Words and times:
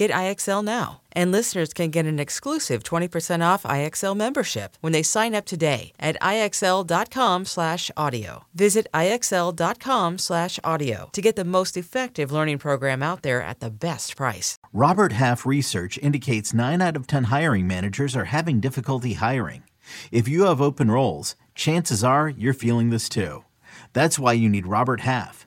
Get 0.00 0.10
IXL 0.12 0.64
now. 0.64 1.02
And 1.12 1.30
listeners 1.30 1.74
can 1.74 1.90
get 1.90 2.06
an 2.06 2.18
exclusive 2.18 2.82
20% 2.82 3.44
off 3.44 3.64
IXL 3.64 4.16
membership 4.16 4.78
when 4.80 4.94
they 4.94 5.02
sign 5.02 5.34
up 5.34 5.44
today 5.44 5.92
at 6.00 6.16
IXL.com/audio. 6.22 8.44
Visit 8.54 8.86
IXL.com/audio 8.94 11.10
to 11.12 11.20
get 11.20 11.36
the 11.36 11.44
most 11.44 11.76
effective 11.76 12.32
learning 12.32 12.56
program 12.56 13.02
out 13.02 13.20
there 13.20 13.42
at 13.42 13.60
the 13.60 13.70
best 13.70 14.16
price. 14.16 14.56
Robert 14.72 15.12
Half 15.12 15.44
research 15.44 15.98
indicates 15.98 16.54
9 16.54 16.80
out 16.80 16.96
of 16.96 17.06
10 17.06 17.24
hiring 17.24 17.66
managers 17.66 18.16
are 18.16 18.24
having 18.24 18.58
difficulty 18.58 19.12
hiring. 19.12 19.64
If 20.10 20.26
you 20.26 20.46
have 20.46 20.62
open 20.62 20.90
roles, 20.90 21.36
chances 21.54 22.02
are 22.02 22.26
you're 22.26 22.54
feeling 22.54 22.88
this 22.88 23.10
too. 23.10 23.44
That's 23.92 24.18
why 24.18 24.32
you 24.32 24.48
need 24.48 24.66
Robert 24.66 25.02
Half. 25.02 25.46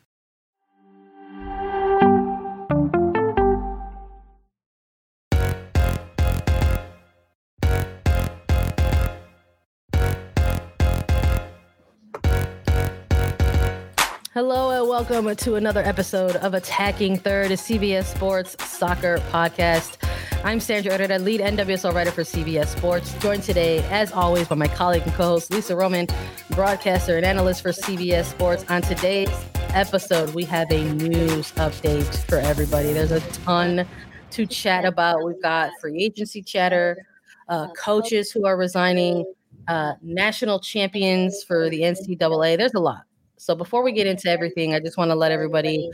Hello 14.43 14.71
and 14.71 14.89
welcome 14.89 15.35
to 15.35 15.53
another 15.53 15.81
episode 15.81 16.35
of 16.37 16.55
Attacking 16.55 17.15
Third, 17.15 17.51
a 17.51 17.55
CBS 17.55 18.05
Sports 18.05 18.55
soccer 18.67 19.19
podcast. 19.29 19.97
I'm 20.43 20.59
Sandra 20.59 20.93
Herrera, 20.93 21.19
lead 21.19 21.41
NWSL 21.41 21.93
writer 21.93 22.09
for 22.09 22.23
CBS 22.23 22.75
Sports, 22.75 23.13
joined 23.19 23.43
today, 23.43 23.87
as 23.91 24.11
always, 24.11 24.47
by 24.47 24.55
my 24.55 24.67
colleague 24.67 25.03
and 25.03 25.13
co-host 25.13 25.51
Lisa 25.51 25.75
Roman, 25.75 26.07
broadcaster 26.49 27.17
and 27.17 27.23
analyst 27.23 27.61
for 27.61 27.69
CBS 27.69 28.31
Sports. 28.31 28.65
On 28.67 28.81
today's 28.81 29.29
episode, 29.75 30.33
we 30.33 30.43
have 30.45 30.71
a 30.71 30.91
news 30.93 31.51
update 31.51 32.17
for 32.27 32.39
everybody. 32.39 32.93
There's 32.93 33.11
a 33.11 33.19
ton 33.45 33.85
to 34.31 34.45
chat 34.47 34.85
about. 34.85 35.23
We've 35.23 35.41
got 35.43 35.69
free 35.79 36.03
agency 36.03 36.41
chatter, 36.41 37.05
uh, 37.47 37.67
coaches 37.73 38.31
who 38.31 38.47
are 38.47 38.57
resigning, 38.57 39.23
uh, 39.67 39.93
national 40.01 40.59
champions 40.61 41.43
for 41.43 41.69
the 41.69 41.81
NCAA. 41.81 42.57
There's 42.57 42.73
a 42.73 42.79
lot. 42.79 43.03
So 43.41 43.55
before 43.55 43.81
we 43.81 43.91
get 43.91 44.05
into 44.05 44.29
everything, 44.29 44.75
I 44.75 44.79
just 44.79 44.97
want 44.97 45.09
to 45.09 45.15
let 45.15 45.31
everybody 45.31 45.89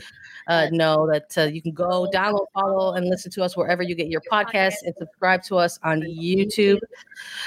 uh, 0.48 0.68
know 0.70 1.08
that 1.10 1.38
uh, 1.38 1.44
you 1.44 1.62
can 1.62 1.72
go 1.72 2.06
download, 2.12 2.44
follow, 2.52 2.92
and 2.92 3.08
listen 3.08 3.30
to 3.32 3.42
us 3.42 3.56
wherever 3.56 3.82
you 3.82 3.94
get 3.94 4.08
your 4.08 4.20
podcasts 4.30 4.82
and 4.82 4.94
subscribe 4.98 5.42
to 5.44 5.56
us 5.56 5.78
on 5.82 6.02
YouTube 6.02 6.78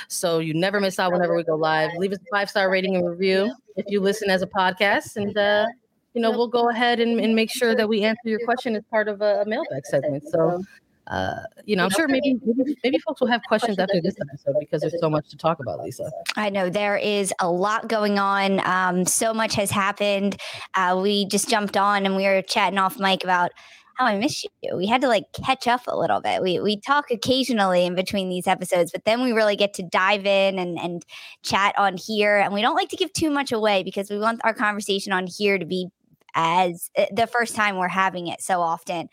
so 0.07 0.39
you 0.39 0.55
never 0.55 0.79
miss 0.79 0.97
out 0.97 1.11
whenever 1.11 1.35
we 1.35 1.43
go 1.43 1.55
live. 1.55 1.91
Leave 1.97 2.13
us 2.13 2.17
a 2.17 2.35
five 2.35 2.49
star 2.49 2.71
rating 2.71 2.95
and 2.95 3.07
review 3.07 3.53
if 3.75 3.85
you 3.89 4.01
listen 4.01 4.31
as 4.31 4.41
a 4.41 4.47
podcast. 4.47 5.17
And, 5.17 5.37
uh, 5.37 5.67
you 6.15 6.21
know, 6.21 6.31
we'll 6.31 6.47
go 6.47 6.69
ahead 6.69 6.99
and, 6.99 7.21
and, 7.21 7.35
make 7.35 7.51
sure 7.51 7.75
that 7.75 7.87
we 7.87 8.01
answer 8.01 8.21
your 8.25 8.39
question 8.43 8.75
as 8.75 8.83
part 8.89 9.07
of 9.07 9.21
a, 9.21 9.43
a 9.43 9.45
mailbag 9.45 9.85
segment. 9.85 10.23
So, 10.31 10.63
uh, 11.11 11.43
you 11.65 11.75
know, 11.75 11.83
I'm 11.83 11.89
sure 11.89 12.07
maybe, 12.07 12.39
maybe, 12.83 12.97
folks 12.99 13.19
will 13.19 13.27
have 13.27 13.41
questions 13.43 13.77
after 13.77 13.99
this 14.01 14.15
episode 14.21 14.55
because 14.61 14.79
there's 14.79 14.97
so 14.97 15.09
much 15.09 15.27
to 15.29 15.37
talk 15.37 15.59
about, 15.59 15.83
Lisa. 15.83 16.09
I 16.37 16.49
know 16.49 16.69
there 16.69 16.95
is 16.95 17.33
a 17.41 17.51
lot 17.51 17.89
going 17.89 18.17
on. 18.17 18.65
Um, 18.65 19.05
so 19.05 19.33
much 19.33 19.53
has 19.55 19.71
happened. 19.71 20.37
Uh, 20.73 20.97
we 21.01 21.25
just 21.25 21.49
jumped 21.49 21.75
on 21.75 22.05
and 22.05 22.15
we 22.15 22.23
were 22.23 22.41
chatting 22.41 22.79
off 22.79 22.97
mic 22.97 23.25
about 23.25 23.51
how 23.95 24.05
I 24.05 24.17
miss 24.17 24.45
you. 24.61 24.77
We 24.77 24.87
had 24.87 25.01
to 25.01 25.09
like 25.09 25.25
catch 25.33 25.67
up 25.67 25.81
a 25.87 25.97
little 25.97 26.21
bit. 26.21 26.41
We 26.41 26.61
we 26.61 26.79
talk 26.79 27.11
occasionally 27.11 27.85
in 27.85 27.93
between 27.93 28.29
these 28.29 28.47
episodes, 28.47 28.93
but 28.93 29.03
then 29.03 29.21
we 29.21 29.33
really 29.33 29.57
get 29.57 29.73
to 29.75 29.83
dive 29.83 30.25
in 30.25 30.57
and 30.57 30.79
and 30.79 31.05
chat 31.43 31.77
on 31.77 31.97
here. 31.97 32.37
And 32.37 32.53
we 32.53 32.61
don't 32.61 32.75
like 32.75 32.89
to 32.89 32.95
give 32.95 33.11
too 33.11 33.29
much 33.29 33.51
away 33.51 33.83
because 33.83 34.09
we 34.09 34.17
want 34.17 34.39
our 34.45 34.53
conversation 34.53 35.11
on 35.11 35.27
here 35.27 35.57
to 35.57 35.65
be 35.65 35.89
as 36.35 36.89
eh, 36.95 37.07
the 37.11 37.27
first 37.27 37.55
time 37.55 37.77
we're 37.77 37.87
having 37.87 38.27
it 38.27 38.41
so 38.41 38.61
often. 38.61 39.09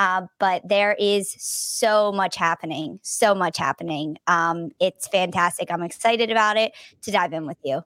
Uh, 0.00 0.22
but 0.38 0.66
there 0.66 0.96
is 0.98 1.36
so 1.38 2.10
much 2.10 2.34
happening, 2.34 2.98
so 3.02 3.34
much 3.34 3.58
happening. 3.58 4.16
Um, 4.26 4.70
it's 4.80 5.06
fantastic. 5.06 5.70
I'm 5.70 5.82
excited 5.82 6.30
about 6.30 6.56
it 6.56 6.72
to 7.02 7.10
dive 7.10 7.34
in 7.34 7.46
with 7.46 7.58
you. 7.62 7.82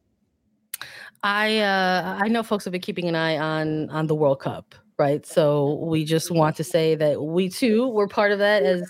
I 1.24 1.58
uh, 1.58 2.18
I 2.22 2.28
know 2.28 2.44
folks 2.44 2.64
have 2.66 2.70
been 2.70 2.80
keeping 2.80 3.08
an 3.08 3.16
eye 3.16 3.36
on 3.36 3.90
on 3.90 4.06
the 4.06 4.14
World 4.14 4.38
Cup, 4.38 4.76
right? 4.98 5.26
So 5.26 5.84
we 5.84 6.04
just 6.04 6.30
want 6.30 6.56
to 6.56 6.64
say 6.64 6.94
that 6.94 7.22
we 7.22 7.48
too 7.48 7.88
were 7.88 8.08
part 8.08 8.32
of 8.32 8.38
that 8.38 8.62
as 8.62 8.88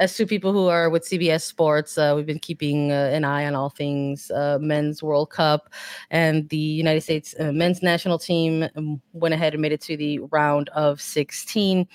as 0.00 0.16
two 0.16 0.26
people 0.26 0.50
who 0.52 0.66
are 0.66 0.88
with 0.88 1.04
CBS 1.04 1.42
Sports, 1.42 1.98
uh, 1.98 2.14
we've 2.16 2.24
been 2.24 2.38
keeping 2.38 2.90
uh, 2.90 3.10
an 3.12 3.22
eye 3.22 3.44
on 3.44 3.54
all 3.54 3.68
things 3.68 4.30
uh, 4.30 4.58
men's 4.58 5.02
World 5.02 5.28
Cup, 5.28 5.74
and 6.10 6.48
the 6.48 6.56
United 6.56 7.02
States 7.02 7.34
uh, 7.38 7.52
men's 7.52 7.82
national 7.82 8.18
team 8.18 8.66
um, 8.76 9.02
went 9.12 9.34
ahead 9.34 9.52
and 9.52 9.60
made 9.60 9.72
it 9.72 9.82
to 9.82 9.98
the 9.98 10.18
round 10.30 10.70
of 10.70 11.02
16. 11.02 11.86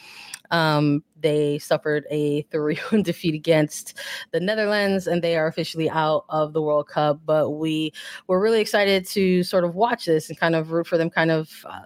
Um, 0.51 1.03
they 1.19 1.57
suffered 1.57 2.05
a 2.11 2.43
3 2.51 2.75
1 2.91 3.01
defeat 3.01 3.33
against 3.33 3.97
the 4.31 4.39
Netherlands, 4.39 5.07
and 5.07 5.23
they 5.23 5.35
are 5.35 5.47
officially 5.47 5.89
out 5.89 6.25
of 6.29 6.53
the 6.53 6.61
World 6.61 6.87
Cup. 6.87 7.21
But 7.25 7.51
we 7.51 7.91
were 8.27 8.39
really 8.39 8.61
excited 8.61 9.07
to 9.07 9.41
sort 9.41 9.63
of 9.63 9.73
watch 9.73 10.05
this 10.05 10.29
and 10.29 10.37
kind 10.37 10.55
of 10.55 10.71
root 10.71 10.85
for 10.85 10.99
them 10.99 11.09
kind 11.09 11.31
of 11.31 11.49
uh, 11.65 11.81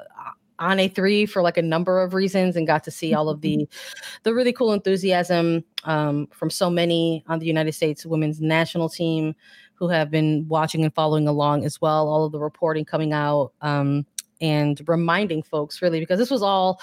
on 0.59 0.77
A3 0.77 1.29
for 1.29 1.41
like 1.41 1.57
a 1.57 1.61
number 1.61 2.01
of 2.01 2.13
reasons 2.13 2.55
and 2.55 2.67
got 2.67 2.83
to 2.83 2.91
see 2.91 3.13
all 3.13 3.29
of 3.29 3.41
the 3.41 3.67
the 4.23 4.33
really 4.33 4.53
cool 4.53 4.73
enthusiasm 4.73 5.63
um, 5.85 6.27
from 6.27 6.49
so 6.49 6.69
many 6.69 7.23
on 7.27 7.39
the 7.39 7.45
United 7.45 7.73
States 7.73 8.05
women's 8.05 8.41
national 8.41 8.89
team 8.89 9.35
who 9.75 9.87
have 9.87 10.11
been 10.11 10.45
watching 10.49 10.83
and 10.83 10.93
following 10.93 11.27
along 11.27 11.63
as 11.63 11.79
well. 11.79 12.09
All 12.09 12.25
of 12.25 12.33
the 12.33 12.39
reporting 12.39 12.83
coming 12.83 13.13
out 13.13 13.53
um, 13.61 14.05
and 14.41 14.81
reminding 14.87 15.43
folks 15.43 15.81
really 15.81 15.99
because 15.99 16.19
this 16.19 16.31
was 16.31 16.41
all 16.41 16.81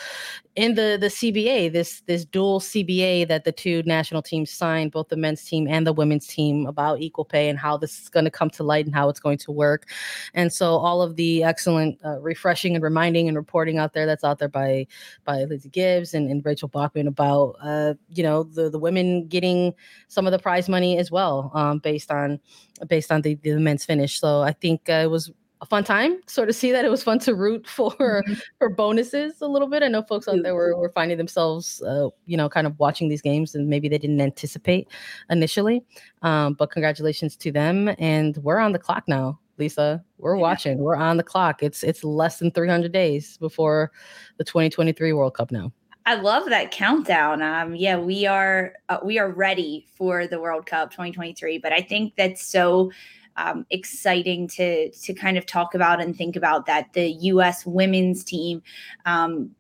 in 0.56 0.74
the 0.74 0.96
the 1.00 1.08
CBA 1.08 1.72
this 1.72 2.02
this 2.02 2.24
dual 2.24 2.60
CBA 2.60 3.28
that 3.28 3.44
the 3.44 3.52
two 3.52 3.82
national 3.84 4.22
teams 4.22 4.50
signed 4.50 4.92
both 4.92 5.08
the 5.08 5.16
men's 5.16 5.44
team 5.44 5.66
and 5.68 5.86
the 5.86 5.92
women's 5.92 6.26
team 6.26 6.66
about 6.66 7.00
equal 7.00 7.24
pay 7.24 7.48
and 7.48 7.58
how 7.58 7.76
this 7.76 8.02
is 8.02 8.08
going 8.08 8.24
to 8.24 8.30
come 8.30 8.50
to 8.50 8.62
light 8.62 8.86
and 8.86 8.94
how 8.94 9.08
it's 9.08 9.20
going 9.20 9.38
to 9.38 9.52
work. 9.52 9.88
And 10.34 10.52
so 10.52 10.76
all 10.76 11.02
of 11.02 11.16
the 11.16 11.44
excellent 11.44 11.98
uh, 12.04 12.18
refreshing 12.20 12.74
and 12.74 12.82
reminding 12.82 13.28
and 13.28 13.36
reporting 13.36 13.78
out 13.78 13.92
there 13.92 14.06
that's 14.06 14.24
out 14.24 14.38
there 14.38 14.48
by 14.48 14.86
by 15.24 15.44
Lizzie 15.44 15.68
Gibbs 15.68 16.14
and, 16.14 16.30
and 16.30 16.44
Rachel 16.44 16.68
Bachman 16.68 17.06
about 17.06 17.56
uh, 17.62 17.94
you 18.08 18.22
know 18.22 18.42
the 18.42 18.70
the 18.70 18.78
women 18.78 19.26
getting 19.28 19.74
some 20.08 20.26
of 20.26 20.32
the 20.32 20.38
prize 20.38 20.68
money 20.68 20.98
as 20.98 21.10
well 21.10 21.50
um, 21.54 21.78
based 21.78 22.10
on 22.10 22.40
based 22.88 23.12
on 23.12 23.22
the, 23.22 23.34
the 23.36 23.58
men's 23.58 23.84
finish. 23.84 24.20
So 24.20 24.42
I 24.42 24.52
think 24.52 24.88
uh, 24.88 25.00
it 25.04 25.10
was 25.10 25.30
a 25.60 25.66
fun 25.66 25.84
time 25.84 26.20
sort 26.26 26.48
of 26.48 26.54
see 26.54 26.70
that 26.70 26.84
it 26.84 26.90
was 26.90 27.02
fun 27.02 27.18
to 27.18 27.34
root 27.34 27.66
for 27.76 27.92
mm-hmm. 27.92 28.34
for 28.58 28.68
bonuses 28.68 29.40
a 29.40 29.46
little 29.46 29.68
bit. 29.68 29.82
I 29.82 29.88
know 29.88 30.02
folks 30.02 30.28
out 30.28 30.42
there 30.42 30.54
were, 30.54 30.76
were 30.76 30.90
finding 30.90 31.18
themselves 31.18 31.82
uh, 31.82 32.08
you 32.26 32.36
know 32.36 32.48
kind 32.48 32.66
of 32.66 32.78
watching 32.78 33.08
these 33.08 33.22
games 33.22 33.54
and 33.54 33.68
maybe 33.68 33.88
they 33.88 33.98
didn't 33.98 34.20
anticipate 34.20 34.88
initially 35.30 35.84
um, 36.22 36.54
but 36.54 36.70
congratulations 36.70 37.36
to 37.36 37.52
them 37.52 37.94
and 37.98 38.36
we're 38.38 38.58
on 38.58 38.72
the 38.72 38.78
clock 38.78 39.04
now 39.08 39.38
lisa. 39.58 40.04
We're 40.18 40.36
watching. 40.36 40.78
We're 40.78 40.96
on 40.96 41.16
the 41.16 41.22
clock. 41.22 41.62
It's 41.62 41.82
it's 41.82 42.04
less 42.04 42.38
than 42.38 42.50
300 42.50 42.92
days 42.92 43.36
before 43.38 43.92
the 44.38 44.44
2023 44.44 45.12
world 45.12 45.34
cup 45.34 45.50
now. 45.50 45.72
I 46.04 46.14
love 46.14 46.48
that 46.50 46.70
countdown. 46.70 47.42
Um, 47.42 47.74
yeah, 47.74 47.98
we 47.98 48.26
are 48.26 48.74
uh, 48.88 48.98
we 49.02 49.18
are 49.18 49.30
ready 49.30 49.86
for 49.96 50.26
the 50.26 50.40
World 50.40 50.66
Cup 50.66 50.90
2023, 50.92 51.58
but 51.58 51.72
I 51.72 51.80
think 51.80 52.14
that's 52.16 52.46
so 52.46 52.92
um, 53.36 53.66
exciting 53.70 54.48
to 54.48 54.90
to 54.90 55.14
kind 55.14 55.38
of 55.38 55.46
talk 55.46 55.74
about 55.74 56.00
and 56.00 56.16
think 56.16 56.36
about 56.36 56.66
that 56.66 56.92
the 56.92 57.10
U.S. 57.10 57.64
women's 57.66 58.24
team 58.24 58.62
um, 59.04 59.50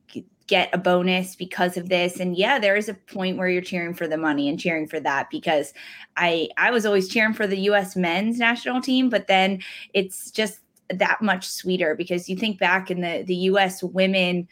get 0.46 0.70
a 0.72 0.78
bonus 0.78 1.34
because 1.34 1.76
of 1.76 1.88
this 1.88 2.20
and 2.20 2.36
yeah 2.36 2.58
there 2.58 2.76
is 2.76 2.88
a 2.88 2.94
point 2.94 3.36
where 3.36 3.48
you're 3.48 3.62
cheering 3.62 3.92
for 3.92 4.06
the 4.06 4.16
money 4.16 4.48
and 4.48 4.60
cheering 4.60 4.86
for 4.86 5.00
that 5.00 5.28
because 5.30 5.74
i 6.16 6.48
i 6.56 6.70
was 6.70 6.86
always 6.86 7.08
cheering 7.08 7.32
for 7.32 7.46
the 7.46 7.58
us 7.58 7.96
men's 7.96 8.38
national 8.38 8.80
team 8.80 9.08
but 9.08 9.26
then 9.26 9.60
it's 9.92 10.30
just 10.30 10.60
that 10.88 11.20
much 11.20 11.46
sweeter 11.46 11.96
because 11.96 12.28
you 12.28 12.36
think 12.36 12.58
back 12.58 12.90
in 12.90 13.00
the 13.00 13.24
the 13.26 13.34
us 13.34 13.82
women 13.82 14.46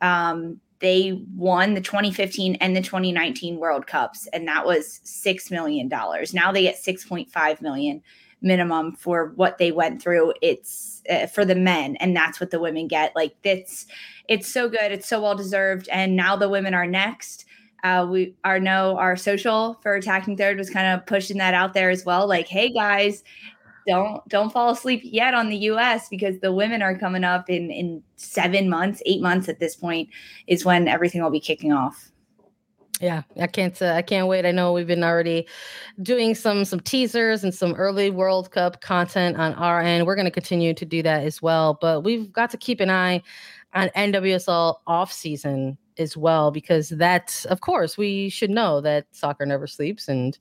um 0.00 0.60
they 0.78 1.20
won 1.34 1.74
the 1.74 1.80
2015 1.80 2.54
and 2.56 2.76
the 2.76 2.80
2019 2.80 3.56
world 3.56 3.86
cups 3.86 4.28
and 4.32 4.46
that 4.46 4.64
was 4.64 5.00
six 5.02 5.50
million 5.50 5.88
dollars 5.88 6.32
now 6.32 6.52
they 6.52 6.62
get 6.62 6.76
6.5 6.76 7.60
million 7.60 8.00
minimum 8.42 8.92
for 8.92 9.32
what 9.36 9.58
they 9.58 9.72
went 9.72 10.02
through 10.02 10.32
it's 10.40 11.02
uh, 11.10 11.26
for 11.26 11.44
the 11.44 11.54
men 11.54 11.96
and 11.96 12.16
that's 12.16 12.40
what 12.40 12.50
the 12.50 12.60
women 12.60 12.88
get. 12.88 13.14
Like 13.14 13.34
it's 13.42 13.86
it's 14.28 14.52
so 14.52 14.68
good. 14.68 14.92
It's 14.92 15.08
so 15.08 15.20
well 15.20 15.34
deserved. 15.34 15.88
And 15.90 16.16
now 16.16 16.36
the 16.36 16.48
women 16.48 16.74
are 16.74 16.86
next. 16.86 17.44
Uh, 17.82 18.06
we 18.08 18.34
are 18.44 18.60
know 18.60 18.96
our 18.98 19.16
social 19.16 19.78
for 19.82 19.94
attacking 19.94 20.36
third 20.36 20.58
was 20.58 20.70
kind 20.70 20.86
of 20.86 21.06
pushing 21.06 21.38
that 21.38 21.54
out 21.54 21.74
there 21.74 21.90
as 21.90 22.04
well. 22.04 22.26
Like 22.28 22.48
hey 22.48 22.72
guys 22.72 23.22
don't 23.86 24.26
don't 24.28 24.52
fall 24.52 24.70
asleep 24.70 25.00
yet 25.04 25.34
on 25.34 25.48
the 25.48 25.56
us 25.56 26.08
because 26.08 26.38
the 26.40 26.52
women 26.52 26.82
are 26.82 26.98
coming 26.98 27.24
up 27.24 27.48
in 27.48 27.70
in 27.70 28.02
seven 28.16 28.68
months 28.68 29.02
eight 29.06 29.22
months 29.22 29.48
at 29.48 29.58
this 29.58 29.74
point 29.74 30.08
is 30.46 30.64
when 30.64 30.86
everything 30.86 31.22
will 31.22 31.30
be 31.30 31.40
kicking 31.40 31.72
off 31.72 32.10
yeah, 33.00 33.22
I 33.40 33.46
can't. 33.46 33.80
Uh, 33.80 33.92
I 33.92 34.02
can't 34.02 34.28
wait. 34.28 34.44
I 34.44 34.50
know 34.50 34.72
we've 34.72 34.86
been 34.86 35.02
already 35.02 35.48
doing 36.02 36.34
some 36.34 36.66
some 36.66 36.80
teasers 36.80 37.42
and 37.42 37.54
some 37.54 37.74
early 37.74 38.10
World 38.10 38.50
Cup 38.50 38.82
content 38.82 39.38
on 39.38 39.54
our 39.54 39.80
end. 39.80 40.06
We're 40.06 40.16
going 40.16 40.26
to 40.26 40.30
continue 40.30 40.74
to 40.74 40.84
do 40.84 41.02
that 41.02 41.24
as 41.24 41.40
well. 41.40 41.78
But 41.80 42.04
we've 42.04 42.30
got 42.30 42.50
to 42.50 42.58
keep 42.58 42.78
an 42.78 42.90
eye 42.90 43.22
on 43.72 43.88
NWSL 43.90 44.76
off 44.86 45.12
season 45.12 45.78
as 46.00 46.16
well 46.16 46.50
because 46.50 46.90
that 46.90 47.44
of 47.48 47.60
course 47.60 47.96
we 47.96 48.28
should 48.28 48.50
know 48.50 48.80
that 48.80 49.06
soccer 49.12 49.46
never 49.46 49.66
sleeps 49.66 50.08
and 50.08 50.38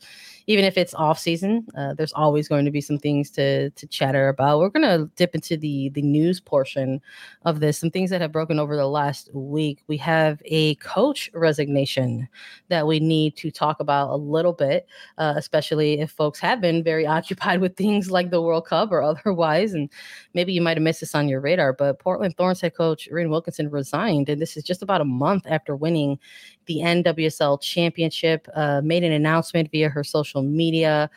even 0.48 0.66
if 0.66 0.78
it's 0.78 0.94
off 0.96 1.20
season 1.20 1.66
uh, 1.78 1.94
there's 1.94 2.14
always 2.14 2.48
going 2.48 2.66
to 2.66 2.72
be 2.72 2.82
some 2.82 2.98
things 2.98 3.30
to 3.30 3.70
to 3.72 3.88
chatter 3.88 4.30
about. 4.30 4.60
We're 4.60 4.70
going 4.70 4.88
to 4.88 5.10
dip 5.16 5.36
into 5.36 5.58
the 5.58 5.90
the 5.90 6.02
news 6.02 6.40
portion 6.40 7.02
of 7.46 7.60
this 7.60 7.78
some 7.78 7.92
things 7.92 8.10
that 8.10 8.22
have 8.22 8.32
broken 8.32 8.60
over 8.60 8.76
the 8.76 8.88
last 8.88 9.30
week. 9.34 9.84
We 9.88 9.98
have 9.98 10.42
a 10.46 10.76
coach 10.76 11.30
resignation 11.34 12.28
that 12.70 12.88
we 12.88 13.00
need 13.00 13.36
to 13.38 13.52
talk 13.52 13.80
about 13.80 14.10
a 14.12 14.16
little 14.16 14.54
bit 14.54 14.88
uh, 15.18 15.34
especially 15.36 16.00
if 16.00 16.12
folks 16.12 16.40
have 16.40 16.62
been 16.62 16.84
very 16.84 17.06
occupied 17.20 17.62
with 17.62 17.76
things 17.76 18.12
like 18.12 18.30
the 18.30 18.42
world 18.42 18.66
cup 18.66 18.92
or 18.92 19.02
otherwise 19.12 19.74
and 19.74 19.90
maybe 20.34 20.54
you 20.54 20.62
might 20.62 20.78
have 20.78 20.84
missed 20.84 21.02
this 21.02 21.16
on 21.16 21.28
your 21.28 21.42
radar 21.42 21.74
but 21.74 22.00
portland 22.00 22.36
thorns 22.38 22.62
head 22.62 22.76
coach 22.76 23.08
Rhian 23.12 23.30
Wilkinson 23.30 23.70
resigned 23.70 24.30
and 24.30 24.42
this 24.42 24.58
is 24.58 24.64
just 24.64 24.82
about 24.82 25.02
a 25.02 25.06
month 25.06 25.46
after 25.50 25.76
winning 25.76 26.20
the 26.66 26.78
NWSL 26.78 27.62
championship, 27.62 28.48
uh, 28.56 28.82
made 28.84 29.04
an 29.04 29.12
announcement 29.12 29.72
via 29.72 29.90
her 29.90 30.04
social 30.04 30.44
media, 30.44 31.10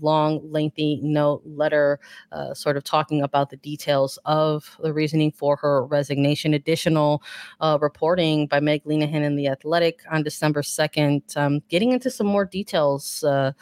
long, 0.00 0.40
lengthy 0.50 1.00
note 1.02 1.42
letter, 1.44 1.98
uh, 2.32 2.54
sort 2.54 2.76
of 2.76 2.84
talking 2.84 3.22
about 3.22 3.50
the 3.50 3.56
details 3.56 4.18
of 4.24 4.76
the 4.82 4.92
reasoning 4.92 5.32
for 5.32 5.56
her 5.56 5.84
resignation. 5.86 6.54
Additional 6.54 7.22
uh, 7.60 7.78
reporting 7.80 8.46
by 8.46 8.60
Meg 8.60 8.84
Linehan 8.84 9.22
in 9.22 9.36
The 9.36 9.48
Athletic 9.48 10.00
on 10.10 10.22
December 10.22 10.62
2nd, 10.62 11.36
um, 11.36 11.60
getting 11.68 11.92
into 11.92 12.10
some 12.10 12.26
more 12.26 12.44
details 12.44 13.24
uh, 13.24 13.52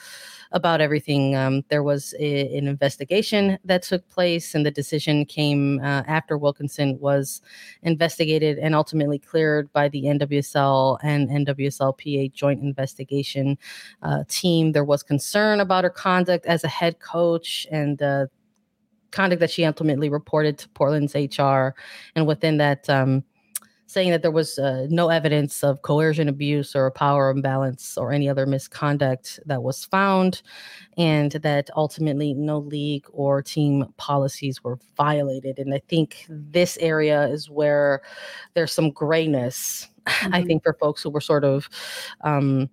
about 0.53 0.81
everything. 0.81 1.37
Um, 1.37 1.63
there 1.69 1.83
was 1.83 2.15
a, 2.19 2.57
an 2.57 2.67
investigation 2.67 3.59
that 3.65 3.83
took 3.83 4.09
place, 4.09 4.55
and 4.55 4.67
the 4.67 4.71
decision 4.71 5.25
came 5.25 5.81
uh, 5.81 6.03
after 6.07 6.37
Wilkinson 6.37 6.99
was 6.99 7.41
investigated 7.83 8.59
and 8.59 8.75
ultimately 8.75 9.19
cleared 9.19 9.73
by 9.73 9.89
the 9.89 10.05
NWSL 10.05 10.99
and 11.03 11.21
and 11.21 11.47
NWSLPA 11.47 12.33
joint 12.33 12.63
investigation 12.63 13.59
uh, 14.03 14.25
team. 14.29 14.73
There 14.73 14.85
was 14.85 15.03
concern 15.03 15.61
about 15.61 15.85
her 15.85 15.91
conduct 16.01 16.47
as 16.47 16.65
a 16.65 16.69
head 16.69 16.99
coach 17.01 17.67
and 17.71 18.01
uh, 18.03 18.27
conduct 19.11 19.41
that 19.41 19.51
she 19.51 19.67
ultimately 19.67 20.09
reported 20.09 20.57
to 20.57 20.69
Portland's 20.71 21.15
HR. 21.15 21.75
And 22.17 22.27
within 22.27 22.57
that, 22.57 22.89
um, 22.89 23.23
saying 23.87 24.11
that 24.11 24.23
there 24.23 24.31
was 24.31 24.59
uh, 24.59 24.87
no 24.89 25.11
evidence 25.11 25.63
of 25.63 25.83
coercion, 25.83 26.27
abuse, 26.27 26.75
or 26.75 26.91
power 26.91 27.29
imbalance 27.29 27.99
or 27.99 28.13
any 28.13 28.31
other 28.31 28.47
misconduct 28.47 29.41
that 29.45 29.63
was 29.63 29.85
found, 29.85 30.41
and 30.97 31.33
that 31.33 31.69
ultimately 31.77 32.33
no 32.33 32.59
league 32.59 33.05
or 33.13 33.43
team 33.43 33.85
policies 33.99 34.65
were 34.65 34.79
violated. 34.97 35.59
And 35.59 35.75
I 35.75 35.83
think 35.89 36.25
this 36.31 36.79
area 36.79 37.27
is 37.27 37.51
where 37.51 38.01
there's 38.55 38.73
some 38.73 38.91
grayness 38.91 39.89
mm-hmm. 40.07 40.35
I 40.35 40.43
think 40.45 40.63
for 40.63 40.75
folks 40.75 41.03
who 41.03 41.11
were 41.11 41.21
sort 41.21 41.45
of 41.45 41.69
um, 42.23 42.71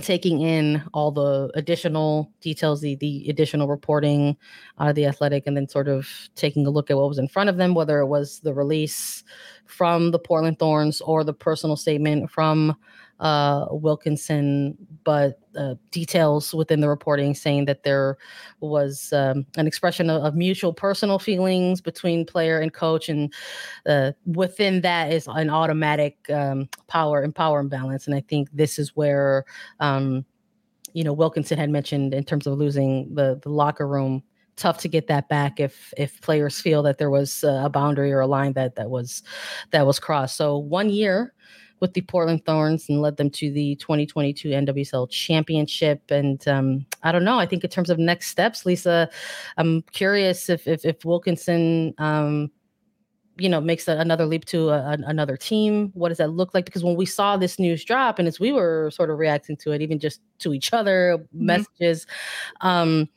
taking 0.00 0.40
in 0.40 0.82
all 0.92 1.10
the 1.10 1.50
additional 1.54 2.30
details, 2.40 2.80
the 2.80 2.96
the 2.96 3.28
additional 3.28 3.68
reporting 3.68 4.36
out 4.78 4.88
of 4.88 4.94
the 4.94 5.06
athletic, 5.06 5.46
and 5.46 5.56
then 5.56 5.68
sort 5.68 5.88
of 5.88 6.08
taking 6.34 6.66
a 6.66 6.70
look 6.70 6.90
at 6.90 6.96
what 6.96 7.08
was 7.08 7.18
in 7.18 7.28
front 7.28 7.50
of 7.50 7.56
them, 7.56 7.74
whether 7.74 7.98
it 8.00 8.06
was 8.06 8.40
the 8.40 8.54
release 8.54 9.24
from 9.66 10.10
the 10.10 10.18
Portland 10.18 10.58
Thorns 10.58 11.00
or 11.00 11.24
the 11.24 11.32
personal 11.32 11.76
statement 11.76 12.30
from 12.30 12.76
uh, 13.20 13.66
Wilkinson, 13.70 14.76
but 15.04 15.38
uh, 15.56 15.74
details 15.90 16.54
within 16.54 16.80
the 16.80 16.88
reporting 16.88 17.34
saying 17.34 17.66
that 17.66 17.82
there 17.82 18.16
was 18.60 19.12
um, 19.12 19.44
an 19.56 19.66
expression 19.66 20.08
of, 20.08 20.22
of, 20.22 20.34
mutual 20.34 20.72
personal 20.72 21.18
feelings 21.18 21.80
between 21.80 22.24
player 22.24 22.58
and 22.58 22.72
coach, 22.72 23.08
and 23.08 23.32
uh, 23.86 24.12
within 24.24 24.80
that 24.80 25.12
is 25.12 25.28
an 25.28 25.50
automatic 25.50 26.18
um, 26.30 26.68
power 26.88 27.20
and 27.22 27.34
power 27.34 27.60
imbalance. 27.60 28.06
And 28.06 28.14
I 28.14 28.20
think 28.20 28.48
this 28.52 28.78
is 28.78 28.96
where. 28.96 29.44
Um, 29.78 30.24
you 30.92 31.04
know, 31.04 31.12
Wilkinson 31.12 31.56
had 31.56 31.70
mentioned 31.70 32.12
in 32.12 32.24
terms 32.24 32.48
of 32.48 32.58
losing 32.58 33.14
the 33.14 33.38
the 33.44 33.48
locker 33.48 33.86
room 33.86 34.24
tough 34.56 34.78
to 34.78 34.88
get 34.88 35.06
that 35.06 35.28
back 35.28 35.60
if 35.60 35.94
if 35.96 36.20
players 36.20 36.60
feel 36.60 36.82
that 36.82 36.98
there 36.98 37.10
was 37.10 37.44
a 37.44 37.70
boundary 37.70 38.12
or 38.12 38.18
a 38.18 38.26
line 38.26 38.54
that 38.54 38.74
that 38.74 38.90
was 38.90 39.22
that 39.70 39.86
was 39.86 40.00
crossed. 40.00 40.36
So 40.36 40.58
one 40.58 40.90
year 40.90 41.32
with 41.80 41.94
the 41.94 42.02
Portland 42.02 42.44
Thorns 42.44 42.88
and 42.88 43.00
led 43.00 43.16
them 43.16 43.30
to 43.30 43.50
the 43.50 43.74
2022 43.76 44.50
NWSL 44.50 45.10
Championship. 45.10 46.10
And 46.10 46.46
um, 46.46 46.86
I 47.02 47.10
don't 47.10 47.24
know. 47.24 47.38
I 47.38 47.46
think 47.46 47.64
in 47.64 47.70
terms 47.70 47.90
of 47.90 47.98
next 47.98 48.28
steps, 48.28 48.64
Lisa, 48.66 49.08
I'm 49.56 49.82
curious 49.92 50.48
if 50.48 50.66
if, 50.66 50.84
if 50.84 51.04
Wilkinson. 51.04 51.94
Um, 51.98 52.50
you 53.38 53.48
know, 53.48 53.60
makes 53.60 53.88
a, 53.88 53.96
another 53.96 54.26
leap 54.26 54.44
to 54.44 54.68
a, 54.68 54.98
another 55.06 55.34
team. 55.34 55.92
What 55.94 56.10
does 56.10 56.18
that 56.18 56.32
look 56.32 56.52
like? 56.52 56.66
Because 56.66 56.84
when 56.84 56.94
we 56.94 57.06
saw 57.06 57.38
this 57.38 57.58
news 57.58 57.82
drop, 57.82 58.18
and 58.18 58.28
as 58.28 58.38
we 58.38 58.52
were 58.52 58.90
sort 58.90 59.08
of 59.08 59.18
reacting 59.18 59.56
to 59.58 59.72
it, 59.72 59.80
even 59.80 59.98
just 59.98 60.20
to 60.40 60.52
each 60.52 60.74
other, 60.74 61.16
mm-hmm. 61.16 61.46
messages, 61.46 62.06
um, 62.60 63.08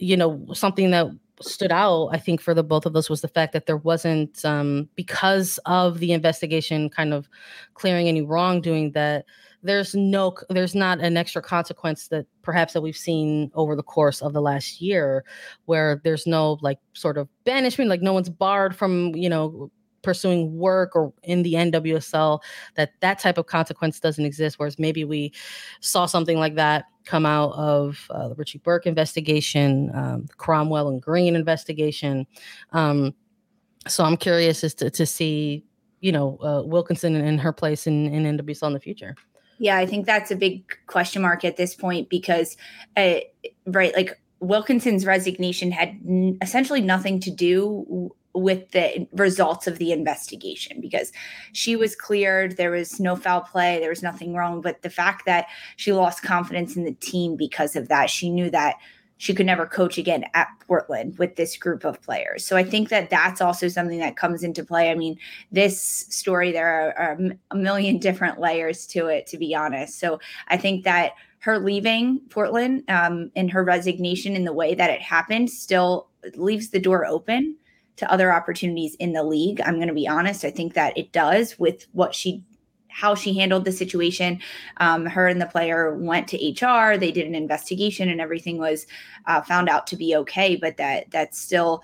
you 0.00 0.16
know, 0.16 0.44
something 0.54 0.90
that 0.90 1.06
stood 1.40 1.72
out, 1.72 2.08
I 2.08 2.18
think, 2.18 2.40
for 2.40 2.54
the 2.54 2.62
both 2.62 2.86
of 2.86 2.94
us 2.96 3.08
was 3.08 3.20
the 3.20 3.28
fact 3.28 3.52
that 3.52 3.66
there 3.66 3.76
wasn't, 3.76 4.44
um, 4.44 4.88
because 4.94 5.58
of 5.66 5.98
the 5.98 6.12
investigation 6.12 6.90
kind 6.90 7.12
of 7.14 7.28
clearing 7.74 8.08
any 8.08 8.22
wrongdoing, 8.22 8.92
that 8.92 9.24
there's 9.62 9.94
no, 9.94 10.34
there's 10.48 10.74
not 10.74 11.00
an 11.00 11.16
extra 11.16 11.42
consequence 11.42 12.08
that 12.08 12.26
perhaps 12.42 12.72
that 12.72 12.80
we've 12.80 12.96
seen 12.96 13.50
over 13.54 13.76
the 13.76 13.82
course 13.82 14.22
of 14.22 14.32
the 14.32 14.40
last 14.40 14.80
year, 14.80 15.24
where 15.66 16.00
there's 16.04 16.26
no 16.26 16.58
like 16.62 16.78
sort 16.94 17.18
of 17.18 17.28
banishment, 17.44 17.90
like 17.90 18.02
no 18.02 18.12
one's 18.12 18.30
barred 18.30 18.74
from, 18.74 19.14
you 19.14 19.28
know, 19.28 19.70
pursuing 20.02 20.56
work 20.56 20.94
or 20.94 21.12
in 21.22 21.42
the 21.42 21.54
NWSL 21.54 22.40
that 22.74 22.92
that 23.00 23.18
type 23.18 23.38
of 23.38 23.46
consequence 23.46 24.00
doesn't 24.00 24.24
exist 24.24 24.58
whereas 24.58 24.78
maybe 24.78 25.04
we 25.04 25.32
saw 25.80 26.06
something 26.06 26.38
like 26.38 26.54
that 26.54 26.84
come 27.04 27.26
out 27.26 27.52
of 27.52 28.06
uh, 28.10 28.28
the 28.28 28.34
Richie 28.34 28.58
Burke 28.58 28.86
investigation 28.86 29.90
um, 29.94 30.26
Cromwell 30.36 30.88
and 30.88 31.00
Greene 31.00 31.34
investigation. 31.34 32.26
Um, 32.72 33.14
so 33.88 34.04
I'm 34.04 34.16
curious 34.16 34.62
as 34.62 34.74
to, 34.74 34.90
to 34.90 35.06
see 35.06 35.64
you 36.00 36.12
know 36.12 36.38
uh, 36.38 36.62
Wilkinson 36.64 37.14
and 37.14 37.40
her 37.40 37.52
place 37.52 37.86
in, 37.86 38.06
in 38.12 38.38
NWSL 38.38 38.68
in 38.68 38.72
the 38.74 38.80
future. 38.80 39.14
Yeah 39.58 39.76
I 39.76 39.86
think 39.86 40.06
that's 40.06 40.30
a 40.30 40.36
big 40.36 40.64
question 40.86 41.22
mark 41.22 41.44
at 41.44 41.56
this 41.56 41.74
point 41.74 42.08
because 42.08 42.56
uh, 42.96 43.16
right 43.66 43.94
like 43.94 44.18
Wilkinson's 44.40 45.04
resignation 45.04 45.70
had 45.70 45.88
n- 46.06 46.38
essentially 46.40 46.80
nothing 46.80 47.20
to 47.20 47.30
do 47.30 48.14
with 48.34 48.70
the 48.70 49.06
results 49.12 49.66
of 49.66 49.78
the 49.78 49.92
investigation 49.92 50.80
because 50.80 51.12
she 51.52 51.74
was 51.74 51.96
cleared 51.96 52.56
there 52.56 52.70
was 52.70 53.00
no 53.00 53.16
foul 53.16 53.40
play 53.40 53.80
there 53.80 53.90
was 53.90 54.02
nothing 54.02 54.34
wrong 54.34 54.60
but 54.60 54.82
the 54.82 54.90
fact 54.90 55.26
that 55.26 55.46
she 55.76 55.92
lost 55.92 56.22
confidence 56.22 56.76
in 56.76 56.84
the 56.84 56.92
team 56.92 57.34
because 57.36 57.74
of 57.74 57.88
that 57.88 58.08
she 58.08 58.30
knew 58.30 58.48
that 58.48 58.76
she 59.20 59.34
could 59.34 59.44
never 59.44 59.66
coach 59.66 59.98
again 59.98 60.24
at 60.32 60.48
Portland 60.66 61.18
with 61.18 61.36
this 61.36 61.54
group 61.58 61.84
of 61.84 62.00
players. 62.00 62.46
So 62.46 62.56
I 62.56 62.64
think 62.64 62.88
that 62.88 63.10
that's 63.10 63.42
also 63.42 63.68
something 63.68 63.98
that 63.98 64.16
comes 64.16 64.42
into 64.42 64.64
play. 64.64 64.90
I 64.90 64.94
mean, 64.94 65.18
this 65.52 65.78
story, 65.82 66.52
there 66.52 66.66
are, 66.66 66.98
are 66.98 67.18
a 67.50 67.54
million 67.54 67.98
different 68.08 68.40
layers 68.40 68.86
to 68.86 69.08
it, 69.08 69.26
to 69.26 69.36
be 69.36 69.54
honest. 69.54 70.00
So 70.00 70.20
I 70.48 70.56
think 70.56 70.84
that 70.84 71.12
her 71.40 71.58
leaving 71.58 72.20
Portland 72.30 72.84
um, 72.88 73.30
and 73.36 73.50
her 73.50 73.62
resignation 73.62 74.36
in 74.36 74.44
the 74.44 74.54
way 74.54 74.74
that 74.74 74.88
it 74.88 75.02
happened 75.02 75.50
still 75.50 76.08
leaves 76.34 76.70
the 76.70 76.80
door 76.80 77.04
open 77.04 77.56
to 78.00 78.10
other 78.10 78.32
opportunities 78.32 78.96
in 78.96 79.12
the 79.12 79.22
league. 79.22 79.60
I'm 79.64 79.76
going 79.76 79.88
to 79.88 79.94
be 79.94 80.08
honest. 80.08 80.44
I 80.44 80.50
think 80.50 80.74
that 80.74 80.96
it 80.98 81.12
does 81.12 81.58
with 81.58 81.86
what 81.92 82.14
she 82.14 82.42
how 82.88 83.14
she 83.14 83.32
handled 83.38 83.64
the 83.64 83.70
situation. 83.72 84.40
Um, 84.78 85.06
her 85.06 85.28
and 85.28 85.40
the 85.40 85.46
player 85.46 85.94
went 85.94 86.26
to 86.28 86.36
HR. 86.36 86.98
They 86.98 87.12
did 87.12 87.26
an 87.26 87.36
investigation, 87.36 88.08
and 88.08 88.20
everything 88.20 88.58
was 88.58 88.86
uh, 89.26 89.42
found 89.42 89.68
out 89.68 89.86
to 89.88 89.96
be 89.96 90.16
okay. 90.16 90.56
But 90.56 90.76
that 90.78 91.10
that 91.12 91.34
still 91.34 91.82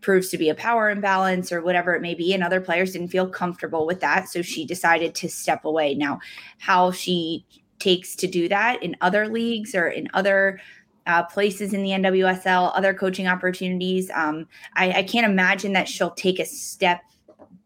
proves 0.00 0.28
to 0.28 0.38
be 0.38 0.48
a 0.48 0.54
power 0.54 0.90
imbalance 0.90 1.50
or 1.50 1.60
whatever 1.60 1.92
it 1.94 2.02
may 2.02 2.14
be. 2.14 2.32
And 2.32 2.44
other 2.44 2.60
players 2.60 2.92
didn't 2.92 3.08
feel 3.08 3.28
comfortable 3.28 3.84
with 3.84 4.00
that, 4.00 4.28
so 4.28 4.42
she 4.42 4.64
decided 4.64 5.14
to 5.16 5.28
step 5.28 5.64
away. 5.64 5.94
Now, 5.94 6.20
how 6.58 6.92
she 6.92 7.44
takes 7.78 8.14
to 8.16 8.26
do 8.26 8.48
that 8.48 8.82
in 8.82 8.96
other 9.00 9.28
leagues 9.28 9.74
or 9.74 9.88
in 9.88 10.08
other 10.14 10.60
uh, 11.08 11.24
places 11.24 11.72
in 11.72 11.82
the 11.82 11.90
NWSL, 11.90 12.70
other 12.74 12.92
coaching 12.92 13.26
opportunities. 13.26 14.10
Um, 14.14 14.46
I, 14.74 14.92
I, 14.92 15.02
can't 15.02 15.24
imagine 15.24 15.72
that 15.72 15.88
she'll 15.88 16.10
take 16.10 16.38
a 16.38 16.44
step 16.44 17.00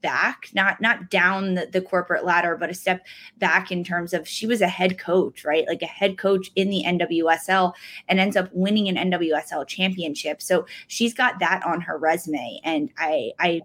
back, 0.00 0.48
not 0.54 0.80
not 0.80 1.10
down 1.10 1.54
the, 1.54 1.66
the, 1.66 1.80
corporate 1.80 2.24
ladder, 2.24 2.56
but 2.56 2.70
a 2.70 2.74
step 2.74 3.04
back 3.38 3.72
in 3.72 3.82
terms 3.82 4.14
of 4.14 4.28
she 4.28 4.46
was 4.46 4.60
a 4.60 4.68
head 4.68 4.96
coach, 4.96 5.44
right? 5.44 5.66
Like 5.66 5.82
a 5.82 5.86
head 5.86 6.18
coach 6.18 6.52
in 6.54 6.70
the 6.70 6.84
NWSL 6.86 7.72
and 8.08 8.20
ends 8.20 8.36
up 8.36 8.48
winning 8.52 8.88
an 8.88 9.10
NWSL 9.10 9.66
championship. 9.66 10.40
So 10.40 10.66
she's 10.86 11.12
got 11.12 11.40
that 11.40 11.62
on 11.66 11.80
her 11.80 11.98
resume, 11.98 12.60
and 12.62 12.90
I 12.96 13.32
I 13.40 13.62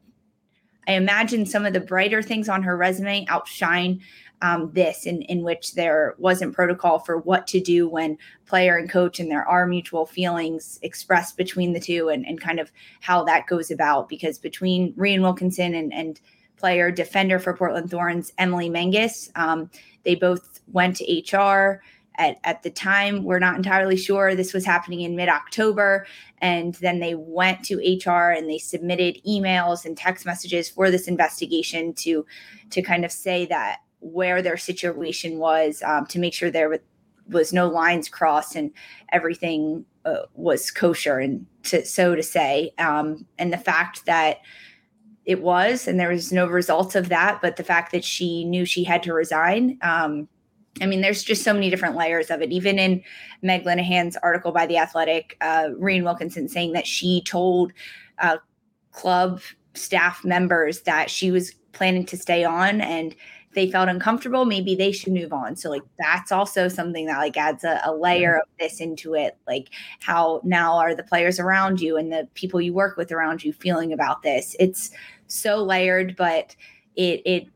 I 0.87 0.93
imagine 0.93 1.45
some 1.45 1.65
of 1.65 1.73
the 1.73 1.81
brighter 1.81 2.23
things 2.23 2.49
on 2.49 2.63
her 2.63 2.75
resume 2.75 3.25
outshine 3.29 4.01
um, 4.41 4.71
this 4.73 5.05
in, 5.05 5.21
in 5.23 5.43
which 5.43 5.73
there 5.73 6.15
wasn't 6.17 6.53
protocol 6.53 6.99
for 6.99 7.17
what 7.17 7.47
to 7.47 7.59
do 7.59 7.87
when 7.87 8.17
player 8.45 8.77
and 8.77 8.89
coach 8.89 9.19
and 9.19 9.31
there 9.31 9.47
are 9.47 9.65
mutual 9.65 10.05
feelings 10.05 10.79
expressed 10.81 11.37
between 11.37 11.73
the 11.73 11.79
two 11.79 12.09
and, 12.09 12.25
and 12.25 12.39
kind 12.39 12.59
of 12.59 12.71
how 13.01 13.23
that 13.23 13.47
goes 13.47 13.71
about. 13.71 14.09
Because 14.09 14.37
between 14.37 14.93
Rhian 14.93 15.21
Wilkinson 15.21 15.73
and, 15.73 15.93
and 15.93 16.21
player 16.57 16.91
defender 16.91 17.39
for 17.39 17.55
Portland 17.55 17.89
Thorns, 17.89 18.31
Emily 18.37 18.69
Menges, 18.69 19.31
um, 19.35 19.69
they 20.03 20.15
both 20.15 20.61
went 20.67 20.97
to 20.97 21.37
HR 21.37 21.81
at, 22.17 22.39
at 22.43 22.63
the 22.63 22.69
time 22.69 23.23
we're 23.23 23.39
not 23.39 23.55
entirely 23.55 23.97
sure. 23.97 24.35
This 24.35 24.53
was 24.53 24.65
happening 24.65 25.01
in 25.01 25.15
mid-october. 25.15 26.05
And 26.39 26.75
then 26.75 26.99
they 26.99 27.15
went 27.15 27.63
to 27.65 27.77
hr 27.77 28.31
and 28.31 28.49
they 28.49 28.57
submitted 28.57 29.21
emails 29.27 29.85
and 29.85 29.97
text 29.97 30.25
messages 30.25 30.69
for 30.69 30.91
this 30.91 31.07
investigation 31.07 31.93
to 31.95 32.25
to 32.71 32.81
kind 32.81 33.05
of 33.05 33.11
say 33.11 33.45
that 33.45 33.79
where 33.99 34.41
their 34.41 34.57
situation 34.57 35.37
was 35.37 35.81
um, 35.83 36.05
to 36.07 36.19
make 36.19 36.33
sure 36.33 36.51
there 36.51 36.79
was 37.29 37.51
no 37.51 37.67
lines 37.67 38.07
crossed 38.07 38.55
and 38.55 38.71
everything 39.11 39.85
uh, 40.05 40.21
was 40.33 40.71
kosher 40.71 41.19
and 41.19 41.45
to, 41.63 41.85
so 41.85 42.15
to 42.15 42.23
say 42.23 42.71
um, 42.77 43.25
and 43.37 43.51
the 43.51 43.57
fact 43.57 44.05
that 44.05 44.37
it 45.25 45.41
was 45.41 45.87
and 45.87 45.99
there 45.99 46.09
was 46.09 46.31
no 46.31 46.45
results 46.45 46.95
of 46.95 47.09
that 47.09 47.41
but 47.41 47.57
the 47.57 47.63
fact 47.63 47.91
that 47.91 48.03
she 48.03 48.45
knew 48.45 48.65
she 48.65 48.83
had 48.83 49.03
to 49.03 49.13
resign 49.13 49.77
um, 49.81 50.27
I 50.81 50.85
mean, 50.85 51.01
there's 51.01 51.23
just 51.23 51.43
so 51.43 51.53
many 51.53 51.69
different 51.69 51.95
layers 51.95 52.29
of 52.29 52.41
it. 52.41 52.51
Even 52.51 52.79
in 52.79 53.03
Meg 53.41 53.65
Linehan's 53.65 54.17
article 54.17 54.51
by 54.51 54.65
The 54.65 54.77
Athletic, 54.77 55.37
uh, 55.41 55.69
Wilkinson 55.77 56.47
saying 56.47 56.73
that 56.73 56.87
she 56.87 57.21
told 57.21 57.73
uh, 58.19 58.37
club 58.91 59.41
staff 59.73 60.23
members 60.25 60.81
that 60.81 61.09
she 61.09 61.31
was 61.31 61.53
planning 61.71 62.05
to 62.05 62.17
stay 62.17 62.43
on 62.43 62.81
and 62.81 63.15
they 63.57 63.69
felt 63.69 63.89
uncomfortable, 63.89 64.45
maybe 64.45 64.75
they 64.75 64.91
should 64.91 65.11
move 65.11 65.33
on. 65.33 65.55
So 65.55 65.71
like 65.71 65.81
that's 65.97 66.31
also 66.31 66.67
something 66.67 67.07
that 67.07 67.17
like 67.17 67.35
adds 67.37 67.63
a, 67.63 67.81
a 67.83 67.91
layer 67.91 68.37
of 68.37 68.43
this 68.59 68.79
into 68.79 69.15
it. 69.15 69.35
Like 69.47 69.69
how 69.99 70.41
now 70.43 70.77
are 70.77 70.93
the 70.93 71.01
players 71.01 71.39
around 71.39 71.81
you 71.81 71.97
and 71.97 72.11
the 72.11 72.27
people 72.35 72.61
you 72.61 72.71
work 72.71 72.97
with 72.97 73.11
around 73.11 73.43
you 73.43 73.51
feeling 73.51 73.91
about 73.91 74.21
this? 74.21 74.55
It's 74.59 74.91
so 75.25 75.63
layered, 75.63 76.15
but 76.15 76.55
it 76.95 77.23
it 77.25 77.47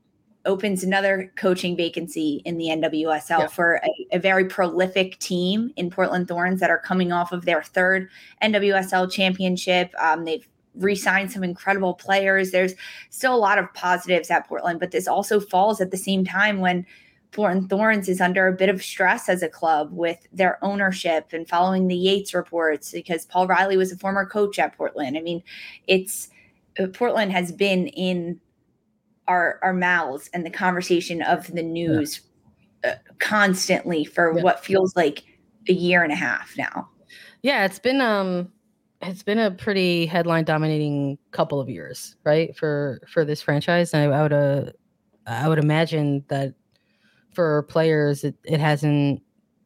opens 0.46 0.84
another 0.84 1.32
coaching 1.36 1.78
vacancy 1.78 2.42
in 2.46 2.58
the 2.58 2.66
NWSL 2.66 3.30
yeah. 3.30 3.46
for 3.46 3.80
a, 3.84 4.16
a, 4.16 4.20
very 4.20 4.46
prolific 4.46 5.20
team 5.20 5.72
in 5.76 5.92
Portland 5.92 6.28
Thorns 6.28 6.60
that 6.62 6.72
are 6.72 6.80
coming 6.80 7.12
off 7.12 7.32
of 7.32 7.46
their 7.46 7.62
third 7.62 8.10
NWSL 8.42 9.12
championship. 9.12 9.94
Um, 10.00 10.26
they've 10.26 10.48
re-signed 10.76 11.32
some 11.32 11.44
incredible 11.44 11.94
players. 11.94 12.52
There's 12.52 12.76
still 13.10 13.36
a 13.36 13.38
lot 13.38 13.58
of 13.58 13.74
positives 13.74 14.30
at 14.32 14.48
Portland, 14.48 14.80
but 14.80 14.92
this 14.92 15.08
also 15.08 15.40
falls 15.40 15.82
at 15.82 15.92
the 15.92 15.98
same 15.98 16.24
time 16.26 16.60
when 16.60 16.86
Portland 17.32 17.70
Thorns 17.70 18.10
is 18.10 18.20
under 18.20 18.48
a 18.48 18.54
bit 18.54 18.70
of 18.70 18.84
stress 18.84 19.30
as 19.30 19.42
a 19.42 19.50
club 19.50 19.90
with 19.92 20.28
their 20.34 20.64
ownership 20.64 21.30
and 21.32 21.48
following 21.48 21.88
the 21.88 21.96
Yates 21.96 22.34
reports 22.34 22.92
because 22.92 23.26
Paul 23.26 23.48
Riley 23.48 23.78
was 23.78 23.92
a 23.92 23.98
former 23.98 24.26
coach 24.26 24.60
at 24.60 24.76
Portland. 24.76 25.18
I 25.18 25.22
mean, 25.22 25.42
it's 25.88 26.30
uh, 26.78 26.88
Portland 26.88 27.32
has 27.32 27.52
been 27.52 27.88
in 27.88 28.40
our 29.28 29.60
our 29.62 29.74
mouths 29.74 30.30
and 30.34 30.46
the 30.46 30.50
conversation 30.50 31.22
of 31.22 31.48
the 31.54 31.64
news 31.64 32.22
yeah. 32.84 32.92
uh, 32.92 33.12
constantly 33.20 34.04
for 34.04 34.36
yeah. 34.36 34.44
what 34.44 34.66
feels 34.66 34.96
like 34.96 35.24
a 35.70 35.74
year 35.74 36.04
and 36.04 36.12
a 36.12 36.16
half 36.16 36.54
now. 36.58 36.90
Yeah, 37.44 37.64
it's 37.64 37.80
been 37.80 38.02
um 38.02 38.52
it's 39.02 39.24
been 39.24 39.40
a 39.40 39.52
pretty 39.52 40.06
headline 40.06 40.44
dominating 40.44 41.18
couple 41.32 41.60
of 41.60 41.70
years, 41.70 42.16
right? 42.24 42.56
For 42.56 43.02
for 43.08 43.26
this 43.26 43.42
franchise, 43.42 43.94
and 43.94 44.14
I, 44.14 44.18
I 44.18 44.22
would 44.22 44.34
uh, 44.34 44.66
I 45.28 45.48
would 45.48 45.60
imagine 45.60 46.24
that 46.28 46.54
for 47.34 47.64
players, 47.64 48.24
it, 48.24 48.36
it 48.44 48.60
hasn't. 48.60 49.22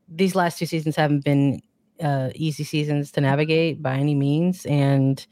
These 0.07 0.35
last 0.35 0.59
two 0.59 0.65
seasons 0.65 0.95
haven't 0.95 1.23
been 1.25 1.61
uh, 2.01 2.29
easy 2.35 2.63
seasons 2.63 3.11
to 3.13 3.21
navigate 3.21 3.81
by 3.81 3.95
any 3.95 4.15
means, 4.15 4.65
and 4.65 5.25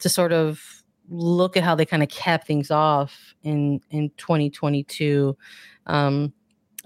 to 0.00 0.08
sort 0.08 0.32
of 0.32 0.82
look 1.08 1.56
at 1.56 1.62
how 1.62 1.74
they 1.74 1.86
kind 1.86 2.02
of 2.02 2.08
capped 2.08 2.46
things 2.46 2.70
off 2.70 3.34
in 3.42 3.78
in 3.90 4.10
2022 4.16 5.36
um 5.86 6.32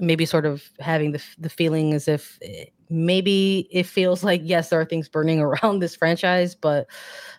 maybe 0.00 0.26
sort 0.26 0.44
of 0.44 0.62
having 0.80 1.12
the 1.12 1.22
the 1.38 1.48
feeling 1.48 1.94
as 1.94 2.08
if 2.08 2.36
eh, 2.42 2.64
maybe 2.90 3.68
it 3.70 3.84
feels 3.84 4.24
like 4.24 4.40
yes 4.44 4.70
there 4.70 4.80
are 4.80 4.84
things 4.84 5.08
burning 5.08 5.40
around 5.62 5.78
this 5.80 5.96
franchise 5.96 6.54
but 6.54 6.86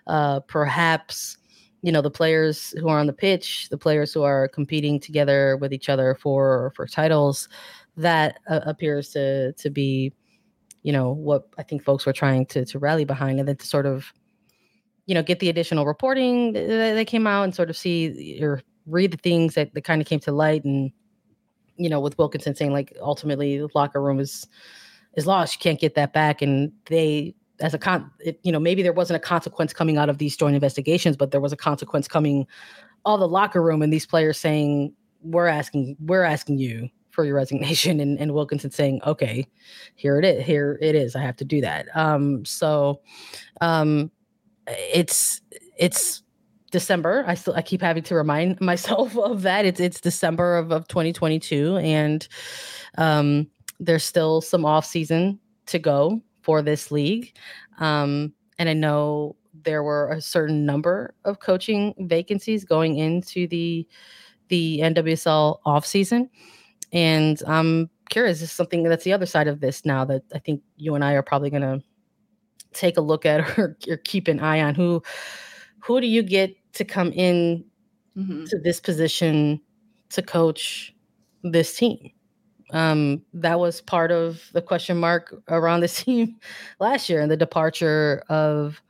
uh 0.07 0.39
perhaps 0.41 1.37
you 1.81 1.91
know 1.91 2.01
the 2.01 2.11
players 2.11 2.73
who 2.79 2.89
are 2.89 2.99
on 2.99 3.07
the 3.07 3.13
pitch 3.13 3.69
the 3.69 3.77
players 3.77 4.13
who 4.13 4.23
are 4.23 4.47
competing 4.47 4.99
together 4.99 5.57
with 5.57 5.73
each 5.73 5.89
other 5.89 6.15
for 6.15 6.71
for 6.75 6.87
titles 6.87 7.47
that 7.97 8.39
uh, 8.49 8.59
appears 8.65 9.09
to 9.09 9.53
to 9.53 9.69
be 9.69 10.13
you 10.83 10.91
know 10.91 11.11
what 11.11 11.47
i 11.57 11.63
think 11.63 11.83
folks 11.83 12.05
were 12.05 12.13
trying 12.13 12.45
to 12.45 12.65
to 12.65 12.79
rally 12.79 13.05
behind 13.05 13.39
and 13.39 13.47
then 13.47 13.57
to 13.57 13.65
sort 13.65 13.85
of 13.85 14.11
you 15.05 15.15
know 15.15 15.23
get 15.23 15.39
the 15.39 15.49
additional 15.49 15.85
reporting 15.85 16.53
that, 16.53 16.67
that 16.67 17.07
came 17.07 17.25
out 17.25 17.43
and 17.43 17.55
sort 17.55 17.69
of 17.69 17.77
see 17.77 18.39
or 18.41 18.61
read 18.85 19.11
the 19.11 19.17
things 19.17 19.55
that, 19.55 19.73
that 19.73 19.83
kind 19.83 20.01
of 20.01 20.07
came 20.07 20.19
to 20.19 20.31
light 20.31 20.63
and 20.63 20.91
you 21.77 21.89
know 21.89 21.99
with 21.99 22.17
wilkinson 22.17 22.55
saying 22.55 22.71
like 22.71 22.95
ultimately 23.01 23.57
the 23.57 23.69
locker 23.73 24.01
room 24.01 24.19
is 24.19 24.47
is 25.19 25.27
lost. 25.27 25.53
You 25.53 25.59
can't 25.59 25.79
get 25.79 25.93
that 25.95 26.13
back. 26.13 26.41
And 26.41 26.71
they, 26.85 27.35
as 27.59 27.73
a 27.73 27.77
con, 27.77 28.09
it, 28.19 28.39
you 28.43 28.51
know, 28.51 28.59
maybe 28.59 28.81
there 28.81 28.93
wasn't 28.93 29.17
a 29.17 29.19
consequence 29.19 29.73
coming 29.73 29.97
out 29.97 30.09
of 30.09 30.17
these 30.17 30.35
joint 30.35 30.55
investigations, 30.55 31.15
but 31.15 31.29
there 31.29 31.41
was 31.41 31.53
a 31.53 31.57
consequence 31.57 32.07
coming 32.07 32.47
all 33.05 33.17
the 33.17 33.27
locker 33.27 33.61
room 33.61 33.81
and 33.81 33.93
these 33.93 34.05
players 34.05 34.38
saying, 34.38 34.93
"We're 35.21 35.47
asking, 35.47 35.97
we're 35.99 36.23
asking 36.23 36.57
you 36.57 36.89
for 37.11 37.23
your 37.25 37.35
resignation," 37.35 37.99
and, 37.99 38.19
and 38.19 38.33
Wilkinson 38.33 38.71
saying, 38.71 39.01
"Okay, 39.05 39.45
here 39.95 40.17
it 40.17 40.25
is. 40.25 40.45
Here 40.45 40.79
it 40.81 40.95
is. 40.95 41.15
I 41.15 41.21
have 41.21 41.35
to 41.38 41.45
do 41.45 41.61
that." 41.61 41.88
Um, 41.95 42.43
so, 42.45 43.01
um, 43.61 44.11
it's 44.67 45.41
it's 45.77 46.23
December. 46.71 47.23
I 47.27 47.33
still 47.33 47.53
I 47.55 47.61
keep 47.61 47.81
having 47.81 48.03
to 48.03 48.15
remind 48.15 48.59
myself 48.61 49.17
of 49.17 49.41
that. 49.43 49.65
It's 49.65 49.79
it's 49.79 50.01
December 50.01 50.57
of, 50.57 50.71
of 50.71 50.88
2022 50.88 51.77
and 51.77 52.27
um 52.97 53.47
there's 53.79 54.03
still 54.03 54.41
some 54.41 54.65
off 54.65 54.86
season 54.86 55.39
to 55.67 55.79
go 55.79 56.21
for 56.41 56.62
this 56.62 56.91
league. 56.91 57.36
Um, 57.79 58.33
and 58.57 58.69
I 58.69 58.74
know 58.74 59.36
there 59.63 59.83
were 59.83 60.09
a 60.12 60.21
certain 60.21 60.65
number 60.65 61.13
of 61.25 61.39
coaching 61.39 61.93
vacancies 62.00 62.65
going 62.65 62.98
into 62.98 63.48
the 63.48 63.88
the 64.50 64.79
NWSL 64.81 65.59
off 65.65 65.86
season. 65.86 66.27
And 66.91 67.39
I'm 67.45 67.89
curious, 68.09 68.41
is 68.41 68.51
something 68.51 68.81
that's 68.81 69.03
the 69.03 69.13
other 69.13 69.27
side 69.27 69.48
of 69.48 69.59
this 69.59 69.86
now 69.86 70.03
that 70.05 70.24
I 70.33 70.39
think 70.39 70.63
you 70.75 70.95
and 70.95 71.03
I 71.03 71.13
are 71.13 71.21
probably 71.21 71.51
gonna 71.51 71.81
take 72.74 72.98
a 72.98 73.01
look 73.01 73.25
at 73.25 73.41
or, 73.57 73.77
or 73.88 73.98
keep 73.98 74.27
an 74.27 74.39
eye 74.39 74.62
on 74.62 74.75
who 74.75 75.01
who 75.79 76.01
do 76.01 76.07
you 76.07 76.24
get 76.24 76.55
to 76.74 76.83
come 76.83 77.12
in 77.13 77.63
mm-hmm. 78.17 78.45
to 78.45 78.59
this 78.59 78.79
position 78.79 79.62
to 80.09 80.21
coach 80.21 80.93
this 81.43 81.75
team 81.75 82.12
um, 82.71 83.21
that 83.33 83.59
was 83.59 83.81
part 83.81 84.11
of 84.11 84.41
the 84.53 84.61
question 84.61 84.97
mark 84.97 85.33
around 85.47 85.81
the 85.81 85.88
team 85.88 86.38
last 86.79 87.09
year 87.09 87.21
and 87.21 87.31
the 87.31 87.38
departure 87.38 88.23
of 88.29 88.81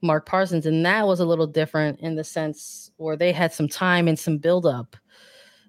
Mark 0.00 0.26
Parsons. 0.26 0.66
And 0.66 0.84
that 0.86 1.06
was 1.06 1.20
a 1.20 1.26
little 1.26 1.46
different 1.46 2.00
in 2.00 2.16
the 2.16 2.24
sense 2.24 2.90
where 2.96 3.16
they 3.16 3.32
had 3.32 3.52
some 3.52 3.68
time 3.68 4.08
and 4.08 4.18
some 4.18 4.38
buildup 4.38 4.96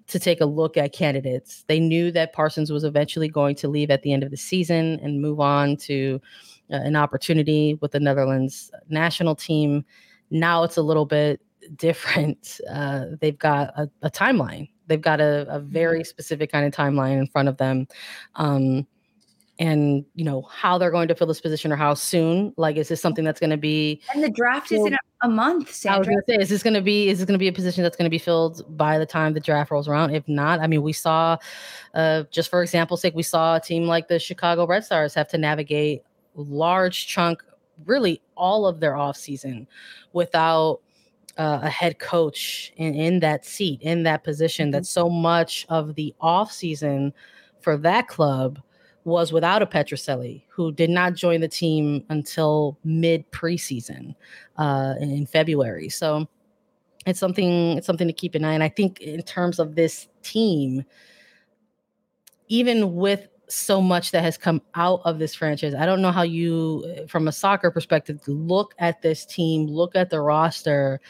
to 0.08 0.18
take 0.18 0.40
a 0.40 0.46
look 0.46 0.76
at 0.76 0.92
candidates. 0.92 1.64
They 1.68 1.78
knew 1.78 2.10
that 2.12 2.32
Parsons 2.32 2.72
was 2.72 2.84
eventually 2.84 3.28
going 3.28 3.54
to 3.56 3.68
leave 3.68 3.90
at 3.90 4.02
the 4.02 4.12
end 4.12 4.24
of 4.24 4.30
the 4.30 4.36
season 4.36 4.98
and 5.02 5.22
move 5.22 5.40
on 5.40 5.76
to 5.78 6.20
uh, 6.70 6.76
an 6.76 6.96
opportunity 6.96 7.74
with 7.80 7.92
the 7.92 8.00
Netherlands 8.00 8.70
national 8.88 9.36
team. 9.36 9.84
Now 10.30 10.64
it's 10.64 10.76
a 10.76 10.82
little 10.82 11.06
bit 11.06 11.40
different. 11.76 12.60
Uh, 12.70 13.06
they've 13.20 13.38
got 13.38 13.68
a, 13.76 13.88
a, 14.02 14.10
timeline. 14.10 14.68
They've 14.90 15.00
got 15.00 15.20
a, 15.20 15.46
a, 15.48 15.60
very 15.60 16.02
specific 16.02 16.50
kind 16.50 16.66
of 16.66 16.72
timeline 16.74 17.18
in 17.18 17.28
front 17.28 17.48
of 17.48 17.56
them. 17.56 17.86
Um, 18.34 18.86
and 19.60 20.06
you 20.14 20.24
know 20.24 20.42
how 20.50 20.78
they're 20.78 20.90
going 20.90 21.06
to 21.06 21.14
fill 21.14 21.26
this 21.26 21.40
position 21.40 21.70
or 21.70 21.76
how 21.76 21.92
soon 21.94 22.52
like 22.56 22.76
is 22.76 22.88
this 22.88 23.00
something 23.00 23.24
that's 23.24 23.38
going 23.38 23.50
to 23.50 23.58
be 23.58 24.00
and 24.14 24.24
the 24.24 24.30
draft 24.30 24.72
is 24.72 24.84
in 24.84 24.94
a, 24.94 24.98
a 25.22 25.28
month 25.28 25.72
Sandra. 25.72 25.96
i 25.96 25.98
was 25.98 26.08
going 26.08 26.18
to 26.18 26.24
say 26.26 26.42
is 26.42 26.48
this 26.48 26.62
going 26.62 26.74
to 26.74 26.80
be 26.80 27.08
is 27.08 27.18
this 27.18 27.26
going 27.26 27.38
to 27.38 27.38
be 27.38 27.46
a 27.46 27.52
position 27.52 27.82
that's 27.82 27.96
going 27.96 28.06
to 28.06 28.10
be 28.10 28.18
filled 28.18 28.64
by 28.76 28.98
the 28.98 29.04
time 29.04 29.34
the 29.34 29.40
draft 29.40 29.70
rolls 29.70 29.86
around 29.86 30.14
if 30.14 30.26
not 30.26 30.60
i 30.60 30.66
mean 30.66 30.82
we 30.82 30.94
saw 30.94 31.36
uh, 31.94 32.24
just 32.30 32.48
for 32.48 32.62
example's 32.62 33.02
sake 33.02 33.14
we 33.14 33.22
saw 33.22 33.56
a 33.56 33.60
team 33.60 33.84
like 33.84 34.08
the 34.08 34.18
chicago 34.18 34.66
red 34.66 34.82
stars 34.82 35.12
have 35.14 35.28
to 35.28 35.36
navigate 35.36 36.02
large 36.34 37.06
chunk 37.06 37.44
really 37.84 38.22
all 38.36 38.66
of 38.66 38.80
their 38.80 38.96
off 38.96 39.16
season 39.16 39.66
without 40.14 40.80
uh, 41.40 41.60
a 41.62 41.70
head 41.70 41.98
coach 41.98 42.70
in, 42.76 42.94
in 42.94 43.20
that 43.20 43.46
seat 43.46 43.80
in 43.80 44.02
that 44.02 44.22
position 44.22 44.66
mm-hmm. 44.66 44.72
that 44.72 44.86
so 44.86 45.08
much 45.08 45.64
of 45.70 45.94
the 45.94 46.14
off 46.20 46.52
season 46.52 47.14
for 47.60 47.78
that 47.78 48.08
club 48.08 48.60
was 49.04 49.32
without 49.32 49.62
a 49.62 49.66
Petrucelli, 49.66 50.42
who 50.48 50.70
did 50.70 50.90
not 50.90 51.14
join 51.14 51.40
the 51.40 51.48
team 51.48 52.04
until 52.10 52.78
mid 52.84 53.28
preseason 53.32 54.14
uh, 54.58 54.94
in 55.00 55.24
February. 55.24 55.88
So 55.88 56.28
it's 57.06 57.18
something 57.18 57.78
it's 57.78 57.86
something 57.86 58.06
to 58.06 58.12
keep 58.12 58.34
an 58.34 58.44
eye. 58.44 58.52
And 58.52 58.62
I 58.62 58.68
think 58.68 59.00
in 59.00 59.22
terms 59.22 59.58
of 59.58 59.74
this 59.74 60.08
team, 60.22 60.84
even 62.48 62.94
with 62.94 63.28
so 63.50 63.80
much 63.80 64.10
that 64.12 64.22
has 64.22 64.38
come 64.38 64.62
out 64.74 65.00
of 65.04 65.18
this 65.18 65.34
franchise. 65.34 65.74
I 65.74 65.86
don't 65.86 66.02
know 66.02 66.12
how 66.12 66.22
you, 66.22 67.06
from 67.08 67.28
a 67.28 67.32
soccer 67.32 67.70
perspective, 67.70 68.20
look 68.26 68.74
at 68.78 69.02
this 69.02 69.24
team, 69.24 69.66
look 69.66 69.96
at 69.96 70.10
the 70.10 70.20
roster 70.20 71.00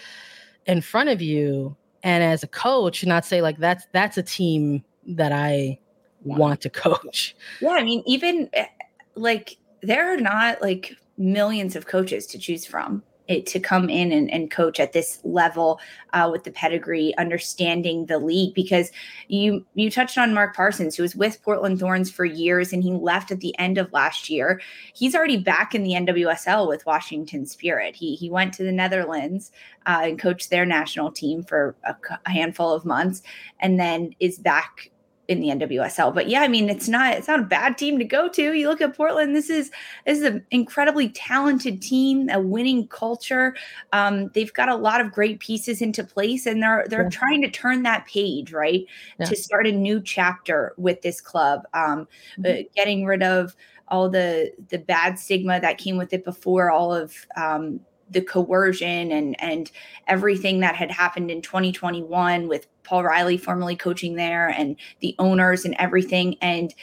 in 0.66 0.80
front 0.80 1.08
of 1.08 1.20
you, 1.20 1.76
and 2.02 2.24
as 2.24 2.42
a 2.42 2.48
coach, 2.48 3.04
not 3.04 3.24
say 3.24 3.42
like 3.42 3.58
that's 3.58 3.86
that's 3.92 4.16
a 4.16 4.22
team 4.22 4.84
that 5.06 5.32
I 5.32 5.78
want 6.22 6.60
to 6.62 6.70
coach. 6.70 7.36
Yeah, 7.60 7.70
I 7.70 7.84
mean, 7.84 8.02
even 8.06 8.48
eh, 8.52 8.66
like 9.14 9.56
there 9.82 10.12
are 10.12 10.16
not 10.16 10.62
like 10.62 10.96
millions 11.18 11.76
of 11.76 11.86
coaches 11.86 12.26
to 12.28 12.38
choose 12.38 12.64
from 12.64 13.02
it, 13.30 13.46
to 13.46 13.60
come 13.60 13.88
in 13.88 14.10
and, 14.12 14.30
and 14.30 14.50
coach 14.50 14.80
at 14.80 14.92
this 14.92 15.20
level 15.22 15.80
uh, 16.12 16.28
with 16.30 16.44
the 16.44 16.50
pedigree, 16.50 17.16
understanding 17.16 18.06
the 18.06 18.18
league. 18.18 18.54
Because 18.54 18.90
you 19.28 19.64
you 19.74 19.90
touched 19.90 20.18
on 20.18 20.34
Mark 20.34 20.54
Parsons, 20.54 20.96
who 20.96 21.02
was 21.02 21.14
with 21.14 21.42
Portland 21.42 21.78
Thorns 21.78 22.10
for 22.10 22.24
years, 22.24 22.72
and 22.72 22.82
he 22.82 22.92
left 22.92 23.30
at 23.30 23.40
the 23.40 23.56
end 23.58 23.78
of 23.78 23.92
last 23.92 24.28
year. 24.28 24.60
He's 24.94 25.14
already 25.14 25.36
back 25.36 25.74
in 25.74 25.84
the 25.84 25.92
NWSL 25.92 26.68
with 26.68 26.84
Washington 26.86 27.46
Spirit. 27.46 27.94
He 27.94 28.16
he 28.16 28.28
went 28.28 28.52
to 28.54 28.64
the 28.64 28.72
Netherlands 28.72 29.52
uh, 29.86 30.00
and 30.04 30.18
coached 30.18 30.50
their 30.50 30.66
national 30.66 31.12
team 31.12 31.44
for 31.44 31.76
a, 31.84 31.94
a 32.26 32.30
handful 32.30 32.74
of 32.74 32.84
months, 32.84 33.22
and 33.60 33.78
then 33.78 34.14
is 34.18 34.38
back 34.38 34.90
in 35.30 35.38
the 35.38 35.46
NWSL. 35.46 36.12
But 36.12 36.28
yeah, 36.28 36.40
I 36.40 36.48
mean, 36.48 36.68
it's 36.68 36.88
not 36.88 37.14
it's 37.14 37.28
not 37.28 37.38
a 37.38 37.44
bad 37.44 37.78
team 37.78 38.00
to 38.00 38.04
go 38.04 38.28
to. 38.28 38.52
You 38.52 38.68
look 38.68 38.80
at 38.80 38.96
Portland. 38.96 39.36
This 39.36 39.48
is 39.48 39.70
this 40.04 40.18
is 40.18 40.24
an 40.24 40.44
incredibly 40.50 41.08
talented 41.10 41.80
team, 41.80 42.28
a 42.30 42.40
winning 42.40 42.88
culture. 42.88 43.54
Um, 43.92 44.28
they've 44.34 44.52
got 44.52 44.68
a 44.68 44.74
lot 44.74 45.00
of 45.00 45.12
great 45.12 45.38
pieces 45.38 45.80
into 45.80 46.02
place, 46.02 46.46
and 46.46 46.60
they're 46.60 46.84
they're 46.88 47.04
yeah. 47.04 47.10
trying 47.10 47.42
to 47.42 47.50
turn 47.50 47.84
that 47.84 48.06
page 48.06 48.52
right 48.52 48.84
yeah. 49.20 49.26
to 49.26 49.36
start 49.36 49.68
a 49.68 49.72
new 49.72 50.02
chapter 50.02 50.74
with 50.76 51.00
this 51.02 51.20
club. 51.20 51.62
Um, 51.74 52.08
mm-hmm. 52.36 52.46
uh, 52.46 52.68
getting 52.74 53.06
rid 53.06 53.22
of 53.22 53.54
all 53.86 54.10
the 54.10 54.52
the 54.68 54.78
bad 54.78 55.16
stigma 55.16 55.60
that 55.60 55.78
came 55.78 55.96
with 55.96 56.12
it 56.12 56.24
before, 56.24 56.72
all 56.72 56.92
of 56.92 57.14
um, 57.36 57.78
the 58.10 58.20
coercion 58.20 59.12
and 59.12 59.40
and 59.40 59.70
everything 60.06 60.60
that 60.60 60.76
had 60.76 60.90
happened 60.90 61.30
in 61.30 61.40
2021 61.42 62.48
with 62.48 62.66
Paul 62.82 63.04
Riley 63.04 63.36
formerly 63.36 63.76
coaching 63.76 64.16
there 64.16 64.48
and 64.48 64.76
the 65.00 65.14
owners 65.18 65.64
and 65.64 65.76
everything. 65.78 66.36
And 66.42 66.74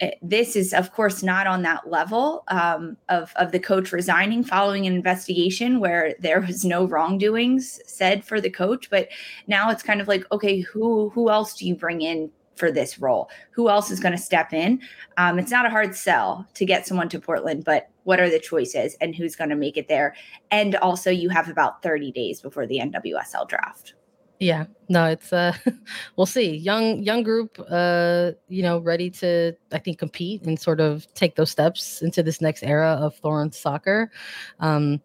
eh, 0.00 0.10
this 0.20 0.56
is, 0.56 0.72
of 0.72 0.92
course, 0.92 1.22
not 1.22 1.46
on 1.46 1.62
that 1.62 1.88
level 1.88 2.42
um, 2.48 2.96
of, 3.08 3.32
of 3.36 3.52
the 3.52 3.60
coach 3.60 3.92
resigning 3.92 4.42
following 4.42 4.86
an 4.86 4.94
investigation 4.94 5.78
where 5.78 6.16
there 6.18 6.40
was 6.40 6.64
no 6.64 6.84
wrongdoings 6.84 7.80
said 7.86 8.24
for 8.24 8.40
the 8.40 8.50
coach. 8.50 8.90
But 8.90 9.08
now 9.46 9.70
it's 9.70 9.82
kind 9.82 10.00
of 10.00 10.08
like, 10.08 10.24
okay, 10.32 10.60
who 10.60 11.10
who 11.10 11.30
else 11.30 11.54
do 11.54 11.66
you 11.66 11.76
bring 11.76 12.02
in 12.02 12.30
for 12.56 12.70
this 12.70 12.98
role? 12.98 13.30
Who 13.52 13.68
else 13.68 13.90
is 13.90 14.00
going 14.00 14.12
to 14.12 14.18
step 14.18 14.52
in? 14.52 14.80
Um, 15.16 15.38
it's 15.38 15.50
not 15.50 15.66
a 15.66 15.70
hard 15.70 15.94
sell 15.94 16.46
to 16.54 16.64
get 16.64 16.86
someone 16.86 17.08
to 17.10 17.20
Portland, 17.20 17.64
but 17.64 17.90
what 18.04 18.20
are 18.20 18.30
the 18.30 18.38
choices 18.38 18.96
and 19.00 19.14
who's 19.14 19.36
going 19.36 19.50
to 19.50 19.56
make 19.56 19.76
it 19.76 19.88
there? 19.88 20.14
And 20.50 20.76
also, 20.76 21.10
you 21.10 21.28
have 21.30 21.48
about 21.48 21.82
30 21.82 22.12
days 22.12 22.40
before 22.40 22.66
the 22.66 22.78
NWSL 22.78 23.48
draft. 23.48 23.94
Yeah, 24.40 24.66
no, 24.88 25.06
it's 25.06 25.32
uh 25.32 25.54
we'll 26.16 26.26
see. 26.26 26.56
Young 26.56 27.02
young 27.02 27.22
group 27.22 27.58
uh 27.70 28.32
you 28.48 28.62
know 28.62 28.78
ready 28.78 29.08
to 29.10 29.54
I 29.72 29.78
think 29.78 29.98
compete 29.98 30.42
and 30.42 30.58
sort 30.58 30.80
of 30.80 31.06
take 31.14 31.36
those 31.36 31.50
steps 31.50 32.02
into 32.02 32.22
this 32.22 32.40
next 32.40 32.62
era 32.62 32.98
of 33.00 33.16
Thorns 33.16 33.56
soccer. 33.56 34.10
Um 34.58 35.00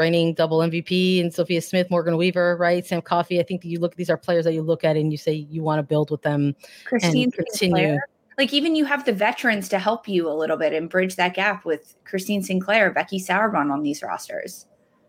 reigning 0.00 0.32
double 0.32 0.58
MVP 0.58 1.20
and 1.20 1.32
Sophia 1.32 1.60
Smith, 1.60 1.90
Morgan 1.90 2.16
Weaver, 2.16 2.56
right? 2.56 2.84
Sam 2.84 3.02
Coffey. 3.02 3.38
I 3.38 3.42
think 3.42 3.64
you 3.64 3.78
look 3.78 3.94
these 3.94 4.10
are 4.10 4.16
players 4.16 4.46
that 4.46 4.54
you 4.54 4.62
look 4.62 4.82
at 4.82 4.96
and 4.96 5.12
you 5.12 5.18
say 5.18 5.32
you 5.32 5.62
want 5.62 5.78
to 5.78 5.82
build 5.82 6.10
with 6.10 6.22
them 6.22 6.56
Christine 6.86 7.24
and 7.24 7.34
continue. 7.34 7.76
Sinclair. 7.76 8.08
Like 8.38 8.54
even 8.54 8.74
you 8.74 8.86
have 8.86 9.04
the 9.04 9.12
veterans 9.12 9.68
to 9.68 9.78
help 9.78 10.08
you 10.08 10.28
a 10.28 10.32
little 10.32 10.56
bit 10.56 10.72
and 10.72 10.88
bridge 10.88 11.16
that 11.16 11.34
gap 11.34 11.66
with 11.66 11.94
Christine 12.06 12.42
Sinclair, 12.42 12.90
Becky 12.90 13.20
Sauerbrunn 13.20 13.70
on 13.70 13.82
these 13.82 14.02
rosters. 14.02 14.66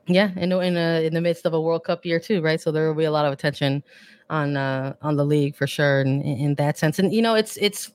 Yeah, 0.08 0.32
in 0.36 0.52
in 0.52 0.76
a, 0.76 1.06
in 1.06 1.14
the 1.14 1.22
midst 1.22 1.46
of 1.46 1.54
a 1.54 1.62
World 1.62 1.86
Cup 1.86 2.06
year 2.06 2.20
too, 2.20 2.42
right? 2.42 2.60
So 2.60 2.72
there 2.72 2.88
will 2.88 2.96
be 2.96 3.06
a 3.06 3.12
lot 3.12 3.26
of 3.26 3.32
attention 3.32 3.84
on 4.30 4.58
uh, 4.58 4.94
on 5.02 5.16
the 5.16 5.26
league 5.26 5.56
for 5.56 5.68
sure, 5.68 6.02
in, 6.02 6.22
in 6.22 6.56
that 6.56 6.78
sense. 6.78 7.00
And 7.00 7.14
you 7.14 7.22
know, 7.22 7.36
it's 7.36 7.56
it's 7.58 7.92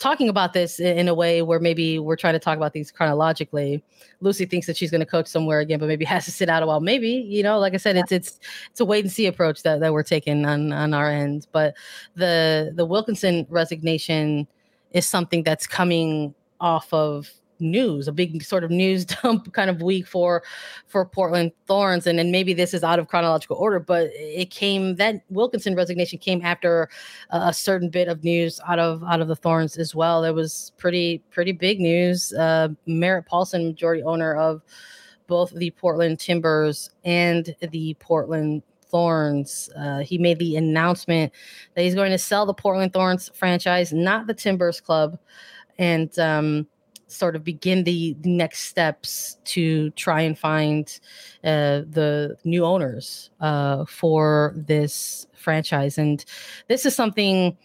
talking 0.00 0.28
about 0.30 0.54
this 0.54 0.80
in 0.80 1.06
a 1.06 1.14
way 1.14 1.42
where 1.42 1.60
maybe 1.60 1.98
we're 1.98 2.16
trying 2.16 2.32
to 2.32 2.38
talk 2.38 2.56
about 2.56 2.72
things 2.72 2.90
chronologically. 2.90 3.84
Lucy 4.20 4.46
thinks 4.46 4.66
that 4.66 4.76
she's 4.76 4.90
going 4.90 5.00
to 5.00 5.06
coach 5.06 5.28
somewhere 5.28 5.60
again, 5.60 5.78
but 5.78 5.86
maybe 5.86 6.04
has 6.06 6.24
to 6.24 6.32
sit 6.32 6.48
out 6.48 6.62
a 6.62 6.66
while. 6.66 6.80
Maybe 6.80 7.10
you 7.10 7.42
know, 7.42 7.58
like 7.58 7.74
I 7.74 7.76
said, 7.76 7.96
it's 7.96 8.10
it's 8.10 8.40
it's 8.70 8.80
a 8.80 8.84
wait 8.84 9.04
and 9.04 9.12
see 9.12 9.26
approach 9.26 9.62
that, 9.62 9.80
that 9.80 9.92
we're 9.92 10.02
taking 10.02 10.44
on 10.44 10.72
on 10.72 10.94
our 10.94 11.08
end. 11.08 11.46
But 11.52 11.74
the 12.16 12.72
the 12.74 12.84
Wilkinson 12.84 13.46
resignation 13.48 14.48
is 14.90 15.06
something 15.06 15.44
that's 15.44 15.66
coming 15.66 16.34
off 16.60 16.92
of 16.92 17.30
news, 17.60 18.08
a 18.08 18.12
big 18.12 18.42
sort 18.42 18.64
of 18.64 18.70
news 18.70 19.04
dump 19.22 19.52
kind 19.52 19.70
of 19.70 19.82
week 19.82 20.06
for 20.06 20.42
for 20.86 21.04
Portland 21.04 21.52
Thorns. 21.66 22.06
And 22.06 22.18
then 22.18 22.30
maybe 22.30 22.54
this 22.54 22.74
is 22.74 22.82
out 22.82 22.98
of 22.98 23.08
chronological 23.08 23.56
order, 23.56 23.80
but 23.80 24.10
it 24.14 24.50
came 24.50 24.96
that 24.96 25.22
Wilkinson 25.30 25.74
resignation 25.74 26.18
came 26.18 26.42
after 26.44 26.88
a 27.30 27.52
certain 27.52 27.88
bit 27.88 28.08
of 28.08 28.24
news 28.24 28.60
out 28.66 28.78
of 28.78 29.02
out 29.04 29.20
of 29.20 29.28
the 29.28 29.36
Thorns 29.36 29.76
as 29.76 29.94
well. 29.94 30.24
It 30.24 30.32
was 30.32 30.72
pretty 30.78 31.18
pretty 31.30 31.52
big 31.52 31.80
news. 31.80 32.32
Uh, 32.32 32.68
Merritt 32.86 33.26
Paulson, 33.26 33.66
majority 33.66 34.02
owner 34.02 34.34
of 34.34 34.62
both 35.26 35.52
the 35.54 35.70
Portland 35.70 36.18
Timbers 36.18 36.90
and 37.04 37.54
the 37.70 37.94
Portland 38.00 38.62
Thorns. 38.90 39.70
Uh, 39.76 40.00
he 40.00 40.18
made 40.18 40.38
the 40.38 40.56
announcement 40.56 41.32
that 41.74 41.82
he's 41.82 41.94
going 41.94 42.10
to 42.10 42.18
sell 42.18 42.44
the 42.44 42.52
Portland 42.52 42.92
Thorns 42.92 43.30
franchise, 43.34 43.92
not 43.92 44.26
the 44.26 44.34
Timbers 44.34 44.80
Club. 44.80 45.18
And 45.78 46.16
um, 46.18 46.66
sort 47.10 47.36
of 47.36 47.44
begin 47.44 47.84
the, 47.84 48.16
next 48.24 48.60
steps 48.60 49.36
to 49.44 49.90
try 49.90 50.20
and 50.20 50.38
find 50.38 51.00
uh, 51.44 51.82
the 51.90 52.36
new 52.44 52.64
owners 52.64 53.30
uh, 53.40 53.84
for 53.84 54.54
this 54.56 55.26
franchise. 55.34 55.98
And 55.98 56.24
this 56.68 56.86
is 56.86 56.94
something. 56.94 57.56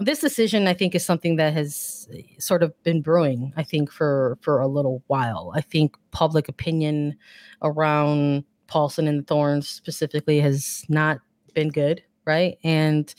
This 0.00 0.18
decision, 0.20 0.66
I 0.66 0.74
think, 0.74 0.96
is 0.96 1.06
something 1.06 1.36
that 1.36 1.52
has 1.52 2.08
sort 2.38 2.64
of 2.64 2.74
been 2.82 3.00
brewing. 3.00 3.52
I 3.56 3.62
think 3.62 3.92
for 3.92 4.38
for 4.40 4.60
a 4.60 4.66
little 4.66 5.04
while. 5.06 5.52
I 5.54 5.60
think 5.60 5.96
public 6.10 6.48
opinion 6.48 7.16
around 7.62 8.44
Paulson 8.66 9.06
and 9.06 9.24
Thorns 9.24 9.68
specifically 9.68 10.40
has 10.40 10.84
not 10.88 11.20
been 11.54 11.68
good 11.68 12.02
right 12.26 12.58
and 12.64 13.14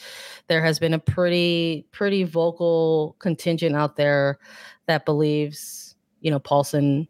there 0.47 0.63
has 0.63 0.79
been 0.79 0.93
a 0.93 0.99
pretty 0.99 1.85
pretty 1.91 2.23
vocal 2.23 3.15
contingent 3.19 3.75
out 3.75 3.95
there 3.95 4.39
that 4.87 5.05
believes, 5.05 5.95
you 6.21 6.31
know, 6.31 6.39
Paulson 6.39 7.07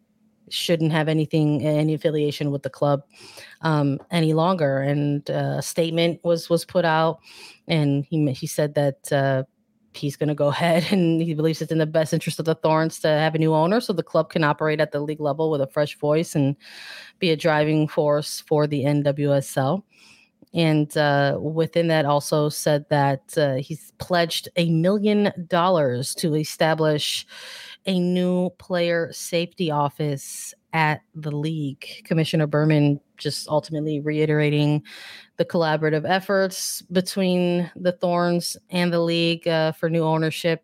shouldn't 0.49 0.91
have 0.91 1.07
anything, 1.07 1.65
any 1.65 1.93
affiliation 1.93 2.51
with 2.51 2.63
the 2.63 2.69
club 2.69 3.03
um, 3.61 3.99
any 4.11 4.33
longer. 4.33 4.79
And 4.79 5.29
uh, 5.29 5.55
a 5.57 5.61
statement 5.61 6.19
was 6.23 6.49
was 6.49 6.65
put 6.65 6.85
out, 6.85 7.19
and 7.67 8.05
he 8.05 8.31
he 8.31 8.47
said 8.47 8.75
that 8.75 9.11
uh, 9.11 9.43
he's 9.93 10.15
going 10.15 10.29
to 10.29 10.35
go 10.35 10.47
ahead 10.55 10.91
and 10.91 11.21
he 11.21 11.33
believes 11.33 11.61
it's 11.61 11.71
in 11.71 11.77
the 11.77 11.85
best 11.85 12.13
interest 12.13 12.39
of 12.39 12.45
the 12.45 12.55
Thorns 12.55 12.99
to 12.99 13.07
have 13.07 13.35
a 13.35 13.39
new 13.39 13.53
owner, 13.53 13.79
so 13.79 13.93
the 13.93 14.03
club 14.03 14.29
can 14.29 14.43
operate 14.43 14.79
at 14.79 14.91
the 14.91 14.99
league 14.99 15.21
level 15.21 15.49
with 15.51 15.61
a 15.61 15.67
fresh 15.67 15.97
voice 15.97 16.35
and 16.35 16.55
be 17.19 17.31
a 17.31 17.37
driving 17.37 17.87
force 17.87 18.41
for 18.41 18.67
the 18.67 18.83
NWSL. 18.83 19.83
And 20.55 20.95
uh, 20.95 21.37
within 21.41 21.89
that, 21.89 22.05
also 22.05 22.47
said 22.47 22.85
that 22.89 23.37
uh, 23.37 23.55
he's 23.55 23.91
pledged 23.97 24.47
a 24.55 24.69
million 24.71 25.33
dollars 25.47 26.15
to 26.15 26.33
establish 26.33 27.27
a 27.85 27.99
new 27.99 28.49
player 28.51 29.09
safety 29.11 29.69
office 29.69 30.53
at 30.71 31.01
the 31.13 31.31
league. 31.31 31.85
Commissioner 32.05 32.47
Berman 32.47 33.01
just 33.17 33.49
ultimately 33.49 33.99
reiterating 33.99 34.81
the 35.37 35.45
collaborative 35.45 36.09
efforts 36.09 36.81
between 36.83 37.69
the 37.75 37.91
Thorns 37.91 38.55
and 38.69 38.93
the 38.93 39.01
league 39.01 39.47
uh, 39.47 39.73
for 39.73 39.89
new 39.89 40.03
ownership, 40.03 40.63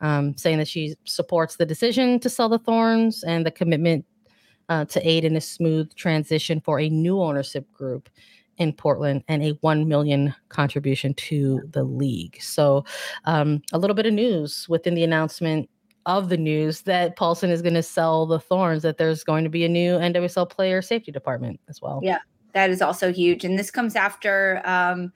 um, 0.00 0.34
saying 0.36 0.58
that 0.58 0.68
she 0.68 0.94
supports 1.04 1.56
the 1.56 1.66
decision 1.66 2.18
to 2.20 2.30
sell 2.30 2.48
the 2.48 2.58
Thorns 2.58 3.22
and 3.22 3.44
the 3.44 3.50
commitment 3.50 4.06
uh, 4.70 4.86
to 4.86 5.08
aid 5.08 5.24
in 5.24 5.36
a 5.36 5.40
smooth 5.40 5.94
transition 5.94 6.60
for 6.60 6.80
a 6.80 6.88
new 6.88 7.20
ownership 7.20 7.70
group 7.72 8.08
in 8.58 8.72
Portland 8.72 9.22
and 9.28 9.42
a 9.42 9.50
1 9.60 9.88
million 9.88 10.34
contribution 10.48 11.14
to 11.14 11.60
the 11.70 11.84
league. 11.84 12.38
So, 12.40 12.84
um, 13.24 13.62
a 13.72 13.78
little 13.78 13.96
bit 13.96 14.06
of 14.06 14.14
news 14.14 14.68
within 14.68 14.94
the 14.94 15.04
announcement 15.04 15.68
of 16.06 16.28
the 16.28 16.36
news 16.36 16.82
that 16.82 17.16
Paulson 17.16 17.50
is 17.50 17.62
going 17.62 17.74
to 17.74 17.82
sell 17.82 18.26
the 18.26 18.38
Thorns, 18.38 18.82
that 18.82 18.96
there's 18.96 19.24
going 19.24 19.44
to 19.44 19.50
be 19.50 19.64
a 19.64 19.68
new 19.68 19.94
NWSL 19.94 20.48
player 20.48 20.80
safety 20.80 21.10
department 21.10 21.60
as 21.68 21.82
well. 21.82 22.00
Yeah, 22.02 22.20
that 22.52 22.70
is 22.70 22.80
also 22.80 23.12
huge. 23.12 23.44
And 23.44 23.58
this 23.58 23.72
comes 23.72 23.96
after 23.96 24.62
um, 24.64 25.12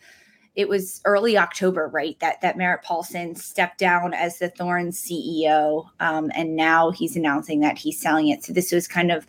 it 0.56 0.68
was 0.68 1.00
early 1.04 1.38
October, 1.38 1.88
right? 1.88 2.18
That 2.20 2.40
that 2.40 2.58
Merritt 2.58 2.82
Paulson 2.82 3.36
stepped 3.36 3.78
down 3.78 4.12
as 4.12 4.38
the 4.38 4.50
Thorns 4.50 5.00
CEO, 5.00 5.86
um, 6.00 6.30
and 6.34 6.56
now 6.56 6.90
he's 6.90 7.16
announcing 7.16 7.60
that 7.60 7.78
he's 7.78 8.00
selling 8.00 8.28
it. 8.28 8.44
So 8.44 8.52
this 8.52 8.72
was 8.72 8.88
kind 8.88 9.12
of 9.12 9.26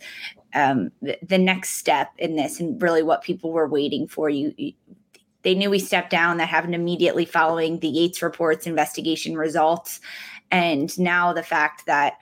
um, 0.54 0.90
the, 1.00 1.18
the 1.22 1.38
next 1.38 1.70
step 1.70 2.12
in 2.18 2.36
this, 2.36 2.60
and 2.60 2.80
really 2.80 3.02
what 3.02 3.22
people 3.22 3.52
were 3.52 3.68
waiting 3.68 4.06
for. 4.08 4.28
You, 4.28 4.54
you 4.56 4.72
they 5.42 5.54
knew 5.54 5.70
we 5.70 5.78
stepped 5.78 6.10
down. 6.10 6.36
That 6.36 6.48
happened 6.48 6.74
immediately 6.74 7.24
following 7.24 7.80
the 7.80 7.88
Yates 7.88 8.22
reports 8.22 8.66
investigation 8.66 9.36
results, 9.36 10.00
and 10.50 10.96
now 10.98 11.32
the 11.32 11.42
fact 11.42 11.86
that 11.86 12.14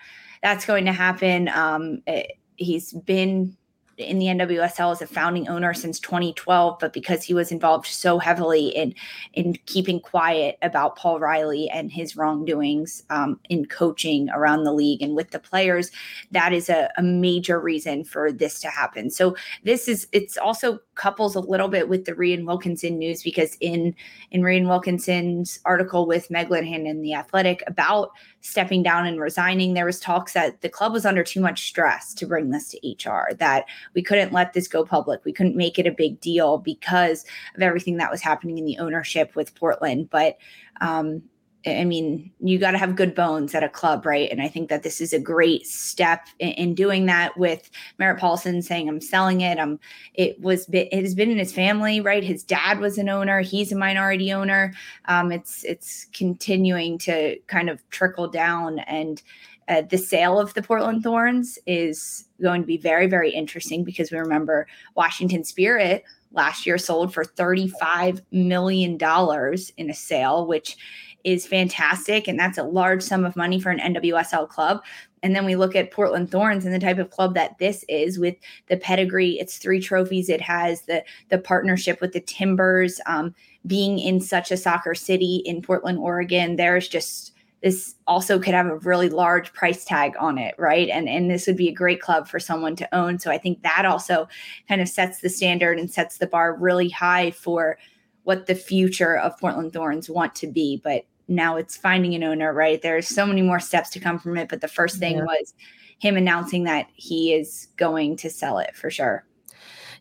that's 0.42 0.64
going 0.64 0.86
to 0.86 0.92
happen. 0.92 1.48
Um, 1.48 2.02
it, 2.06 2.32
he's 2.56 2.92
been 2.92 3.56
in 4.00 4.18
the 4.18 4.26
NWSL 4.26 4.92
as 4.92 5.02
a 5.02 5.06
founding 5.06 5.48
owner 5.48 5.74
since 5.74 6.00
2012, 6.00 6.78
but 6.80 6.92
because 6.92 7.22
he 7.22 7.34
was 7.34 7.52
involved 7.52 7.86
so 7.86 8.18
heavily 8.18 8.68
in 8.68 8.94
in 9.34 9.56
keeping 9.66 10.00
quiet 10.00 10.58
about 10.62 10.96
Paul 10.96 11.20
Riley 11.20 11.68
and 11.70 11.92
his 11.92 12.16
wrongdoings 12.16 13.02
um, 13.10 13.38
in 13.48 13.66
coaching 13.66 14.30
around 14.30 14.64
the 14.64 14.72
league 14.72 15.02
and 15.02 15.14
with 15.14 15.30
the 15.30 15.38
players, 15.38 15.90
that 16.30 16.52
is 16.52 16.68
a, 16.68 16.90
a 16.96 17.02
major 17.02 17.60
reason 17.60 18.04
for 18.04 18.32
this 18.32 18.60
to 18.60 18.68
happen. 18.68 19.10
So 19.10 19.36
this 19.64 19.88
is 19.88 20.08
it's 20.12 20.36
also 20.36 20.80
couples 21.00 21.34
a 21.34 21.40
little 21.40 21.68
bit 21.68 21.88
with 21.88 22.04
the 22.04 22.12
Rhian 22.12 22.44
Wilkinson 22.44 22.98
news 22.98 23.22
because 23.22 23.56
in 23.60 23.94
in 24.30 24.42
Rhian 24.42 24.68
Wilkinson's 24.68 25.58
article 25.64 26.06
with 26.06 26.30
Meg 26.30 26.50
Linehan 26.50 26.86
in 26.86 27.00
the 27.00 27.14
Athletic 27.14 27.62
about 27.66 28.10
stepping 28.42 28.82
down 28.82 29.06
and 29.06 29.18
resigning, 29.18 29.72
there 29.72 29.86
was 29.86 29.98
talks 29.98 30.34
that 30.34 30.60
the 30.60 30.68
club 30.68 30.92
was 30.92 31.06
under 31.06 31.24
too 31.24 31.40
much 31.40 31.66
stress 31.66 32.12
to 32.12 32.26
bring 32.26 32.50
this 32.50 32.68
to 32.68 33.08
HR. 33.08 33.34
That 33.34 33.64
we 33.94 34.02
couldn't 34.02 34.34
let 34.34 34.52
this 34.52 34.68
go 34.68 34.84
public. 34.84 35.24
We 35.24 35.32
couldn't 35.32 35.56
make 35.56 35.78
it 35.78 35.86
a 35.86 35.92
big 35.92 36.20
deal 36.20 36.58
because 36.58 37.24
of 37.56 37.62
everything 37.62 37.96
that 37.96 38.10
was 38.10 38.20
happening 38.20 38.58
in 38.58 38.66
the 38.66 38.78
ownership 38.78 39.34
with 39.34 39.54
Portland. 39.54 40.10
But 40.10 40.36
um, 40.82 41.22
I 41.66 41.84
mean, 41.84 42.30
you 42.40 42.58
got 42.58 42.70
to 42.70 42.78
have 42.78 42.96
good 42.96 43.14
bones 43.14 43.54
at 43.54 43.62
a 43.62 43.68
club, 43.68 44.06
right? 44.06 44.30
And 44.30 44.40
I 44.40 44.48
think 44.48 44.70
that 44.70 44.82
this 44.82 45.00
is 45.00 45.12
a 45.12 45.18
great 45.18 45.66
step 45.66 46.26
in, 46.38 46.50
in, 46.50 46.74
doing 46.74 47.04
that 47.06 47.36
with 47.36 47.70
Merritt 47.98 48.18
Paulson 48.18 48.62
saying, 48.62 48.88
"I'm 48.88 49.00
selling 49.00 49.42
it." 49.42 49.58
Um, 49.58 49.78
it 50.14 50.40
was 50.40 50.66
it 50.72 50.92
has 50.92 51.14
been 51.14 51.30
in 51.30 51.38
his 51.38 51.52
family, 51.52 52.00
right? 52.00 52.24
His 52.24 52.42
dad 52.42 52.80
was 52.80 52.96
an 52.96 53.10
owner; 53.10 53.40
he's 53.42 53.72
a 53.72 53.76
minority 53.76 54.32
owner. 54.32 54.72
Um, 55.04 55.32
it's 55.32 55.62
it's 55.64 56.06
continuing 56.14 56.96
to 56.98 57.38
kind 57.46 57.68
of 57.68 57.86
trickle 57.90 58.28
down, 58.28 58.78
and 58.80 59.22
uh, 59.68 59.82
the 59.82 59.98
sale 59.98 60.40
of 60.40 60.54
the 60.54 60.62
Portland 60.62 61.02
Thorns 61.02 61.58
is 61.66 62.26
going 62.40 62.62
to 62.62 62.66
be 62.66 62.78
very 62.78 63.06
very 63.06 63.30
interesting 63.30 63.84
because 63.84 64.10
we 64.10 64.18
remember 64.18 64.66
Washington 64.94 65.44
Spirit 65.44 66.04
last 66.32 66.66
year 66.66 66.78
sold 66.78 67.12
for 67.12 67.24
35 67.24 68.22
million 68.30 68.96
dollars 68.96 69.72
in 69.76 69.90
a 69.90 69.94
sale, 69.94 70.46
which 70.46 70.76
is 71.24 71.46
fantastic. 71.46 72.28
And 72.28 72.38
that's 72.38 72.58
a 72.58 72.62
large 72.62 73.02
sum 73.02 73.24
of 73.24 73.36
money 73.36 73.60
for 73.60 73.70
an 73.70 73.94
NWSL 73.94 74.48
club. 74.48 74.82
And 75.22 75.36
then 75.36 75.44
we 75.44 75.54
look 75.54 75.76
at 75.76 75.90
Portland 75.90 76.30
Thorns 76.30 76.64
and 76.64 76.74
the 76.74 76.78
type 76.78 76.98
of 76.98 77.10
club 77.10 77.34
that 77.34 77.58
this 77.58 77.84
is 77.88 78.18
with 78.18 78.36
the 78.68 78.78
pedigree. 78.78 79.38
It's 79.38 79.58
three 79.58 79.80
trophies. 79.80 80.30
It 80.30 80.40
has 80.40 80.82
the 80.82 81.04
the 81.28 81.38
partnership 81.38 82.00
with 82.00 82.12
the 82.12 82.20
Timbers. 82.20 83.00
Um, 83.06 83.34
being 83.66 83.98
in 83.98 84.20
such 84.20 84.50
a 84.50 84.56
soccer 84.56 84.94
city 84.94 85.42
in 85.44 85.60
Portland, 85.60 85.98
Oregon, 85.98 86.56
there's 86.56 86.88
just 86.88 87.34
this 87.62 87.94
also 88.06 88.38
could 88.38 88.54
have 88.54 88.66
a 88.66 88.78
really 88.78 89.10
large 89.10 89.52
price 89.52 89.84
tag 89.84 90.14
on 90.18 90.38
it, 90.38 90.54
right? 90.58 90.88
And 90.88 91.08
and 91.08 91.30
this 91.30 91.46
would 91.46 91.56
be 91.56 91.68
a 91.68 91.72
great 91.72 92.00
club 92.00 92.26
for 92.26 92.40
someone 92.40 92.74
to 92.76 92.94
own. 92.94 93.18
So 93.18 93.30
I 93.30 93.38
think 93.38 93.62
that 93.62 93.84
also 93.84 94.28
kind 94.68 94.80
of 94.80 94.88
sets 94.88 95.20
the 95.20 95.28
standard 95.28 95.78
and 95.78 95.90
sets 95.90 96.18
the 96.18 96.26
bar 96.26 96.56
really 96.56 96.88
high 96.88 97.32
for 97.32 97.78
what 98.24 98.46
the 98.46 98.54
future 98.54 99.18
of 99.18 99.38
Portland 99.38 99.72
Thorns 99.72 100.08
want 100.08 100.34
to 100.36 100.46
be. 100.46 100.80
But 100.82 101.04
now 101.28 101.56
it's 101.56 101.76
finding 101.76 102.14
an 102.14 102.24
owner, 102.24 102.52
right? 102.52 102.80
There's 102.80 103.08
so 103.08 103.26
many 103.26 103.42
more 103.42 103.60
steps 103.60 103.90
to 103.90 104.00
come 104.00 104.18
from 104.18 104.36
it. 104.38 104.48
But 104.48 104.62
the 104.62 104.68
first 104.68 104.98
thing 104.98 105.18
yeah. 105.18 105.24
was 105.24 105.54
him 105.98 106.16
announcing 106.16 106.64
that 106.64 106.86
he 106.94 107.34
is 107.34 107.68
going 107.76 108.16
to 108.16 108.30
sell 108.30 108.58
it 108.58 108.74
for 108.74 108.90
sure. 108.90 109.24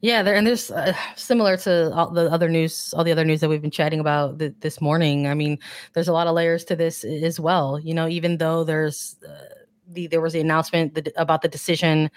Yeah, 0.02 0.24
there 0.24 0.36
and 0.36 0.48
there's 0.48 0.72
uh, 0.72 0.94
similar 1.16 1.58
to 1.58 1.94
all 1.94 2.12
the 2.12 2.32
other 2.32 2.48
news, 2.48 2.94
all 2.96 3.04
the 3.04 3.12
other 3.12 3.26
news 3.26 3.42
that 3.42 3.50
we've 3.50 3.62
been 3.62 3.70
chatting 3.72 4.00
about 4.00 4.40
th- 4.40 4.54
this 4.62 4.80
morning. 4.80 5.28
I 5.28 5.34
mean, 5.34 5.60
there's 5.94 6.08
a 6.08 6.14
lot 6.14 6.28
of 6.28 6.36
layers 6.36 6.64
to 6.66 6.76
this 6.76 7.04
as 7.04 7.40
well. 7.40 7.80
You 7.80 7.94
know, 7.94 8.08
even 8.08 8.38
though 8.38 8.64
there's 8.64 9.18
uh, 9.28 9.56
the 9.90 10.08
there 10.08 10.22
was 10.22 10.34
the 10.34 10.40
announcement 10.40 10.94
that, 10.96 11.12
about 11.18 11.42
the 11.42 11.50
decision 11.50 12.10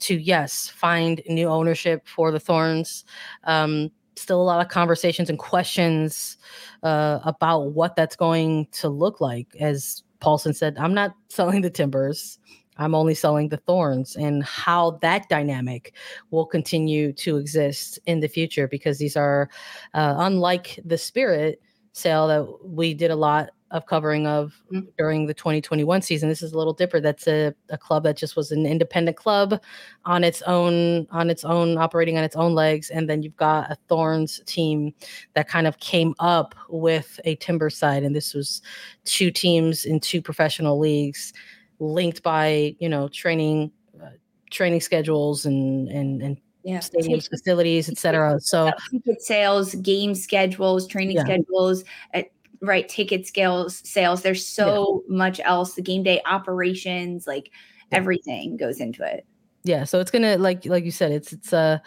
to 0.00 0.16
yes 0.16 0.68
find 0.68 1.22
new 1.28 1.48
ownership 1.48 2.08
for 2.08 2.32
the 2.32 2.40
Thorns. 2.40 3.04
Um, 3.44 3.90
still 4.16 4.40
a 4.40 4.42
lot 4.42 4.60
of 4.60 4.68
conversations 4.68 5.30
and 5.30 5.38
questions 5.38 6.38
uh, 6.82 7.20
about 7.24 7.72
what 7.72 7.94
that's 7.94 8.16
going 8.16 8.66
to 8.72 8.88
look 8.88 9.20
like. 9.20 9.46
As 9.60 10.02
Paulson 10.18 10.52
said, 10.54 10.76
I'm 10.76 10.94
not 10.94 11.12
selling 11.28 11.60
the 11.60 11.70
timbers. 11.70 12.38
I'm 12.78 12.94
only 12.94 13.14
selling 13.14 13.48
the 13.48 13.56
thorns 13.56 14.16
and 14.16 14.42
how 14.44 14.98
that 15.02 15.28
dynamic 15.28 15.94
will 16.30 16.46
continue 16.46 17.12
to 17.14 17.36
exist 17.36 17.98
in 18.06 18.20
the 18.20 18.28
future 18.28 18.68
because 18.68 18.98
these 18.98 19.16
are 19.16 19.50
uh, 19.94 20.14
unlike 20.18 20.78
the 20.84 20.98
spirit 20.98 21.60
sale 21.92 22.28
that 22.28 22.46
we 22.64 22.94
did 22.94 23.10
a 23.10 23.16
lot 23.16 23.50
of 23.70 23.86
covering 23.86 24.26
of 24.26 24.54
mm-hmm. 24.72 24.86
during 24.96 25.26
the 25.26 25.34
2021 25.34 26.02
season. 26.02 26.28
This 26.28 26.42
is 26.42 26.52
a 26.52 26.58
little 26.58 26.72
different. 26.72 27.04
That's 27.04 27.26
a, 27.26 27.54
a 27.68 27.76
club 27.76 28.04
that 28.04 28.16
just 28.16 28.36
was 28.36 28.50
an 28.50 28.66
independent 28.66 29.16
club 29.16 29.60
on 30.04 30.24
its 30.24 30.42
own, 30.42 31.06
on 31.10 31.28
its 31.28 31.44
own, 31.44 31.76
operating 31.76 32.16
on 32.16 32.24
its 32.24 32.36
own 32.36 32.54
legs. 32.54 32.90
And 32.90 33.08
then 33.08 33.22
you've 33.22 33.36
got 33.36 33.70
a 33.70 33.76
Thorns 33.88 34.40
team 34.46 34.94
that 35.34 35.48
kind 35.48 35.66
of 35.66 35.78
came 35.80 36.14
up 36.18 36.54
with 36.68 37.20
a 37.24 37.34
timber 37.36 37.70
side. 37.70 38.04
And 38.04 38.16
this 38.16 38.32
was 38.32 38.62
two 39.04 39.30
teams 39.30 39.84
in 39.84 40.00
two 40.00 40.22
professional 40.22 40.78
leagues 40.78 41.32
linked 41.78 42.22
by, 42.22 42.74
you 42.78 42.88
know, 42.88 43.08
training, 43.08 43.72
uh, 44.02 44.10
training 44.50 44.80
schedules 44.80 45.46
and, 45.46 45.88
and, 45.88 46.22
and 46.22 46.36
yeah. 46.64 46.78
stadiums, 46.78 47.28
facilities, 47.28 47.88
etc. 47.88 48.40
So 48.40 48.72
ticket 48.90 49.22
sales, 49.22 49.74
game 49.76 50.14
schedules, 50.14 50.86
training 50.86 51.16
yeah. 51.16 51.24
schedules, 51.24 51.84
uh, 52.14 52.22
right 52.60 52.88
ticket 52.88 53.26
scales 53.26 53.80
sales 53.88 54.22
there's 54.22 54.46
so 54.46 55.04
yeah. 55.08 55.16
much 55.16 55.40
else 55.44 55.74
the 55.74 55.82
game 55.82 56.02
day 56.02 56.20
operations 56.26 57.26
like 57.26 57.50
everything 57.92 58.56
goes 58.56 58.80
into 58.80 59.02
it 59.02 59.26
yeah 59.64 59.84
so 59.84 60.00
it's 60.00 60.10
gonna 60.10 60.36
like 60.38 60.64
like 60.66 60.84
you 60.84 60.90
said 60.90 61.12
it's 61.12 61.32
it's 61.32 61.52
uh 61.52 61.78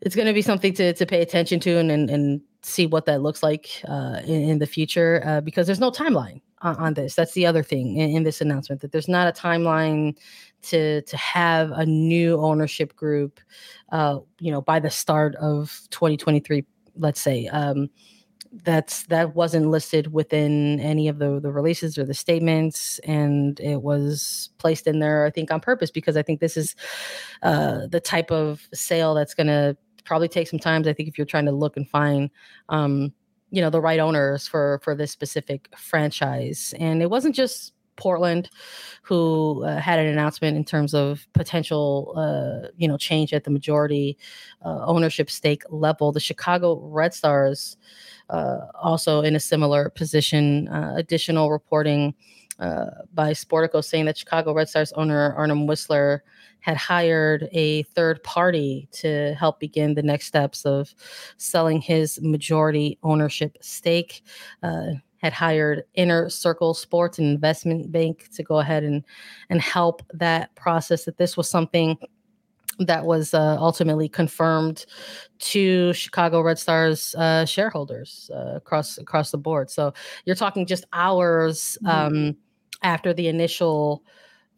it's 0.00 0.16
gonna 0.16 0.32
be 0.32 0.42
something 0.42 0.72
to 0.72 0.92
to 0.94 1.06
pay 1.06 1.20
attention 1.20 1.60
to 1.60 1.78
and 1.78 1.90
and, 1.90 2.10
and 2.10 2.40
see 2.62 2.86
what 2.86 3.04
that 3.04 3.20
looks 3.20 3.42
like 3.42 3.82
uh 3.88 4.20
in, 4.24 4.50
in 4.50 4.58
the 4.58 4.66
future 4.66 5.22
uh, 5.26 5.40
because 5.40 5.66
there's 5.66 5.80
no 5.80 5.90
timeline 5.90 6.40
on, 6.64 6.76
on 6.76 6.94
this. 6.94 7.14
That's 7.14 7.32
the 7.32 7.46
other 7.46 7.62
thing 7.62 7.96
in, 7.96 8.10
in 8.10 8.22
this 8.24 8.40
announcement 8.40 8.80
that 8.80 8.90
there's 8.90 9.08
not 9.08 9.28
a 9.28 9.40
timeline 9.40 10.16
to 10.62 11.02
to 11.02 11.16
have 11.16 11.70
a 11.72 11.84
new 11.84 12.40
ownership 12.40 12.96
group 12.96 13.38
uh 13.92 14.18
you 14.40 14.50
know 14.50 14.62
by 14.62 14.80
the 14.80 14.90
start 14.90 15.34
of 15.36 15.78
2023 15.90 16.64
let's 16.96 17.20
say. 17.20 17.46
Um 17.48 17.90
that's 18.62 19.04
that 19.06 19.34
wasn't 19.34 19.66
listed 19.66 20.12
within 20.12 20.78
any 20.78 21.08
of 21.08 21.18
the 21.18 21.40
the 21.40 21.50
releases 21.50 21.98
or 21.98 22.04
the 22.04 22.14
statements 22.14 23.00
and 23.00 23.58
it 23.58 23.82
was 23.82 24.50
placed 24.58 24.86
in 24.86 25.00
there 25.00 25.26
i 25.26 25.30
think 25.30 25.50
on 25.50 25.58
purpose 25.58 25.90
because 25.90 26.16
i 26.16 26.22
think 26.22 26.38
this 26.38 26.56
is 26.56 26.76
uh 27.42 27.80
the 27.88 27.98
type 27.98 28.30
of 28.30 28.68
sale 28.72 29.12
that's 29.12 29.34
going 29.34 29.48
to 29.48 29.76
probably 30.04 30.28
take 30.28 30.46
some 30.46 30.60
time 30.60 30.82
i 30.86 30.92
think 30.92 31.08
if 31.08 31.18
you're 31.18 31.26
trying 31.26 31.46
to 31.46 31.52
look 31.52 31.76
and 31.76 31.88
find 31.88 32.30
um 32.68 33.12
you 33.54 33.62
know 33.62 33.70
the 33.70 33.80
right 33.80 34.00
owners 34.00 34.46
for 34.48 34.80
for 34.82 34.94
this 34.94 35.12
specific 35.12 35.68
franchise 35.76 36.74
and 36.78 37.02
it 37.02 37.10
wasn't 37.10 37.34
just 37.34 37.72
Portland, 37.96 38.50
who 39.02 39.64
uh, 39.64 39.78
had 39.78 39.98
an 39.98 40.06
announcement 40.06 40.56
in 40.56 40.64
terms 40.64 40.94
of 40.94 41.26
potential, 41.32 42.12
uh, 42.16 42.68
you 42.76 42.88
know, 42.88 42.96
change 42.96 43.32
at 43.32 43.44
the 43.44 43.50
majority 43.50 44.18
uh, 44.64 44.84
ownership 44.86 45.30
stake 45.30 45.62
level. 45.70 46.12
The 46.12 46.20
Chicago 46.20 46.80
Red 46.82 47.14
Stars, 47.14 47.76
uh, 48.30 48.58
also 48.74 49.20
in 49.20 49.36
a 49.36 49.40
similar 49.40 49.90
position. 49.90 50.68
Uh, 50.68 50.94
additional 50.96 51.50
reporting 51.50 52.14
uh, 52.58 52.86
by 53.12 53.32
Sportico 53.32 53.82
saying 53.82 54.06
that 54.06 54.16
Chicago 54.16 54.52
Red 54.52 54.68
Stars 54.68 54.92
owner 54.92 55.32
Arnim 55.34 55.66
Whisler 55.66 56.20
had 56.64 56.78
hired 56.78 57.46
a 57.52 57.82
third 57.82 58.22
party 58.22 58.88
to 58.90 59.34
help 59.34 59.60
begin 59.60 59.92
the 59.92 60.02
next 60.02 60.26
steps 60.26 60.64
of 60.64 60.94
selling 61.36 61.78
his 61.78 62.18
majority 62.22 62.98
ownership 63.02 63.58
stake. 63.60 64.22
Uh, 64.62 64.92
had 65.18 65.34
hired 65.34 65.84
Inner 65.94 66.30
Circle 66.30 66.72
Sports 66.72 67.18
and 67.18 67.28
Investment 67.28 67.92
Bank 67.92 68.28
to 68.34 68.42
go 68.42 68.60
ahead 68.60 68.82
and 68.82 69.04
and 69.50 69.60
help 69.60 70.02
that 70.14 70.54
process. 70.54 71.04
That 71.04 71.18
this 71.18 71.36
was 71.36 71.50
something 71.50 71.98
that 72.78 73.04
was 73.04 73.34
uh, 73.34 73.56
ultimately 73.60 74.08
confirmed 74.08 74.86
to 75.40 75.92
Chicago 75.92 76.40
Red 76.40 76.58
Stars 76.58 77.14
uh, 77.14 77.44
shareholders 77.44 78.30
uh, 78.34 78.56
across 78.56 78.96
across 78.96 79.30
the 79.30 79.38
board. 79.38 79.70
So 79.70 79.92
you're 80.24 80.34
talking 80.34 80.64
just 80.64 80.86
hours 80.94 81.76
mm-hmm. 81.84 82.16
um, 82.16 82.36
after 82.82 83.12
the 83.12 83.28
initial 83.28 84.02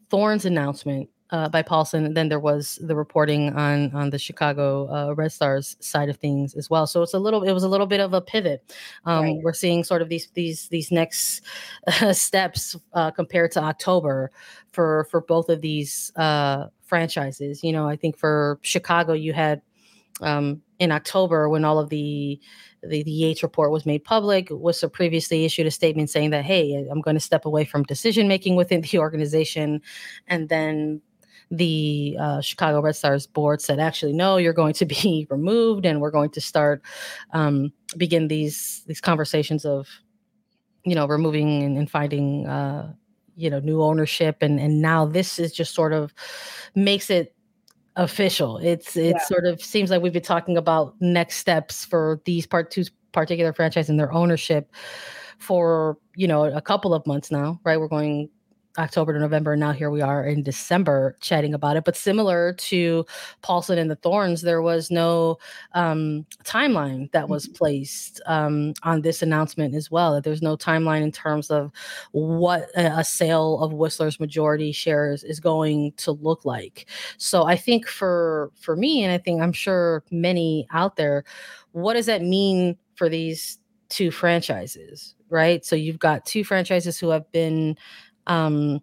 Thorns 0.09 0.45
announcement 0.45 1.09
uh, 1.31 1.49
by 1.49 1.61
Paulson. 1.61 2.05
And 2.05 2.15
then 2.15 2.29
there 2.29 2.39
was 2.39 2.79
the 2.81 2.95
reporting 2.95 3.53
on 3.53 3.93
on 3.93 4.09
the 4.09 4.19
Chicago 4.19 4.87
uh, 4.93 5.13
Red 5.13 5.31
Stars 5.31 5.75
side 5.79 6.09
of 6.09 6.17
things 6.17 6.53
as 6.55 6.69
well. 6.69 6.87
So 6.87 7.01
it's 7.01 7.13
a 7.13 7.19
little 7.19 7.43
it 7.43 7.53
was 7.53 7.63
a 7.63 7.69
little 7.69 7.87
bit 7.87 7.99
of 7.99 8.13
a 8.13 8.21
pivot. 8.21 8.73
Um, 9.05 9.23
right. 9.23 9.37
We're 9.41 9.53
seeing 9.53 9.83
sort 9.83 10.01
of 10.01 10.09
these 10.09 10.29
these 10.33 10.67
these 10.69 10.91
next 10.91 11.41
uh, 11.87 12.13
steps 12.13 12.75
uh, 12.93 13.11
compared 13.11 13.51
to 13.53 13.63
October 13.63 14.31
for 14.71 15.07
for 15.11 15.21
both 15.21 15.49
of 15.49 15.61
these 15.61 16.11
uh, 16.15 16.67
franchises. 16.83 17.63
You 17.63 17.73
know, 17.73 17.87
I 17.87 17.95
think 17.95 18.17
for 18.17 18.59
Chicago 18.61 19.13
you 19.13 19.33
had 19.33 19.61
um, 20.21 20.61
in 20.79 20.91
October 20.91 21.49
when 21.49 21.65
all 21.65 21.79
of 21.79 21.89
the 21.89 22.39
the, 22.83 23.03
the 23.03 23.11
Yates 23.11 23.43
report 23.43 23.71
was 23.71 23.85
made 23.85 24.03
public, 24.03 24.49
was 24.51 24.83
previously 24.93 25.45
issued 25.45 25.65
a 25.65 25.71
statement 25.71 26.09
saying 26.09 26.29
that, 26.29 26.45
hey, 26.45 26.87
I'm 26.89 27.01
going 27.01 27.15
to 27.15 27.19
step 27.21 27.45
away 27.45 27.65
from 27.65 27.83
decision 27.83 28.27
making 28.27 28.55
within 28.55 28.81
the 28.81 28.99
organization. 28.99 29.81
And 30.27 30.47
then 30.49 31.01
the 31.51 32.17
uh, 32.19 32.41
Chicago 32.41 32.81
Red 32.81 32.95
Stars 32.95 33.27
board 33.27 33.61
said, 33.61 33.79
actually, 33.79 34.13
no, 34.13 34.37
you're 34.37 34.53
going 34.53 34.73
to 34.73 34.85
be 34.85 35.27
removed, 35.31 35.85
and 35.85 36.01
we're 36.01 36.11
going 36.11 36.29
to 36.31 36.41
start 36.41 36.81
um, 37.31 37.71
begin 37.95 38.27
these 38.27 38.83
these 38.87 39.01
conversations 39.01 39.65
of, 39.65 39.87
you 40.83 40.95
know, 40.95 41.07
removing 41.07 41.63
and, 41.63 41.77
and 41.77 41.89
finding, 41.89 42.47
uh, 42.47 42.91
you 43.35 43.49
know, 43.49 43.59
new 43.59 43.81
ownership, 43.81 44.37
and 44.41 44.59
and 44.59 44.81
now 44.81 45.05
this 45.05 45.39
is 45.39 45.53
just 45.53 45.73
sort 45.73 45.93
of 45.93 46.13
makes 46.75 47.09
it 47.09 47.33
official. 47.95 48.57
It's 48.57 48.95
it 48.95 49.15
yeah. 49.17 49.25
sort 49.25 49.45
of 49.45 49.61
seems 49.61 49.89
like 49.89 50.01
we've 50.01 50.13
been 50.13 50.21
talking 50.21 50.57
about 50.57 50.95
next 50.99 51.37
steps 51.37 51.85
for 51.85 52.21
these 52.25 52.45
part 52.45 52.71
two 52.71 52.85
particular 53.11 53.53
franchise 53.53 53.89
and 53.89 53.99
their 53.99 54.13
ownership 54.13 54.71
for 55.39 55.97
you 56.15 56.27
know 56.27 56.45
a 56.45 56.61
couple 56.61 56.93
of 56.93 57.05
months 57.05 57.31
now, 57.31 57.59
right? 57.63 57.79
We're 57.79 57.87
going 57.87 58.29
October 58.77 59.13
to 59.13 59.19
November, 59.19 59.53
and 59.53 59.59
now 59.59 59.71
here 59.71 59.89
we 59.89 60.01
are 60.01 60.23
in 60.23 60.43
December 60.43 61.17
chatting 61.19 61.53
about 61.53 61.77
it. 61.77 61.83
But 61.83 61.95
similar 61.95 62.53
to 62.53 63.05
Paulson 63.41 63.77
and 63.77 63.89
the 63.89 63.95
Thorns, 63.95 64.41
there 64.41 64.61
was 64.61 64.91
no 64.91 65.37
um, 65.73 66.25
timeline 66.43 67.11
that 67.11 67.29
was 67.29 67.45
mm-hmm. 67.45 67.55
placed 67.55 68.21
um, 68.25 68.73
on 68.83 69.01
this 69.01 69.21
announcement 69.21 69.75
as 69.75 69.89
well. 69.89 70.13
That 70.13 70.23
there's 70.23 70.41
no 70.41 70.55
timeline 70.55 71.01
in 71.01 71.11
terms 71.11 71.49
of 71.49 71.71
what 72.11 72.69
a 72.75 73.03
sale 73.03 73.59
of 73.59 73.73
Whisler's 73.73 74.19
majority 74.19 74.71
shares 74.71 75.23
is 75.23 75.39
going 75.39 75.93
to 75.97 76.11
look 76.11 76.45
like. 76.45 76.87
So 77.17 77.45
I 77.45 77.55
think 77.55 77.87
for 77.87 78.51
for 78.55 78.75
me, 78.75 79.03
and 79.03 79.11
I 79.11 79.17
think 79.17 79.41
I'm 79.41 79.53
sure 79.53 80.03
many 80.11 80.67
out 80.71 80.95
there, 80.95 81.23
what 81.71 81.93
does 81.93 82.05
that 82.05 82.21
mean 82.21 82.77
for 82.95 83.09
these 83.09 83.59
two 83.89 84.11
franchises? 84.11 85.15
Right. 85.29 85.65
So 85.65 85.75
you've 85.75 85.99
got 85.99 86.25
two 86.25 86.45
franchises 86.45 86.97
who 86.97 87.09
have 87.09 87.29
been 87.33 87.77
um, 88.27 88.79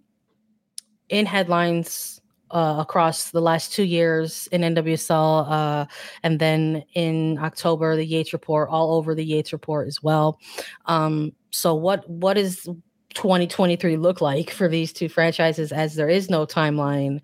in 1.08 1.26
headlines 1.26 2.20
uh, 2.50 2.76
across 2.78 3.30
the 3.30 3.40
last 3.40 3.72
two 3.72 3.82
years 3.82 4.48
in 4.52 4.60
NWSL, 4.62 5.46
uh, 5.50 5.86
and 6.22 6.38
then 6.38 6.84
in 6.94 7.38
October 7.38 7.96
the 7.96 8.04
Yates 8.04 8.32
report, 8.32 8.68
all 8.70 8.94
over 8.94 9.14
the 9.14 9.24
Yates 9.24 9.52
report 9.52 9.88
as 9.88 10.02
well. 10.02 10.38
Um, 10.86 11.32
so 11.50 11.74
what 11.74 12.08
what 12.08 12.34
does 12.34 12.68
2023 13.14 13.96
look 13.96 14.20
like 14.20 14.50
for 14.50 14.68
these 14.68 14.92
two 14.92 15.08
franchises? 15.08 15.72
As 15.72 15.94
there 15.94 16.08
is 16.08 16.30
no 16.30 16.46
timeline 16.46 17.20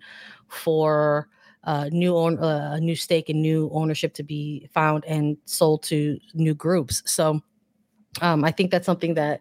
for 0.47 1.29
uh, 1.63 1.89
new 1.91 2.15
own 2.15 2.37
uh, 2.39 2.71
a 2.73 2.79
new 2.79 2.95
stake 2.95 3.29
and 3.29 3.41
new 3.41 3.69
ownership 3.71 4.13
to 4.15 4.23
be 4.23 4.67
found 4.73 5.05
and 5.05 5.37
sold 5.45 5.83
to 5.83 6.19
new 6.33 6.55
groups. 6.55 7.03
So 7.05 7.41
um, 8.21 8.43
I 8.43 8.51
think 8.51 8.71
that's 8.71 8.85
something 8.85 9.13
that 9.13 9.39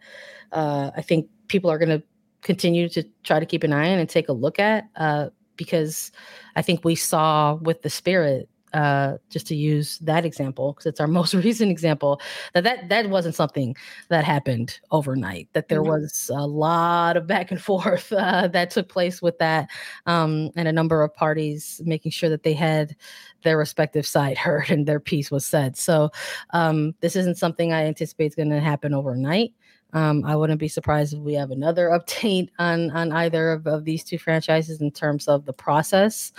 uh, 0.52 0.90
I 0.96 1.02
think 1.02 1.28
people 1.48 1.70
are 1.70 1.78
going 1.78 2.00
to 2.00 2.02
continue 2.42 2.88
to 2.88 3.03
try 3.22 3.40
to 3.40 3.46
keep 3.46 3.64
an 3.64 3.72
eye 3.72 3.92
on 3.92 3.98
and 3.98 4.09
take 4.09 4.29
a 4.29 4.33
look 4.33 4.59
at 4.59 4.85
uh, 4.96 5.29
because 5.57 6.11
I 6.57 6.62
think 6.62 6.85
we 6.85 6.94
saw 6.94 7.55
with 7.55 7.83
the 7.83 7.90
spirit 7.90 8.48
uh, 8.72 9.16
just 9.31 9.46
to 9.48 9.57
use 9.57 9.98
that 9.98 10.24
example 10.24 10.72
because 10.72 10.87
it's 10.87 11.00
our 11.00 11.07
most 11.20 11.35
recent 11.35 11.70
example 11.70 12.20
that 12.55 12.64
that 12.64 12.88
that 12.88 13.11
wasn't 13.11 13.35
something 13.35 13.74
that 14.09 14.24
happened 14.24 14.79
overnight 14.90 15.48
that 15.55 15.68
there 15.68 15.81
mm-hmm. 15.81 16.03
was 16.03 16.31
a 16.33 16.46
lot 16.46 17.16
of 17.16 17.26
back 17.26 17.50
and 17.50 17.61
forth 17.70 18.12
uh, 18.12 18.46
that 18.48 18.70
took 18.70 18.88
place 18.88 19.20
with 19.20 19.38
that 19.38 19.68
um, 20.07 20.50
and 20.57 20.68
a 20.68 20.72
number 20.72 21.03
of 21.03 21.14
parties 21.14 21.81
making 21.85 22.12
sure 22.12 22.29
that 22.29 22.42
they 22.42 22.55
had 22.55 22.94
their 23.42 23.57
respective 23.57 24.07
side 24.07 24.38
heard 24.38 24.70
and 24.70 24.87
their 24.87 25.00
piece 25.00 25.31
was 25.31 25.44
said 25.44 25.76
so 25.76 26.11
um, 26.50 26.94
this 27.00 27.16
isn't 27.16 27.38
something 27.38 27.72
i 27.72 27.85
anticipate 27.85 28.26
is 28.26 28.35
going 28.35 28.50
to 28.50 28.61
happen 28.61 28.94
overnight 28.94 29.53
um, 29.92 30.24
I 30.24 30.37
wouldn't 30.37 30.61
be 30.61 30.68
surprised 30.68 31.14
if 31.14 31.20
we 31.20 31.35
have 31.35 31.50
another 31.50 31.88
update 31.98 32.48
on 32.59 32.90
on 32.90 33.12
either 33.12 33.53
of, 33.53 33.66
of 33.66 33.85
these 33.85 34.05
two 34.05 34.18
franchises 34.18 34.81
in 34.81 34.90
terms 34.90 35.29
of 35.29 35.44
the 35.44 35.53
process 35.53 36.33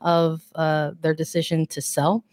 of 0.00 0.42
uh, 0.54 0.92
their 1.00 1.14
decision 1.14 1.66
to 1.66 1.80
sell, 1.80 2.24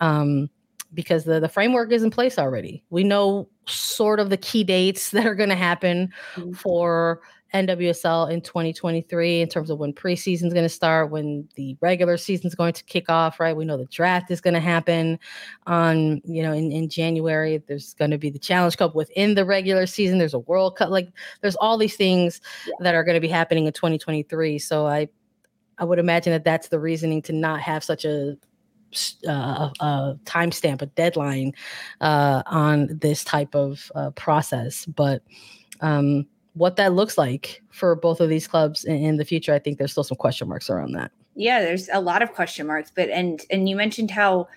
um, 0.00 0.50
because 0.94 1.24
the 1.24 1.40
the 1.40 1.48
framework 1.48 1.92
is 1.92 2.02
in 2.02 2.10
place 2.10 2.38
already. 2.38 2.82
We 2.90 3.04
know 3.04 3.48
sort 3.66 4.20
of 4.20 4.30
the 4.30 4.36
key 4.36 4.64
dates 4.64 5.10
that 5.12 5.26
are 5.26 5.34
going 5.34 5.50
to 5.50 5.56
happen 5.56 6.12
mm-hmm. 6.34 6.52
for 6.52 7.20
NWSL 7.54 8.30
in 8.30 8.40
2023 8.40 9.40
in 9.40 9.48
terms 9.48 9.70
of 9.70 9.78
when 9.78 9.92
preseason 9.92 10.46
is 10.46 10.52
going 10.52 10.64
to 10.64 10.68
start, 10.68 11.10
when 11.10 11.48
the 11.54 11.76
regular 11.80 12.16
season 12.16 12.46
is 12.46 12.54
going 12.54 12.72
to 12.72 12.84
kick 12.84 13.08
off, 13.08 13.38
right? 13.40 13.56
We 13.56 13.64
know 13.64 13.76
the 13.76 13.86
draft 13.86 14.30
is 14.30 14.40
going 14.40 14.54
to 14.54 14.60
happen 14.60 15.18
on, 15.66 16.20
you 16.24 16.42
know, 16.42 16.52
in, 16.52 16.72
in 16.72 16.88
January. 16.88 17.62
There's 17.66 17.94
going 17.94 18.10
to 18.10 18.18
be 18.18 18.30
the 18.30 18.38
Challenge 18.38 18.76
Cup 18.76 18.94
within 18.94 19.34
the 19.34 19.44
regular 19.44 19.86
season. 19.86 20.18
There's 20.18 20.34
a 20.34 20.40
World 20.40 20.76
Cup. 20.76 20.90
Like 20.90 21.08
there's 21.40 21.56
all 21.56 21.78
these 21.78 21.96
things 21.96 22.40
yeah. 22.66 22.74
that 22.80 22.94
are 22.94 23.04
going 23.04 23.14
to 23.14 23.20
be 23.20 23.28
happening 23.28 23.66
in 23.66 23.72
2023. 23.72 24.58
So 24.58 24.86
I, 24.86 25.08
I 25.78 25.84
would 25.84 25.98
imagine 25.98 26.32
that 26.32 26.44
that's 26.44 26.68
the 26.68 26.80
reasoning 26.80 27.22
to 27.22 27.32
not 27.32 27.60
have 27.60 27.84
such 27.84 28.04
a 28.04 28.36
uh, 29.26 29.70
a 29.80 30.18
timestamp, 30.24 30.82
a 30.82 30.86
deadline 30.86 31.52
uh, 32.00 32.42
on 32.46 32.88
this 32.90 33.24
type 33.24 33.54
of 33.54 33.90
uh, 33.94 34.10
process. 34.10 34.86
But 34.86 35.22
um, 35.80 36.26
what 36.54 36.76
that 36.76 36.94
looks 36.94 37.18
like 37.18 37.62
for 37.70 37.94
both 37.94 38.20
of 38.20 38.28
these 38.28 38.46
clubs 38.46 38.84
in, 38.84 38.96
in, 38.96 39.16
the 39.16 39.24
future, 39.24 39.52
I 39.52 39.58
think 39.58 39.78
there's 39.78 39.92
still 39.92 40.04
some 40.04 40.16
question 40.16 40.48
marks 40.48 40.70
around 40.70 40.92
that. 40.92 41.12
Yeah, 41.34 41.60
there's 41.60 41.88
a 41.92 42.00
lot 42.00 42.22
of 42.22 42.32
question 42.32 42.66
marks. 42.66 42.90
But 42.94 43.10
and 43.10 43.42
and 43.50 43.68
you 43.68 43.76
mentioned 43.76 44.10
how 44.10 44.48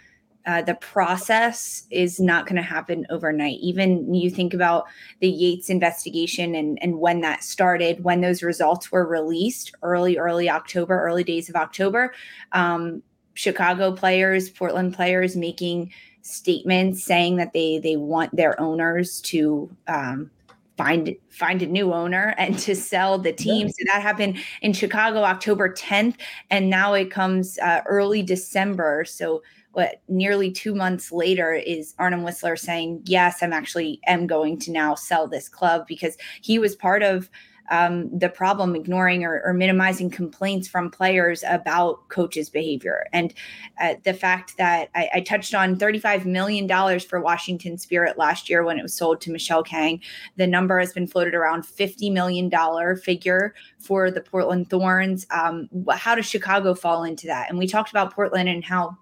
uh, 0.46 0.62
the 0.62 0.76
process 0.76 1.86
is 1.92 2.20
not 2.20 2.46
going 2.46 2.56
to 2.56 2.62
happen 2.62 3.06
overnight. 3.10 3.60
Even 3.60 4.14
you 4.14 4.32
think 4.32 4.54
about 4.54 4.86
the 5.20 5.30
Yates 5.30 5.70
investigation 5.70 6.56
and, 6.56 6.80
and 6.82 7.00
when 7.00 7.22
that 7.22 7.44
started, 7.44 8.04
when 8.04 8.22
those 8.22 8.42
results 8.42 8.92
were 8.92 9.06
released 9.06 9.76
early, 9.84 10.18
early 10.18 10.50
October, 10.50 11.00
early 11.04 11.24
days 11.24 11.50
of 11.50 11.56
October. 11.56 12.14
Um, 12.54 13.04
Chicago 13.40 13.94
players, 13.94 14.50
Portland 14.50 14.94
players 14.94 15.38
making 15.38 15.94
statements 16.24 17.02
saying 17.02 17.38
that 17.38 17.54
they 17.54 17.80
they 17.80 17.96
want 17.96 18.36
their 18.36 18.60
owners 18.60 19.22
to 19.22 19.74
um, 19.88 20.30
find 20.76 21.16
find 21.30 21.62
a 21.62 21.66
new 21.66 21.94
owner 21.94 22.36
and 22.38 22.60
to 22.60 22.76
sell 22.76 23.18
the 23.18 23.32
team. 23.32 23.68
Yeah. 23.68 23.72
So 23.72 23.84
that 23.94 24.02
happened 24.02 24.40
in 24.62 24.74
Chicago 24.74 25.24
October 25.24 25.74
10th, 25.74 26.16
and 26.50 26.70
now 26.70 26.94
it 26.94 27.12
comes 27.12 27.58
uh, 27.60 27.80
early 27.86 28.22
December. 28.24 29.06
So 29.06 29.42
what 29.72 30.02
nearly 30.10 30.52
two 30.52 30.76
months 30.76 31.10
later 31.10 31.54
is 31.54 31.96
Arnim 31.98 32.26
Whisler 32.26 32.60
saying, 32.60 33.04
"Yes, 33.06 33.42
I'm 33.42 33.54
actually 33.54 34.02
am 34.06 34.28
going 34.28 34.60
to 34.60 34.72
now 34.74 34.96
sell 34.96 35.30
this 35.30 35.48
club 35.48 35.88
because 35.88 36.18
he 36.42 36.60
was 36.60 36.76
part 36.76 37.04
of." 37.04 37.30
Um, 37.70 38.18
the 38.18 38.30
problem, 38.30 38.76
ignoring 38.76 39.24
or, 39.24 39.42
or, 39.46 39.54
minimizing 39.54 40.10
complaints 40.10 40.68
from 40.68 40.90
players 40.90 41.44
about 41.48 42.08
coaches' 42.10 42.50
behavior. 42.50 43.06
And 43.14 43.34
uh, 43.80 43.96
the 44.04 44.14
fact 44.14 44.58
that 44.58 44.90
I, 44.96 45.10
I, 45.16 45.22
touched 45.22 45.54
on 45.54 45.76
$35 45.76 46.26
million 46.26 47.00
for 47.00 47.22
Washington 47.22 47.78
Spirit 47.78 48.18
last 48.18 48.50
year 48.50 48.64
when 48.64 48.80
it 48.80 48.82
was 48.82 48.94
sold 48.94 49.22
to 49.22 49.32
Michelle 49.32 49.64
Kang. 49.64 50.02
The 50.38 50.48
number 50.48 50.80
has 50.80 50.94
been 50.94 51.08
floated 51.08 51.36
around 51.36 51.64
$50 51.64 52.12
million 52.12 52.50
figure 52.98 53.54
for 53.80 54.10
the 54.10 54.22
Portland 54.22 54.70
Thorns. 54.70 55.28
Um, 55.32 55.70
how 55.92 56.16
does 56.16 56.26
Chicago 56.26 56.74
fall 56.74 57.04
into 57.04 57.28
that? 57.28 57.50
And 57.50 57.60
we 57.60 57.68
talked 57.68 57.92
about 57.92 58.14
Portland 58.14 58.50
and 58.50 58.64
how 58.64 58.98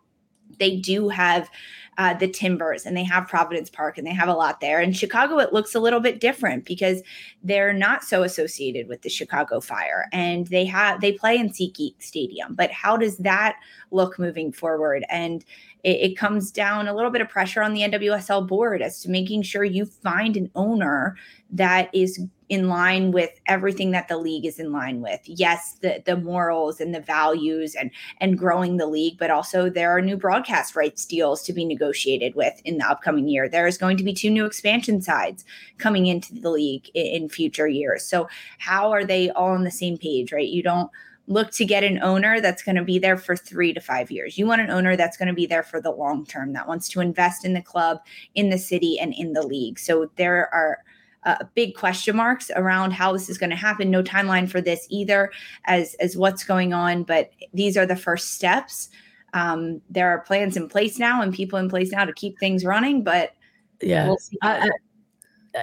they 0.59 0.77
do 0.77 1.09
have 1.09 1.49
uh, 1.97 2.13
the 2.13 2.27
Timbers 2.27 2.85
and 2.85 2.95
they 2.95 3.03
have 3.03 3.27
Providence 3.27 3.69
Park 3.69 3.97
and 3.97 4.05
they 4.05 4.13
have 4.13 4.29
a 4.29 4.33
lot 4.33 4.61
there. 4.61 4.81
In 4.81 4.93
Chicago, 4.93 5.39
it 5.39 5.51
looks 5.51 5.73
a 5.73 5.79
little 5.79 5.99
bit 5.99 6.19
different 6.19 6.65
because 6.65 7.01
they're 7.43 7.73
not 7.73 8.03
so 8.03 8.23
associated 8.23 8.87
with 8.87 9.01
the 9.01 9.09
Chicago 9.09 9.59
Fire 9.59 10.07
and 10.13 10.47
they 10.47 10.65
have 10.65 11.01
they 11.01 11.13
play 11.13 11.37
in 11.37 11.49
SeatGeek 11.49 11.95
Stadium. 11.99 12.53
But 12.53 12.71
how 12.71 12.97
does 12.97 13.17
that 13.17 13.57
look 13.91 14.19
moving 14.19 14.51
forward? 14.51 15.05
And 15.09 15.43
it, 15.83 16.11
it 16.11 16.17
comes 16.17 16.51
down 16.51 16.87
a 16.87 16.93
little 16.93 17.11
bit 17.11 17.21
of 17.21 17.29
pressure 17.29 17.61
on 17.61 17.73
the 17.73 17.81
NWSL 17.81 18.47
board 18.47 18.81
as 18.81 19.01
to 19.01 19.09
making 19.09 19.43
sure 19.43 19.63
you 19.63 19.85
find 19.85 20.37
an 20.37 20.51
owner 20.55 21.15
that 21.51 21.89
is 21.93 22.19
in 22.49 22.69
line 22.69 23.11
with 23.11 23.29
everything 23.47 23.91
that 23.91 24.07
the 24.07 24.17
league 24.17 24.45
is 24.45 24.59
in 24.59 24.71
line 24.71 25.01
with. 25.01 25.19
Yes, 25.25 25.77
the 25.81 26.01
the 26.05 26.15
morals 26.15 26.79
and 26.79 26.95
the 26.95 27.01
values 27.01 27.75
and 27.75 27.91
and 28.21 28.37
growing 28.37 28.77
the 28.77 28.87
league, 28.87 29.17
but 29.17 29.29
also 29.29 29.69
there 29.69 29.95
are 29.95 30.01
new 30.01 30.17
broadcast 30.17 30.75
rights 30.75 31.05
deals 31.05 31.43
to 31.43 31.53
be 31.53 31.65
negotiated 31.65 32.35
with 32.35 32.61
in 32.63 32.77
the 32.77 32.89
upcoming 32.89 33.27
year. 33.27 33.49
There 33.49 33.67
is 33.67 33.77
going 33.77 33.97
to 33.97 34.03
be 34.03 34.13
two 34.13 34.29
new 34.29 34.45
expansion 34.45 35.01
sides 35.01 35.43
coming 35.77 36.05
into 36.07 36.33
the 36.33 36.49
league 36.49 36.89
in, 36.93 37.23
in 37.23 37.29
future 37.29 37.67
years. 37.67 38.03
So 38.03 38.29
how 38.59 38.91
are 38.91 39.05
they 39.05 39.29
all 39.31 39.51
on 39.51 39.63
the 39.63 39.71
same 39.71 39.97
page, 39.97 40.31
right? 40.31 40.47
You 40.47 40.63
don't 40.63 40.89
look 41.27 41.51
to 41.51 41.65
get 41.65 41.83
an 41.83 42.01
owner 42.01 42.39
that's 42.39 42.63
going 42.63 42.77
to 42.77 42.83
be 42.83 42.97
there 42.97 43.17
for 43.17 43.35
three 43.35 43.73
to 43.73 43.81
five 43.81 44.09
years. 44.09 44.37
You 44.37 44.47
want 44.47 44.61
an 44.61 44.69
owner 44.69 44.95
that's 44.95 45.17
going 45.17 45.27
to 45.27 45.33
be 45.33 45.45
there 45.45 45.63
for 45.63 45.81
the 45.81 45.91
long 45.91 46.25
term, 46.25 46.53
that 46.53 46.67
wants 46.67 46.87
to 46.89 47.01
invest 47.01 47.45
in 47.45 47.53
the 47.53 47.61
club, 47.61 47.99
in 48.33 48.49
the 48.49 48.57
city, 48.57 48.97
and 48.97 49.13
in 49.13 49.33
the 49.33 49.45
league. 49.45 49.77
So 49.77 50.09
there 50.15 50.53
are 50.53 50.79
uh, 51.23 51.43
big 51.53 51.75
question 51.75 52.15
marks 52.15 52.49
around 52.55 52.91
how 52.91 53.11
this 53.11 53.29
is 53.29 53.37
going 53.37 53.49
to 53.49 53.55
happen. 53.55 53.91
No 53.91 54.01
timeline 54.01 54.49
for 54.49 54.61
this 54.61 54.87
either, 54.89 55.31
as 55.65 55.93
as 55.95 56.15
what's 56.15 56.45
going 56.45 56.73
on. 56.73 57.03
But 57.03 57.31
these 57.53 57.75
are 57.75 57.85
the 57.85 57.97
first 57.97 58.35
steps. 58.35 58.89
Um, 59.33 59.81
there 59.89 60.09
are 60.09 60.19
plans 60.19 60.55
in 60.55 60.69
place 60.69 60.97
now 60.97 61.21
and 61.21 61.33
people 61.33 61.59
in 61.59 61.69
place 61.69 61.91
now 61.91 62.05
to 62.05 62.13
keep 62.13 62.39
things 62.39 62.63
running. 62.63 63.03
But 63.03 63.33
yeah, 63.81 64.07
we'll 64.07 64.17
I, 64.41 64.69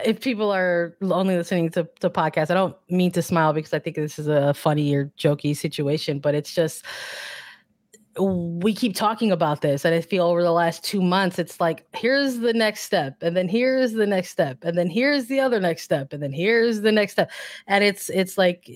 if 0.04 0.20
people 0.20 0.52
are 0.52 0.96
only 1.02 1.36
listening 1.36 1.70
to 1.70 1.88
the 2.00 2.10
podcast, 2.10 2.50
I 2.50 2.54
don't 2.54 2.76
mean 2.88 3.10
to 3.12 3.22
smile 3.22 3.52
because 3.52 3.72
I 3.72 3.78
think 3.78 3.96
this 3.96 4.18
is 4.18 4.28
a 4.28 4.54
funny 4.54 4.94
or 4.94 5.12
jokey 5.18 5.56
situation, 5.56 6.18
but 6.18 6.34
it's 6.34 6.54
just 6.54 6.84
we 8.18 8.72
keep 8.72 8.94
talking 8.94 9.32
about 9.32 9.60
this 9.60 9.84
and 9.84 9.94
i 9.94 10.00
feel 10.00 10.26
over 10.26 10.42
the 10.42 10.52
last 10.52 10.84
two 10.84 11.02
months 11.02 11.38
it's 11.38 11.60
like 11.60 11.84
here's 11.96 12.38
the 12.38 12.52
next 12.52 12.82
step 12.82 13.16
and 13.22 13.36
then 13.36 13.48
here's 13.48 13.92
the 13.92 14.06
next 14.06 14.30
step 14.30 14.58
and 14.62 14.78
then 14.78 14.88
here's 14.88 15.26
the 15.26 15.40
other 15.40 15.58
next 15.58 15.82
step 15.82 16.12
and 16.12 16.22
then 16.22 16.32
here's 16.32 16.80
the 16.82 16.92
next 16.92 17.12
step. 17.12 17.30
And 17.66 17.82
it's 17.82 18.08
it's 18.10 18.38
like 18.38 18.70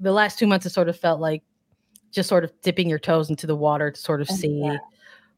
the 0.00 0.12
last 0.12 0.38
two 0.38 0.46
months 0.46 0.64
it 0.64 0.70
sort 0.70 0.88
of 0.88 0.98
felt 0.98 1.20
like 1.20 1.42
just 2.12 2.28
sort 2.28 2.44
of 2.44 2.52
dipping 2.62 2.88
your 2.88 2.98
toes 2.98 3.28
into 3.28 3.46
the 3.46 3.56
water 3.56 3.90
to 3.90 4.00
sort 4.00 4.20
of 4.20 4.28
oh, 4.30 4.34
see 4.34 4.62
yeah. 4.64 4.78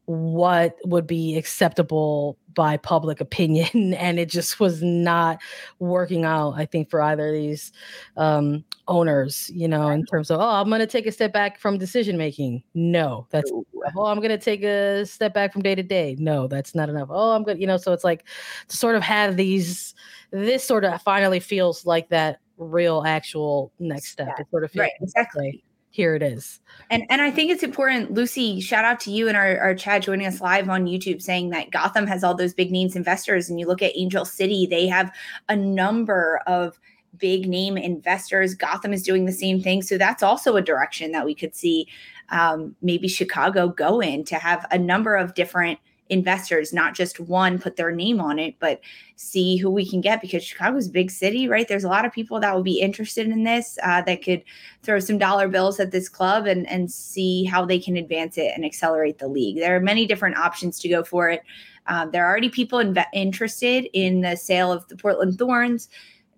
what 0.05 0.77
would 0.85 1.05
be 1.05 1.35
acceptable 1.35 2.37
by 2.53 2.77
public 2.77 3.21
opinion 3.21 3.93
and 3.93 4.19
it 4.19 4.29
just 4.29 4.59
was 4.59 4.81
not 4.81 5.39
working 5.79 6.25
out 6.25 6.53
i 6.53 6.65
think 6.65 6.89
for 6.89 7.01
either 7.01 7.27
of 7.27 7.33
these 7.33 7.71
um, 8.17 8.63
owners 8.87 9.49
you 9.53 9.67
know 9.67 9.89
in 9.89 10.05
terms 10.05 10.29
of 10.29 10.39
oh 10.39 10.49
i'm 10.49 10.67
going 10.67 10.79
to 10.79 10.87
take 10.87 11.05
a 11.05 11.11
step 11.11 11.31
back 11.31 11.59
from 11.59 11.77
decision 11.77 12.17
making 12.17 12.63
no 12.73 13.27
that's 13.29 13.51
oh 13.51 14.05
i'm 14.05 14.17
going 14.17 14.29
to 14.29 14.37
take 14.37 14.63
a 14.63 15.05
step 15.05 15.33
back 15.33 15.53
from 15.53 15.61
day 15.61 15.75
to 15.75 15.83
day 15.83 16.15
no 16.19 16.47
that's 16.47 16.75
not 16.75 16.89
enough. 16.89 17.09
Oh 17.11 17.31
i'm 17.31 17.43
good 17.43 17.59
you 17.59 17.67
know 17.67 17.77
so 17.77 17.93
it's 17.93 18.03
like 18.03 18.25
to 18.67 18.77
sort 18.77 18.95
of 18.95 19.03
have 19.03 19.37
these 19.37 19.93
this 20.31 20.63
sort 20.63 20.85
of 20.85 21.01
finally 21.01 21.39
feels 21.39 21.85
like 21.85 22.09
that 22.09 22.39
real 22.57 23.03
actual 23.05 23.71
next 23.79 24.11
step. 24.11 24.27
Yeah, 24.29 24.41
it 24.41 24.49
sort 24.49 24.63
of 24.63 24.71
feels 24.71 24.81
right 24.81 24.91
exactly 25.01 25.63
here 25.91 26.15
it 26.15 26.23
is. 26.23 26.59
And 26.89 27.03
and 27.09 27.21
I 27.21 27.29
think 27.29 27.51
it's 27.51 27.63
important, 27.63 28.13
Lucy. 28.13 28.61
Shout 28.61 28.85
out 28.85 28.99
to 29.01 29.11
you 29.11 29.27
and 29.27 29.37
our, 29.37 29.59
our 29.59 29.75
chat 29.75 30.01
joining 30.01 30.25
us 30.25 30.41
live 30.41 30.69
on 30.69 30.85
YouTube, 30.85 31.21
saying 31.21 31.49
that 31.49 31.69
Gotham 31.69 32.07
has 32.07 32.23
all 32.23 32.33
those 32.33 32.53
big 32.53 32.71
names 32.71 32.95
investors, 32.95 33.49
and 33.49 33.59
you 33.59 33.67
look 33.67 33.81
at 33.81 33.91
Angel 33.95 34.25
City, 34.25 34.65
they 34.65 34.87
have 34.87 35.11
a 35.49 35.55
number 35.55 36.41
of 36.47 36.79
big 37.17 37.47
name 37.47 37.77
investors. 37.77 38.55
Gotham 38.55 38.93
is 38.93 39.03
doing 39.03 39.25
the 39.25 39.33
same 39.33 39.61
thing, 39.61 39.81
so 39.81 39.97
that's 39.97 40.23
also 40.23 40.55
a 40.55 40.61
direction 40.61 41.11
that 41.11 41.25
we 41.25 41.35
could 41.35 41.55
see 41.55 41.87
um, 42.29 42.73
maybe 42.81 43.09
Chicago 43.09 43.67
go 43.67 43.99
in 43.99 44.23
to 44.23 44.35
have 44.35 44.65
a 44.71 44.77
number 44.77 45.15
of 45.15 45.33
different 45.33 45.77
investors, 46.11 46.73
not 46.73 46.93
just 46.93 47.21
one 47.21 47.57
put 47.57 47.77
their 47.77 47.89
name 47.89 48.19
on 48.19 48.37
it, 48.37 48.55
but 48.59 48.81
see 49.15 49.55
who 49.55 49.71
we 49.71 49.89
can 49.89 50.01
get 50.01 50.21
because 50.21 50.43
Chicago's 50.43 50.87
a 50.87 50.91
big 50.91 51.09
city, 51.09 51.47
right? 51.47 51.67
There's 51.67 51.85
a 51.85 51.89
lot 51.89 52.05
of 52.05 52.11
people 52.11 52.39
that 52.41 52.53
would 52.53 52.65
be 52.65 52.81
interested 52.81 53.27
in 53.27 53.45
this 53.45 53.79
uh, 53.81 54.01
that 54.01 54.21
could 54.21 54.43
throw 54.83 54.99
some 54.99 55.17
dollar 55.17 55.47
bills 55.47 55.79
at 55.79 55.91
this 55.91 56.09
club 56.09 56.47
and, 56.47 56.69
and 56.69 56.91
see 56.91 57.45
how 57.45 57.65
they 57.65 57.79
can 57.79 57.95
advance 57.95 58.37
it 58.37 58.51
and 58.53 58.65
accelerate 58.65 59.19
the 59.19 59.27
league. 59.29 59.55
There 59.55 59.75
are 59.75 59.79
many 59.79 60.05
different 60.05 60.37
options 60.37 60.79
to 60.79 60.89
go 60.89 61.01
for 61.01 61.29
it. 61.29 61.43
Um, 61.87 62.11
there 62.11 62.25
are 62.25 62.29
already 62.29 62.49
people 62.49 62.79
inv- 62.79 63.05
interested 63.13 63.87
in 63.93 64.19
the 64.19 64.35
sale 64.35 64.71
of 64.71 64.85
the 64.89 64.97
Portland 64.97 65.39
Thorns. 65.39 65.87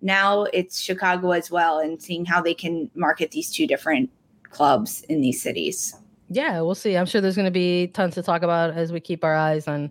Now 0.02 0.44
it's 0.44 0.80
Chicago 0.80 1.32
as 1.32 1.50
well, 1.50 1.80
and 1.80 2.00
seeing 2.00 2.24
how 2.24 2.40
they 2.40 2.54
can 2.54 2.88
market 2.94 3.32
these 3.32 3.50
two 3.50 3.66
different 3.66 4.08
clubs 4.50 5.02
in 5.08 5.20
these 5.20 5.42
cities 5.42 5.96
yeah, 6.28 6.60
we'll 6.60 6.74
see. 6.74 6.96
I'm 6.96 7.06
sure 7.06 7.20
there's 7.20 7.36
going 7.36 7.44
to 7.44 7.50
be 7.50 7.88
tons 7.88 8.14
to 8.14 8.22
talk 8.22 8.42
about 8.42 8.74
as 8.74 8.92
we 8.92 9.00
keep 9.00 9.24
our 9.24 9.34
eyes 9.34 9.68
on 9.68 9.90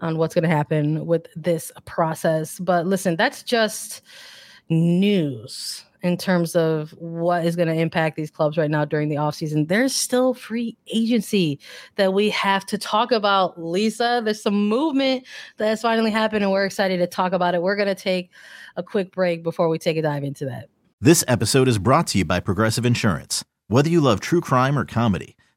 on 0.00 0.16
what's 0.16 0.34
going 0.34 0.48
to 0.48 0.48
happen 0.48 1.06
with 1.06 1.26
this 1.36 1.70
process. 1.84 2.58
But 2.58 2.86
listen, 2.86 3.16
that's 3.16 3.42
just 3.42 4.00
news 4.70 5.84
in 6.02 6.16
terms 6.16 6.56
of 6.56 6.90
what 6.98 7.44
is 7.44 7.56
going 7.56 7.68
to 7.68 7.74
impact 7.74 8.16
these 8.16 8.30
clubs 8.30 8.56
right 8.56 8.70
now 8.70 8.84
during 8.84 9.08
the 9.08 9.16
offseason. 9.16 9.68
There's 9.68 9.94
still 9.94 10.32
free 10.32 10.76
agency 10.92 11.60
that 11.96 12.14
we 12.14 12.30
have 12.30 12.64
to 12.66 12.78
talk 12.78 13.12
about, 13.12 13.62
Lisa. 13.62 14.22
There's 14.24 14.42
some 14.42 14.68
movement 14.68 15.26
that 15.58 15.68
has 15.68 15.82
finally 15.82 16.10
happened, 16.10 16.42
and 16.42 16.52
we're 16.52 16.64
excited 16.64 16.98
to 16.98 17.06
talk 17.06 17.32
about 17.32 17.54
it. 17.54 17.62
We're 17.62 17.76
going 17.76 17.88
to 17.88 17.94
take 17.94 18.30
a 18.76 18.82
quick 18.82 19.12
break 19.12 19.42
before 19.42 19.68
we 19.68 19.78
take 19.78 19.98
a 19.98 20.02
dive 20.02 20.24
into 20.24 20.46
that. 20.46 20.68
This 21.02 21.24
episode 21.28 21.68
is 21.68 21.78
brought 21.78 22.06
to 22.08 22.18
you 22.18 22.24
by 22.24 22.40
Progressive 22.40 22.86
Insurance. 22.86 23.44
Whether 23.68 23.90
you 23.90 24.00
love 24.00 24.20
true 24.20 24.40
crime 24.40 24.78
or 24.78 24.84
comedy, 24.84 25.36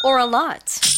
or 0.00 0.18
a 0.18 0.26
lot. 0.26 0.97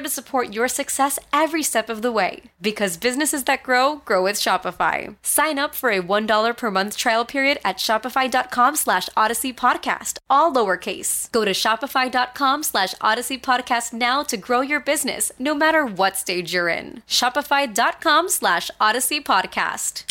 to 0.00 0.08
support 0.08 0.52
your 0.52 0.68
success 0.68 1.18
every 1.32 1.62
step 1.62 1.88
of 1.88 2.02
the 2.02 2.10
way. 2.10 2.42
Because 2.60 2.96
businesses 2.96 3.44
that 3.44 3.62
grow, 3.62 3.96
grow 4.04 4.22
with 4.22 4.36
Shopify. 4.36 5.14
Sign 5.22 5.58
up 5.58 5.74
for 5.74 5.90
a 5.90 6.00
$1 6.02 6.56
per 6.56 6.70
month 6.70 6.96
trial 6.96 7.24
period 7.24 7.58
at 7.64 7.76
shopify.com 7.76 8.76
slash 8.76 9.08
odyssey 9.16 9.52
podcast, 9.52 10.18
all 10.28 10.52
lowercase. 10.52 11.30
Go 11.32 11.44
to 11.44 11.52
shopify.com 11.52 12.62
slash 12.62 12.94
odyssey 13.00 13.38
podcast 13.38 13.92
now 13.92 14.22
to 14.22 14.36
grow 14.36 14.60
your 14.60 14.80
business, 14.80 15.30
no 15.38 15.54
matter 15.54 15.84
what 15.84 16.16
stage 16.16 16.52
you're 16.52 16.68
in. 16.68 17.02
Shopify.com 17.06 18.28
slash 18.28 18.70
odyssey 18.80 19.20
podcast. 19.20 20.04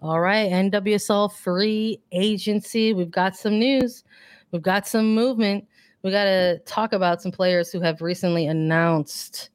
All 0.00 0.20
right, 0.20 0.50
NWSL 0.50 1.32
free 1.32 2.00
agency. 2.12 2.94
We've 2.94 3.10
got 3.10 3.36
some 3.36 3.58
news. 3.58 4.04
We've 4.52 4.62
got 4.62 4.86
some 4.86 5.14
movement. 5.14 5.66
We 6.08 6.12
got 6.12 6.24
to 6.24 6.58
talk 6.60 6.94
about 6.94 7.20
some 7.20 7.30
players 7.30 7.70
who 7.70 7.80
have 7.80 8.00
recently 8.00 8.46
announced 8.46 9.50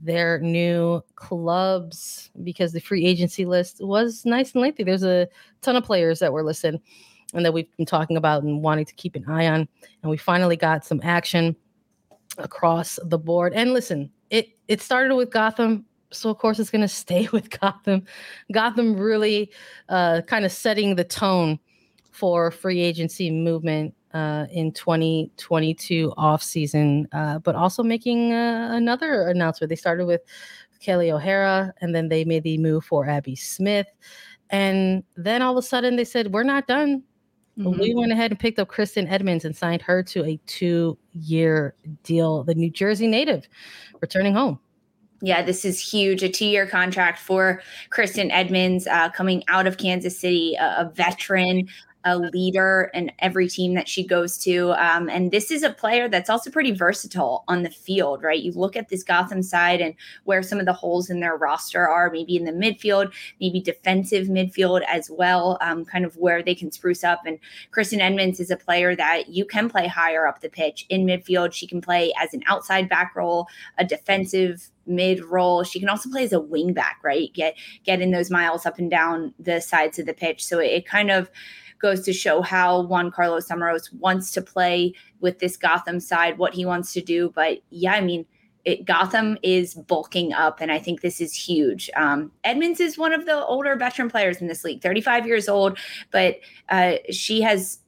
their 0.00 0.38
new 0.38 1.02
clubs 1.16 2.30
because 2.42 2.72
the 2.72 2.80
free 2.80 3.04
agency 3.04 3.44
list 3.44 3.76
was 3.84 4.24
nice 4.24 4.54
and 4.54 4.62
lengthy. 4.62 4.84
There's 4.84 5.02
a 5.02 5.28
ton 5.60 5.76
of 5.76 5.84
players 5.84 6.18
that 6.20 6.32
were 6.32 6.42
listed 6.42 6.80
and 7.34 7.44
that 7.44 7.52
we've 7.52 7.68
been 7.76 7.84
talking 7.84 8.16
about 8.16 8.42
and 8.42 8.62
wanting 8.62 8.86
to 8.86 8.94
keep 8.94 9.16
an 9.16 9.26
eye 9.28 9.48
on. 9.48 9.68
And 10.02 10.10
we 10.10 10.16
finally 10.16 10.56
got 10.56 10.82
some 10.82 10.98
action 11.02 11.54
across 12.38 12.98
the 13.04 13.18
board. 13.18 13.52
And 13.52 13.74
listen, 13.74 14.10
it 14.30 14.56
it 14.68 14.80
started 14.80 15.14
with 15.14 15.30
Gotham 15.30 15.84
so 16.10 16.30
of 16.30 16.38
course 16.38 16.58
it's 16.58 16.70
going 16.70 16.80
to 16.88 16.88
stay 16.88 17.28
with 17.34 17.50
Gotham. 17.60 18.04
Gotham 18.50 18.96
really 18.96 19.52
uh, 19.90 20.22
kind 20.26 20.46
of 20.46 20.52
setting 20.52 20.94
the 20.94 21.04
tone 21.04 21.58
for 22.12 22.50
free 22.50 22.80
agency 22.80 23.30
movement 23.30 23.94
uh, 24.14 24.46
in 24.50 24.72
2022 24.72 26.12
off 26.16 26.42
season, 26.42 27.08
uh, 27.12 27.38
but 27.38 27.54
also 27.54 27.82
making 27.82 28.32
uh, 28.32 28.70
another 28.72 29.28
announcement. 29.28 29.68
They 29.68 29.76
started 29.76 30.06
with 30.06 30.22
Kelly 30.80 31.10
O'Hara, 31.10 31.72
and 31.80 31.94
then 31.94 32.08
they 32.08 32.24
made 32.24 32.42
the 32.42 32.58
move 32.58 32.84
for 32.84 33.08
Abby 33.08 33.36
Smith, 33.36 33.86
and 34.50 35.04
then 35.16 35.42
all 35.42 35.56
of 35.56 35.64
a 35.64 35.66
sudden 35.66 35.96
they 35.96 36.04
said 36.04 36.32
we're 36.32 36.42
not 36.42 36.66
done. 36.66 37.02
Mm-hmm. 37.58 37.80
We 37.80 37.94
went 37.94 38.12
ahead 38.12 38.30
and 38.30 38.40
picked 38.40 38.58
up 38.58 38.68
Kristen 38.68 39.06
Edmonds 39.08 39.44
and 39.44 39.54
signed 39.54 39.82
her 39.82 40.02
to 40.04 40.24
a 40.24 40.40
two-year 40.46 41.74
deal. 42.02 42.44
The 42.44 42.54
New 42.54 42.70
Jersey 42.70 43.06
native 43.06 43.46
returning 44.00 44.34
home. 44.34 44.58
Yeah, 45.24 45.42
this 45.42 45.64
is 45.64 45.80
huge. 45.80 46.24
A 46.24 46.28
two 46.28 46.46
year 46.46 46.66
contract 46.66 47.20
for 47.20 47.62
Kristen 47.90 48.30
Edmonds 48.32 48.88
uh, 48.88 49.08
coming 49.10 49.44
out 49.46 49.68
of 49.68 49.78
Kansas 49.78 50.18
City, 50.18 50.56
a, 50.58 50.64
a 50.78 50.92
veteran, 50.94 51.68
a 52.04 52.18
leader 52.18 52.90
in 52.94 53.12
every 53.18 53.48
team 53.48 53.74
that 53.74 53.88
she 53.88 54.06
goes 54.06 54.38
to. 54.38 54.72
Um, 54.72 55.08
and 55.08 55.30
this 55.30 55.50
is 55.50 55.62
a 55.62 55.70
player 55.70 56.08
that's 56.08 56.30
also 56.30 56.50
pretty 56.50 56.72
versatile 56.72 57.44
on 57.48 57.62
the 57.62 57.70
field, 57.70 58.22
right? 58.22 58.42
You 58.42 58.52
look 58.52 58.76
at 58.76 58.88
this 58.88 59.02
Gotham 59.02 59.42
side 59.42 59.80
and 59.80 59.94
where 60.24 60.42
some 60.42 60.58
of 60.58 60.66
the 60.66 60.72
holes 60.72 61.10
in 61.10 61.20
their 61.20 61.36
roster 61.36 61.86
are, 61.86 62.10
maybe 62.10 62.36
in 62.36 62.44
the 62.44 62.52
midfield, 62.52 63.12
maybe 63.40 63.60
defensive 63.60 64.26
midfield 64.28 64.82
as 64.88 65.10
well, 65.10 65.58
um, 65.60 65.84
kind 65.84 66.04
of 66.04 66.16
where 66.16 66.42
they 66.42 66.54
can 66.54 66.72
spruce 66.72 67.04
up. 67.04 67.20
And 67.26 67.38
Kristen 67.70 68.00
Edmonds 68.00 68.40
is 68.40 68.50
a 68.50 68.56
player 68.56 68.96
that 68.96 69.28
you 69.28 69.44
can 69.44 69.68
play 69.68 69.86
higher 69.86 70.26
up 70.26 70.40
the 70.40 70.48
pitch 70.48 70.86
in 70.88 71.06
midfield. 71.06 71.52
She 71.52 71.66
can 71.66 71.80
play 71.80 72.12
as 72.20 72.34
an 72.34 72.42
outside 72.46 72.88
back 72.88 73.14
role, 73.14 73.46
a 73.78 73.84
defensive 73.84 74.70
mid 74.86 75.24
role. 75.24 75.62
She 75.62 75.80
can 75.80 75.88
also 75.88 76.10
play 76.10 76.24
as 76.24 76.32
a 76.32 76.40
wing 76.40 76.72
back, 76.72 76.98
right? 77.02 77.32
Get 77.32 77.56
get 77.84 78.00
in 78.00 78.10
those 78.10 78.30
miles 78.30 78.66
up 78.66 78.78
and 78.78 78.90
down 78.90 79.34
the 79.38 79.60
sides 79.60 79.98
of 79.98 80.06
the 80.06 80.14
pitch. 80.14 80.44
So 80.44 80.58
it, 80.58 80.66
it 80.66 80.86
kind 80.86 81.10
of 81.10 81.30
goes 81.82 82.00
to 82.02 82.12
show 82.12 82.40
how 82.40 82.82
Juan 82.82 83.10
Carlos 83.10 83.48
Amorós 83.48 83.92
wants 83.92 84.30
to 84.32 84.40
play 84.40 84.94
with 85.20 85.40
this 85.40 85.56
Gotham 85.56 86.00
side, 86.00 86.38
what 86.38 86.54
he 86.54 86.64
wants 86.64 86.92
to 86.94 87.02
do. 87.02 87.30
But 87.34 87.58
yeah, 87.70 87.92
I 87.92 88.00
mean, 88.00 88.24
it, 88.64 88.84
Gotham 88.84 89.36
is 89.42 89.74
bulking 89.74 90.32
up, 90.32 90.60
and 90.60 90.70
I 90.70 90.78
think 90.78 91.00
this 91.00 91.20
is 91.20 91.34
huge. 91.34 91.90
Um, 91.96 92.30
Edmonds 92.44 92.78
is 92.80 92.96
one 92.96 93.12
of 93.12 93.26
the 93.26 93.44
older 93.44 93.74
veteran 93.74 94.08
players 94.08 94.40
in 94.40 94.46
this 94.46 94.62
league, 94.62 94.80
35 94.80 95.26
years 95.26 95.48
old, 95.48 95.78
but 96.12 96.38
uh, 96.68 96.94
she 97.10 97.42
has 97.42 97.80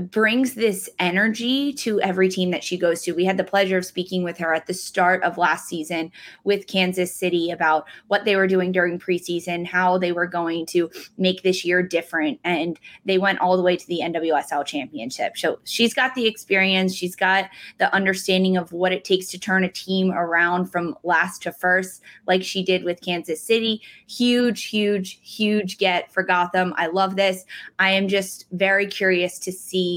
brings 0.00 0.54
this 0.54 0.88
energy 0.98 1.72
to 1.72 2.00
every 2.00 2.28
team 2.28 2.50
that 2.50 2.64
she 2.64 2.76
goes 2.76 3.02
to. 3.02 3.12
We 3.12 3.24
had 3.24 3.36
the 3.36 3.44
pleasure 3.44 3.78
of 3.78 3.84
speaking 3.86 4.22
with 4.22 4.38
her 4.38 4.54
at 4.54 4.66
the 4.66 4.74
start 4.74 5.22
of 5.22 5.38
last 5.38 5.66
season 5.66 6.12
with 6.44 6.66
Kansas 6.66 7.14
City 7.14 7.50
about 7.50 7.86
what 8.08 8.24
they 8.24 8.36
were 8.36 8.46
doing 8.46 8.72
during 8.72 8.98
preseason, 8.98 9.66
how 9.66 9.98
they 9.98 10.12
were 10.12 10.26
going 10.26 10.66
to 10.66 10.90
make 11.16 11.42
this 11.42 11.64
year 11.64 11.82
different. 11.82 12.38
And 12.44 12.78
they 13.04 13.18
went 13.18 13.40
all 13.40 13.56
the 13.56 13.62
way 13.62 13.76
to 13.76 13.86
the 13.86 14.00
NWSL 14.02 14.66
championship. 14.66 15.36
So 15.36 15.58
she's 15.64 15.94
got 15.94 16.14
the 16.14 16.26
experience, 16.26 16.94
she's 16.94 17.16
got 17.16 17.48
the 17.78 17.92
understanding 17.94 18.56
of 18.56 18.72
what 18.72 18.92
it 18.92 19.04
takes 19.04 19.28
to 19.28 19.38
turn 19.38 19.64
a 19.64 19.70
team 19.70 20.12
around 20.12 20.66
from 20.66 20.96
last 21.02 21.42
to 21.42 21.52
first, 21.52 22.02
like 22.26 22.42
she 22.42 22.62
did 22.62 22.84
with 22.84 23.00
Kansas 23.00 23.42
City. 23.42 23.80
Huge, 24.06 24.64
huge, 24.64 25.18
huge 25.22 25.78
get 25.78 26.12
for 26.12 26.22
Gotham. 26.22 26.74
I 26.76 26.88
love 26.88 27.16
this. 27.16 27.44
I 27.78 27.90
am 27.90 28.08
just 28.08 28.46
very 28.52 28.86
curious 28.86 29.38
to 29.40 29.52
see 29.52 29.87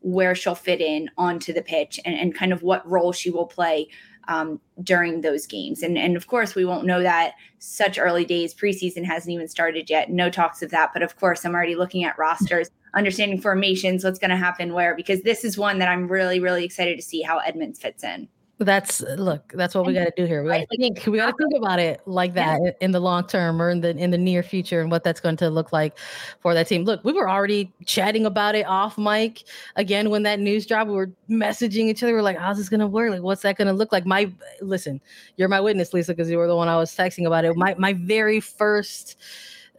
where 0.00 0.34
she'll 0.34 0.54
fit 0.54 0.80
in 0.80 1.10
onto 1.16 1.52
the 1.52 1.62
pitch 1.62 1.98
and, 2.04 2.14
and 2.14 2.34
kind 2.34 2.52
of 2.52 2.62
what 2.62 2.88
role 2.88 3.12
she 3.12 3.30
will 3.30 3.46
play 3.46 3.88
um, 4.28 4.60
during 4.82 5.20
those 5.20 5.46
games. 5.46 5.82
And, 5.82 5.96
and 5.98 6.16
of 6.16 6.26
course, 6.26 6.54
we 6.54 6.64
won't 6.64 6.86
know 6.86 7.02
that 7.02 7.32
such 7.58 7.98
early 7.98 8.24
days. 8.24 8.54
Preseason 8.54 9.04
hasn't 9.04 9.32
even 9.32 9.48
started 9.48 9.88
yet. 9.90 10.10
No 10.10 10.30
talks 10.30 10.62
of 10.62 10.70
that. 10.70 10.90
But 10.92 11.02
of 11.02 11.16
course, 11.16 11.44
I'm 11.44 11.54
already 11.54 11.76
looking 11.76 12.04
at 12.04 12.18
rosters, 12.18 12.70
understanding 12.94 13.40
formations, 13.40 14.04
what's 14.04 14.18
going 14.18 14.30
to 14.30 14.36
happen 14.36 14.72
where, 14.72 14.94
because 14.94 15.22
this 15.22 15.44
is 15.44 15.58
one 15.58 15.78
that 15.78 15.88
I'm 15.88 16.08
really, 16.08 16.40
really 16.40 16.64
excited 16.64 16.96
to 16.96 17.02
see 17.02 17.22
how 17.22 17.38
Edmonds 17.38 17.78
fits 17.78 18.04
in. 18.04 18.28
That's 18.58 19.02
uh, 19.02 19.16
look. 19.18 19.52
That's 19.52 19.74
what 19.74 19.84
we 19.84 19.94
got 19.94 20.04
to 20.04 20.12
do 20.16 20.26
here. 20.26 20.44
We 20.44 20.50
got 20.50 20.58
to 20.58 20.66
think. 20.76 21.06
We 21.06 21.18
got 21.18 21.36
to 21.36 21.36
think 21.36 21.54
about 21.56 21.80
it 21.80 22.00
like 22.06 22.34
that 22.34 22.60
yeah. 22.62 22.70
in 22.80 22.92
the 22.92 23.00
long 23.00 23.26
term 23.26 23.60
or 23.60 23.70
in 23.70 23.80
the 23.80 23.90
in 23.96 24.12
the 24.12 24.18
near 24.18 24.44
future, 24.44 24.80
and 24.80 24.92
what 24.92 25.02
that's 25.02 25.20
going 25.20 25.36
to 25.38 25.50
look 25.50 25.72
like 25.72 25.98
for 26.40 26.54
that 26.54 26.68
team. 26.68 26.84
Look, 26.84 27.02
we 27.04 27.12
were 27.12 27.28
already 27.28 27.72
chatting 27.84 28.26
about 28.26 28.54
it 28.54 28.64
off 28.66 28.96
mic. 28.96 29.42
Again, 29.74 30.08
when 30.08 30.22
that 30.22 30.38
news 30.38 30.66
dropped, 30.66 30.88
we 30.88 30.94
were 30.94 31.10
messaging 31.28 31.86
each 31.86 32.04
other. 32.04 32.12
We 32.12 32.20
are 32.20 32.22
like, 32.22 32.38
"How's 32.38 32.58
this 32.58 32.68
going 32.68 32.78
to 32.78 32.86
work? 32.86 33.10
Like, 33.10 33.22
what's 33.22 33.42
that 33.42 33.56
going 33.56 33.66
to 33.66 33.74
look 33.74 33.90
like?" 33.90 34.06
My 34.06 34.30
listen, 34.60 35.00
you're 35.36 35.48
my 35.48 35.60
witness, 35.60 35.92
Lisa, 35.92 36.12
because 36.12 36.30
you 36.30 36.38
were 36.38 36.46
the 36.46 36.56
one 36.56 36.68
I 36.68 36.76
was 36.76 36.92
texting 36.92 37.26
about 37.26 37.44
it. 37.44 37.56
My 37.56 37.74
my 37.76 37.94
very 37.94 38.38
first 38.38 39.16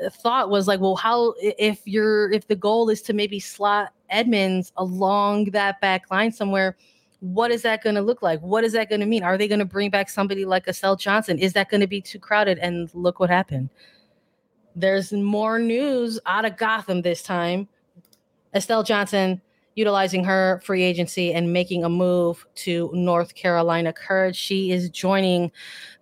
uh, 0.03 0.09
thought 0.09 0.49
was 0.49 0.67
like, 0.67 0.81
well, 0.81 0.97
how 0.97 1.33
if 1.39 1.79
you're 1.85 2.29
if 2.33 2.47
the 2.47 2.57
goal 2.57 2.89
is 2.89 3.01
to 3.03 3.13
maybe 3.13 3.39
slot 3.39 3.93
Edmonds 4.09 4.73
along 4.75 5.45
that 5.45 5.79
back 5.79 6.11
line 6.11 6.33
somewhere 6.33 6.75
what 7.25 7.51
is 7.51 7.63
that 7.63 7.83
going 7.83 7.95
to 7.95 8.01
look 8.01 8.21
like? 8.21 8.39
What 8.41 8.63
is 8.63 8.73
that 8.73 8.87
going 8.87 9.01
to 9.01 9.07
mean? 9.07 9.23
Are 9.23 9.37
they 9.37 9.47
going 9.47 9.59
to 9.59 9.65
bring 9.65 9.89
back 9.89 10.09
somebody 10.09 10.45
like 10.45 10.67
Estelle 10.67 10.95
Johnson? 10.95 11.39
Is 11.39 11.53
that 11.53 11.69
going 11.69 11.81
to 11.81 11.87
be 11.87 11.99
too 11.99 12.19
crowded? 12.19 12.59
And 12.59 12.93
look 12.93 13.19
what 13.19 13.29
happened. 13.29 13.69
There's 14.75 15.11
more 15.11 15.57
news 15.57 16.19
out 16.27 16.45
of 16.45 16.57
Gotham 16.57 17.01
this 17.01 17.23
time. 17.23 17.67
Estelle 18.53 18.83
Johnson 18.83 19.41
utilizing 19.73 20.23
her 20.23 20.61
free 20.63 20.83
agency 20.83 21.33
and 21.33 21.51
making 21.51 21.83
a 21.83 21.89
move 21.89 22.45
to 22.55 22.91
North 22.93 23.33
Carolina 23.33 23.91
Courage. 23.91 24.35
She 24.35 24.71
is 24.71 24.89
joining 24.89 25.51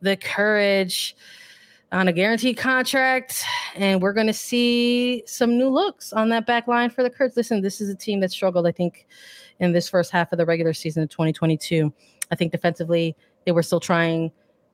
the 0.01 0.17
Courage 0.17 1.15
on 1.91 2.07
a 2.07 2.11
guaranteed 2.11 2.57
contract, 2.57 3.43
and 3.76 4.01
we're 4.01 4.13
going 4.13 4.28
to 4.28 4.34
see 4.34 5.24
some 5.26 5.57
new 5.57 5.69
looks 5.69 6.11
on 6.11 6.30
that 6.30 6.45
back 6.45 6.67
line 6.67 6.89
for 6.89 7.01
the 7.01 7.09
Courage. 7.09 7.34
Listen, 7.36 7.61
this 7.61 7.80
is 7.80 7.89
a 7.89 7.95
team 7.95 8.19
that 8.19 8.32
struggled, 8.32 8.67
I 8.67 8.71
think, 8.71 9.07
in 9.60 9.72
this 9.72 9.89
first 9.89 10.12
half 10.12 10.32
of 10.32 10.38
the 10.38 10.45
regular 10.45 10.74
season 10.74 11.04
of 11.04 11.10
2022. 11.10 11.93
I 12.32 12.36
think 12.36 12.51
defensively, 12.51 13.16
they 13.45 13.51
were 13.51 13.64
still 13.64 13.80
trying 13.80 14.32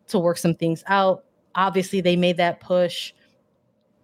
to 0.08 0.20
work 0.20 0.38
some 0.38 0.56
things 0.56 0.84
out. 0.88 1.24
Obviously, 1.56 2.02
they 2.02 2.16
made 2.16 2.38
that 2.38 2.60
push 2.60 3.14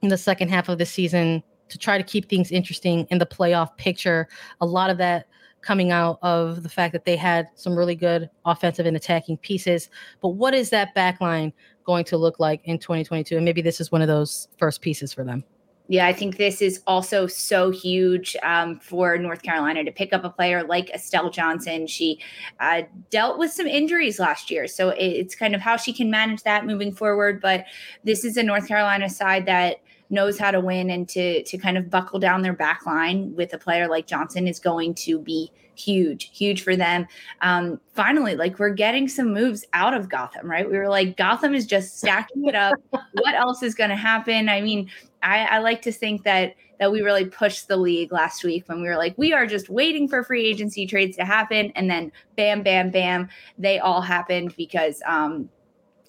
in 0.02 0.10
the 0.10 0.18
second 0.18 0.50
half 0.50 0.70
of 0.70 0.78
the 0.78 0.86
season 0.86 1.44
to 1.70 1.78
try 1.78 1.98
to 1.98 2.04
keep 2.04 2.30
things 2.30 2.52
interesting 2.52 3.08
in 3.10 3.18
the 3.18 3.26
playoff 3.26 3.76
picture. 3.78 4.28
A 4.62 4.66
lot 4.66 4.90
of 4.90 4.98
that 4.98 5.28
coming 5.62 5.92
out 5.92 6.20
of 6.22 6.62
the 6.62 6.70
fact 6.70 6.94
that 6.94 7.06
they 7.06 7.16
had 7.16 7.50
some 7.56 7.76
really 7.76 7.96
good 7.96 8.30
offensive 8.46 8.86
and 8.86 8.96
attacking 8.96 9.38
pieces. 9.38 9.90
But 10.22 10.30
what 10.30 10.54
is 10.54 10.70
that 10.70 10.94
back 10.94 11.20
line 11.20 11.52
going 11.86 12.06
to 12.06 12.18
look 12.18 12.40
like 12.40 12.62
in 12.66 12.78
2022? 12.78 13.36
And 13.36 13.44
maybe 13.44 13.64
this 13.64 13.82
is 13.82 13.92
one 13.92 14.02
of 14.04 14.08
those 14.08 14.48
first 14.58 14.82
pieces 14.82 15.12
for 15.12 15.24
them. 15.24 15.44
Yeah, 15.88 16.08
I 16.08 16.14
think 16.14 16.38
this 16.38 16.62
is 16.62 16.82
also 16.88 17.28
so 17.28 17.70
huge 17.70 18.36
um, 18.42 18.80
for 18.80 19.18
North 19.18 19.44
Carolina 19.44 19.84
to 19.84 19.92
pick 19.92 20.14
up 20.14 20.24
a 20.24 20.30
player 20.30 20.64
like 20.64 20.90
Estelle 20.90 21.30
Johnson. 21.30 21.86
She 21.86 22.20
uh, 22.60 22.84
dealt 23.12 23.38
with 23.38 23.52
some 23.52 23.68
injuries 23.68 24.20
last 24.20 24.50
year, 24.50 24.68
so 24.68 24.90
it's 24.90 25.36
kind 25.36 25.54
of 25.54 25.62
how 25.62 25.78
she 25.78 25.94
can 25.94 26.10
manage 26.10 26.42
that 26.44 26.66
moving 26.66 26.92
forward. 26.92 27.40
But 27.40 27.66
this 28.04 28.26
is 28.26 28.36
a 28.36 28.44
North 28.44 28.68
Carolina 28.68 29.10
side 29.10 29.46
that 29.46 29.78
knows 30.10 30.40
how 30.40 30.52
to 30.52 30.60
win 30.60 30.90
and 30.90 31.08
to 31.10 31.44
to 31.44 31.58
kind 31.58 31.78
of 31.78 31.90
buckle 31.90 32.20
down 32.20 32.42
their 32.42 32.54
back 32.54 32.86
line 32.86 33.36
with 33.36 33.54
a 33.54 33.58
player 33.58 33.88
like 33.88 34.08
Johnson 34.08 34.48
is 34.48 34.60
going 34.60 34.94
to 34.96 35.20
be 35.20 35.52
huge, 35.76 36.32
huge 36.34 36.64
for 36.64 36.76
them. 36.76 37.08
Um, 37.42 37.80
finally, 37.94 38.36
like 38.36 38.60
we're 38.60 38.74
getting 38.74 39.08
some 39.08 39.34
moves 39.34 39.66
out 39.74 39.94
of 39.94 40.10
Gotham, 40.10 40.50
right? 40.50 40.70
We 40.70 40.78
were 40.78 40.90
like, 40.90 41.18
Gotham 41.18 41.54
is 41.54 41.66
just 41.66 41.98
stacking 42.00 42.46
it 42.46 42.56
up. 42.56 42.76
what 42.90 43.36
else 43.36 43.62
is 43.62 43.76
going 43.76 43.90
to 43.90 43.96
happen? 43.96 44.50
I 44.50 44.62
mean, 44.62 44.90
I, 45.26 45.46
I 45.46 45.58
like 45.60 45.82
to 45.82 45.92
think 45.92 46.24
that 46.24 46.56
that 46.80 46.92
we 46.92 47.02
really 47.02 47.26
pushed 47.26 47.68
the 47.70 47.78
league 47.78 48.12
last 48.12 48.44
week 48.44 48.68
when 48.68 48.82
we 48.82 48.88
were 48.88 48.98
like, 48.98 49.18
we 49.18 49.32
are 49.32 49.48
just 49.48 49.70
waiting 49.70 50.10
for 50.10 50.24
free 50.24 50.46
agency 50.46 50.86
trades 50.86 51.16
to 51.18 51.26
happen, 51.26 51.72
and 51.76 51.90
then 51.90 52.12
bam, 52.36 52.64
bam, 52.64 52.92
bam, 52.92 53.30
they 53.58 53.80
all 53.80 54.02
happened 54.02 54.54
because 54.58 55.02
um, 55.06 55.50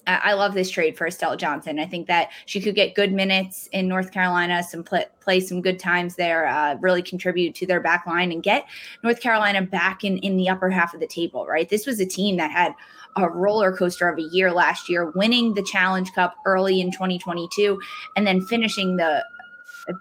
I 0.09 0.35
love 0.35 0.55
this 0.55 0.71
trade 0.71 0.97
for 0.97 1.07
Estelle 1.07 1.37
Johnson. 1.37 1.81
I 1.81 1.87
think 1.87 2.07
that 2.07 2.31
she 2.47 2.61
could 2.61 2.77
get 2.77 2.95
good 2.95 3.13
minutes 3.13 3.69
in 3.73 3.89
North 3.89 4.13
Carolina, 4.13 4.63
some 4.63 4.85
play, 4.85 5.07
play 5.21 5.41
some 5.41 5.61
good 5.61 5.81
times 5.81 6.15
there, 6.15 6.47
uh, 6.47 6.77
really 6.77 7.03
contribute 7.03 7.57
to 7.57 7.67
their 7.67 7.81
back 7.81 8.07
line 8.07 8.31
and 8.31 8.43
get 8.43 8.67
North 9.03 9.21
Carolina 9.21 9.63
back 9.63 10.05
in, 10.05 10.19
in 10.19 10.37
the 10.37 10.49
upper 10.49 10.71
half 10.71 10.95
of 10.95 11.01
the 11.01 11.09
table, 11.09 11.45
right? 11.47 11.69
This 11.69 11.87
was 11.87 11.99
a 11.99 12.07
team 12.07 12.37
that 12.37 12.53
had 12.53 12.73
a 13.17 13.29
roller 13.29 13.75
coaster 13.77 14.09
of 14.09 14.19
a 14.19 14.23
year 14.23 14.53
last 14.53 14.89
year, 14.89 15.11
winning 15.15 15.55
the 15.55 15.63
Challenge 15.63 16.13
Cup 16.13 16.35
early 16.45 16.81
in 16.81 16.93
2022 16.93 17.81
and 18.17 18.27
then 18.27 18.41
finishing 18.43 18.97
the 18.97 19.25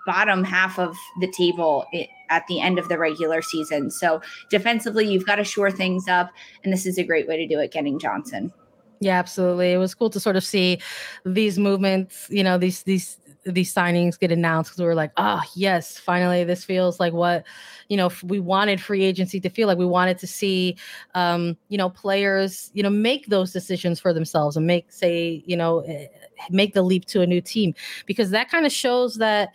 bottom 0.05 0.43
half 0.43 0.79
of 0.79 0.95
the 1.19 1.31
table 1.31 1.85
at 2.29 2.45
the 2.47 2.59
end 2.59 2.79
of 2.79 2.89
the 2.89 2.97
regular 2.97 3.41
season. 3.41 3.91
So 3.91 4.21
defensively, 4.49 5.07
you've 5.07 5.25
got 5.25 5.35
to 5.35 5.43
shore 5.43 5.71
things 5.71 6.07
up, 6.07 6.31
and 6.63 6.73
this 6.73 6.85
is 6.85 6.97
a 6.97 7.03
great 7.03 7.27
way 7.27 7.37
to 7.37 7.47
do 7.47 7.59
it, 7.59 7.71
getting 7.71 7.99
Johnson. 7.99 8.51
Yeah, 8.99 9.19
absolutely. 9.19 9.73
It 9.73 9.77
was 9.77 9.93
cool 9.93 10.09
to 10.09 10.19
sort 10.19 10.35
of 10.35 10.43
see 10.43 10.79
these 11.25 11.59
movements, 11.59 12.27
you 12.29 12.43
know, 12.43 12.57
these 12.57 12.83
these 12.83 13.17
these 13.45 13.73
signings 13.73 14.19
get 14.19 14.31
announced 14.31 14.71
because 14.71 14.81
we 14.81 14.85
were 14.85 14.95
like, 14.95 15.11
ah, 15.17 15.41
oh, 15.43 15.51
yes, 15.55 15.97
finally, 15.99 16.43
this 16.43 16.63
feels 16.63 16.99
like 16.99 17.13
what 17.13 17.45
you 17.89 17.97
know 17.97 18.09
we 18.23 18.39
wanted 18.39 18.81
free 18.81 19.03
agency 19.03 19.39
to 19.39 19.49
feel 19.49 19.67
like. 19.67 19.77
We 19.77 19.85
wanted 19.85 20.17
to 20.19 20.27
see, 20.27 20.77
um, 21.13 21.55
you 21.69 21.77
know, 21.77 21.89
players, 21.89 22.71
you 22.73 22.81
know, 22.81 22.89
make 22.89 23.27
those 23.27 23.51
decisions 23.53 23.99
for 23.99 24.13
themselves 24.13 24.57
and 24.57 24.65
make, 24.65 24.91
say, 24.91 25.43
you 25.45 25.55
know, 25.55 25.79
eh, 25.81 26.07
make 26.49 26.73
the 26.73 26.81
leap 26.81 27.05
to 27.05 27.21
a 27.21 27.27
new 27.27 27.41
team 27.41 27.75
because 28.05 28.31
that 28.31 28.49
kind 28.49 28.65
of 28.65 28.71
shows 28.71 29.15
that, 29.15 29.53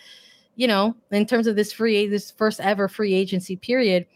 you 0.56 0.66
know, 0.66 0.94
in 1.10 1.26
terms 1.26 1.46
of 1.46 1.56
this 1.56 1.72
free 1.72 2.06
this 2.06 2.30
first 2.30 2.60
ever 2.60 2.88
free 2.88 3.14
agency 3.14 3.56
period 3.56 4.06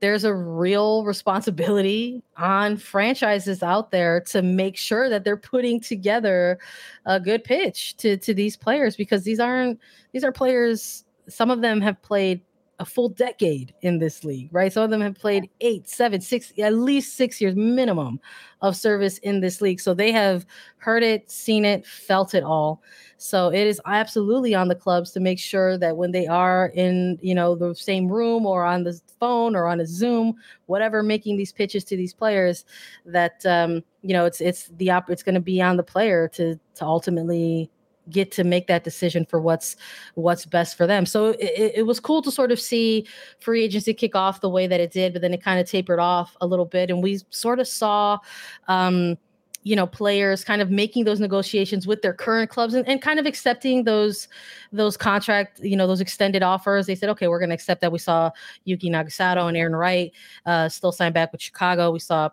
there's 0.00 0.24
a 0.24 0.34
real 0.34 1.04
responsibility 1.04 2.22
on 2.36 2.76
franchises 2.76 3.62
out 3.62 3.90
there 3.90 4.20
to 4.20 4.42
make 4.42 4.76
sure 4.76 5.08
that 5.08 5.24
they're 5.24 5.36
putting 5.36 5.80
together 5.80 6.58
a 7.06 7.18
good 7.18 7.44
pitch 7.44 7.96
to 7.96 8.16
to 8.18 8.32
these 8.34 8.56
players 8.56 8.96
because 8.96 9.24
these 9.24 9.40
aren't 9.40 9.80
these 10.12 10.24
are 10.24 10.32
players 10.32 11.04
some 11.28 11.50
of 11.50 11.60
them 11.60 11.80
have 11.80 12.00
played 12.02 12.40
a 12.80 12.84
full 12.84 13.08
decade 13.08 13.74
in 13.82 13.98
this 13.98 14.22
league, 14.22 14.48
right? 14.52 14.72
Some 14.72 14.84
of 14.84 14.90
them 14.90 15.00
have 15.00 15.18
played 15.18 15.50
eight, 15.60 15.88
seven, 15.88 16.20
six, 16.20 16.52
at 16.58 16.74
least 16.74 17.16
six 17.16 17.40
years 17.40 17.56
minimum 17.56 18.20
of 18.62 18.76
service 18.76 19.18
in 19.18 19.40
this 19.40 19.60
league. 19.60 19.80
So 19.80 19.94
they 19.94 20.12
have 20.12 20.46
heard 20.76 21.02
it, 21.02 21.30
seen 21.30 21.64
it, 21.64 21.84
felt 21.84 22.34
it 22.34 22.44
all. 22.44 22.82
So 23.16 23.48
it 23.48 23.66
is 23.66 23.80
absolutely 23.84 24.54
on 24.54 24.68
the 24.68 24.76
clubs 24.76 25.10
to 25.12 25.20
make 25.20 25.40
sure 25.40 25.76
that 25.76 25.96
when 25.96 26.12
they 26.12 26.28
are 26.28 26.66
in, 26.74 27.18
you 27.20 27.34
know, 27.34 27.56
the 27.56 27.74
same 27.74 28.06
room 28.06 28.46
or 28.46 28.64
on 28.64 28.84
the 28.84 29.00
phone 29.18 29.56
or 29.56 29.66
on 29.66 29.80
a 29.80 29.86
Zoom, 29.86 30.34
whatever, 30.66 31.02
making 31.02 31.36
these 31.36 31.52
pitches 31.52 31.82
to 31.84 31.96
these 31.96 32.14
players, 32.14 32.64
that 33.06 33.44
um, 33.44 33.82
you 34.02 34.12
know, 34.12 34.24
it's 34.24 34.40
it's 34.40 34.68
the 34.76 34.90
op- 34.90 35.10
it's 35.10 35.24
going 35.24 35.34
to 35.34 35.40
be 35.40 35.60
on 35.60 35.76
the 35.76 35.82
player 35.82 36.28
to 36.28 36.58
to 36.76 36.84
ultimately 36.84 37.70
get 38.10 38.32
to 38.32 38.44
make 38.44 38.66
that 38.66 38.84
decision 38.84 39.24
for 39.24 39.40
what's 39.40 39.76
what's 40.14 40.46
best 40.46 40.76
for 40.76 40.86
them. 40.86 41.06
So 41.06 41.30
it, 41.30 41.72
it, 41.76 41.86
was 41.86 42.00
cool 42.00 42.22
to 42.22 42.30
sort 42.30 42.52
of 42.52 42.60
see 42.60 43.06
free 43.38 43.64
agency 43.64 43.94
kick 43.94 44.14
off 44.14 44.40
the 44.40 44.48
way 44.48 44.66
that 44.66 44.80
it 44.80 44.92
did, 44.92 45.12
but 45.12 45.22
then 45.22 45.34
it 45.34 45.42
kind 45.42 45.60
of 45.60 45.68
tapered 45.68 46.00
off 46.00 46.36
a 46.40 46.46
little 46.46 46.64
bit, 46.64 46.90
and 46.90 47.02
we 47.02 47.20
sort 47.30 47.60
of 47.60 47.68
saw. 47.68 48.18
Um, 48.66 49.18
you 49.64 49.74
know 49.74 49.86
players 49.86 50.44
kind 50.44 50.62
of 50.62 50.70
making 50.70 51.04
those 51.04 51.20
negotiations 51.20 51.86
with 51.86 52.00
their 52.00 52.14
current 52.14 52.48
clubs 52.48 52.74
and, 52.74 52.88
and 52.88 53.02
kind 53.02 53.18
of 53.18 53.26
accepting 53.26 53.84
those 53.84 54.28
those 54.72 54.96
contract 54.96 55.60
you 55.60 55.76
know 55.76 55.86
those 55.86 56.00
extended 56.00 56.42
offers 56.42 56.86
they 56.86 56.94
said 56.94 57.10
okay 57.10 57.26
we're 57.28 57.40
going 57.40 57.50
to 57.50 57.54
accept 57.54 57.80
that 57.80 57.90
we 57.90 57.98
saw 57.98 58.30
yuki 58.64 58.88
nagasato 58.88 59.48
and 59.48 59.56
arin 59.56 59.78
wright 59.78 60.12
uh, 60.46 60.68
still 60.68 60.92
signed 60.92 61.12
back 61.12 61.32
with 61.32 61.42
chicago 61.42 61.90
we 61.90 61.98
saw 61.98 62.30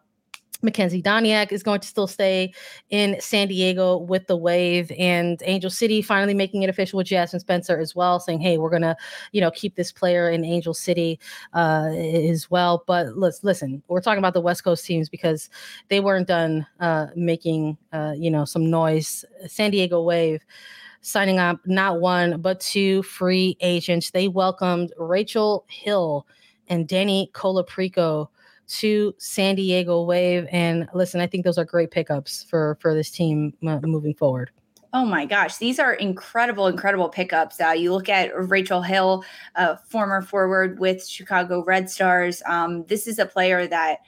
Makenzy 0.64 1.02
Doniak 1.02 1.52
is 1.52 1.64
going 1.64 1.80
to 1.80 1.88
still 1.88 2.08
stay 2.08 2.54
in 2.90 3.20
San 3.20 3.48
Diego 3.48 3.98
with 3.98 4.28
the 4.28 4.38
Wave, 4.38 4.92
and 4.98 5.42
Angel 5.46 5.70
City 5.70 6.02
finally 6.02 6.34
making 6.34 6.64
it 6.64 6.70
official 6.70 6.98
with 6.98 7.08
Jasmyne 7.08 7.40
Spencer 7.40 7.78
as 7.78 7.96
well, 7.96 8.20
saying, 8.20 8.40
"Hey, 8.40 8.58
we're 8.58 8.70
gonna, 8.70 8.96
you 9.32 9.42
know, 9.42 9.52
keep 9.52 9.76
this 9.76 9.92
player 9.92 10.30
in 10.30 10.44
Angel 10.46 10.74
City 10.74 11.20
uh, 11.54 11.90
as 11.94 12.50
well." 12.50 12.84
But 12.88 13.18
let's 13.18 13.44
listen. 13.44 13.82
We're 13.88 14.02
talking 14.02 14.20
about 14.20 14.34
the 14.34 14.42
West 14.42 14.64
Coast 14.64 14.86
teams 14.86 15.10
because 15.10 15.50
they 15.90 16.00
weren't 16.00 16.28
done 16.28 16.66
uh, 16.80 17.08
making, 17.16 17.78
uh, 17.94 18.14
you 18.18 18.32
know, 18.32 18.46
some 18.46 18.70
noise. 18.70 19.26
San 19.48 19.72
Diego 19.72 20.02
Wave 20.02 20.44
signing 21.02 21.38
up 21.38 21.60
not 21.66 22.02
one 22.02 22.42
but 22.42 22.60
two 22.60 23.04
free 23.04 23.56
agents. 23.62 24.10
They 24.10 24.28
welcomed 24.28 24.92
Rachel 24.98 25.64
Hill 25.68 26.26
and 26.68 26.88
Danny 26.88 27.30
Colaprico 27.34 28.30
to 28.68 29.14
San 29.18 29.56
Diego 29.56 30.04
Wave. 30.04 30.48
And 30.52 30.88
listen, 30.94 31.22
I 31.22 31.28
think 31.28 31.44
those 31.44 31.58
are 31.58 31.66
great 31.66 31.92
pickups 31.92 32.44
for 32.44 32.78
for 32.82 32.94
this 32.94 33.10
team 33.10 33.54
uh, 33.68 33.80
moving 33.84 34.14
forward. 34.14 34.52
Oh 34.94 35.06
my 35.06 35.26
gosh, 35.26 35.58
these 35.58 35.78
are 35.78 35.94
incredible, 35.96 36.68
incredible 36.68 37.10
pickups. 37.10 37.60
Uh, 37.60 37.72
you 37.72 37.92
look 37.92 38.08
at 38.08 38.32
Rachel 38.50 38.82
Hill, 38.82 39.26
a 39.56 39.78
former 39.78 40.22
forward 40.22 40.80
with 40.80 41.06
Chicago 41.06 41.66
Red 41.66 41.90
Stars. 41.90 42.42
Um, 42.48 42.86
this 42.86 43.06
is 43.06 43.20
a 43.20 43.26
player 43.26 43.68
that 43.68 44.00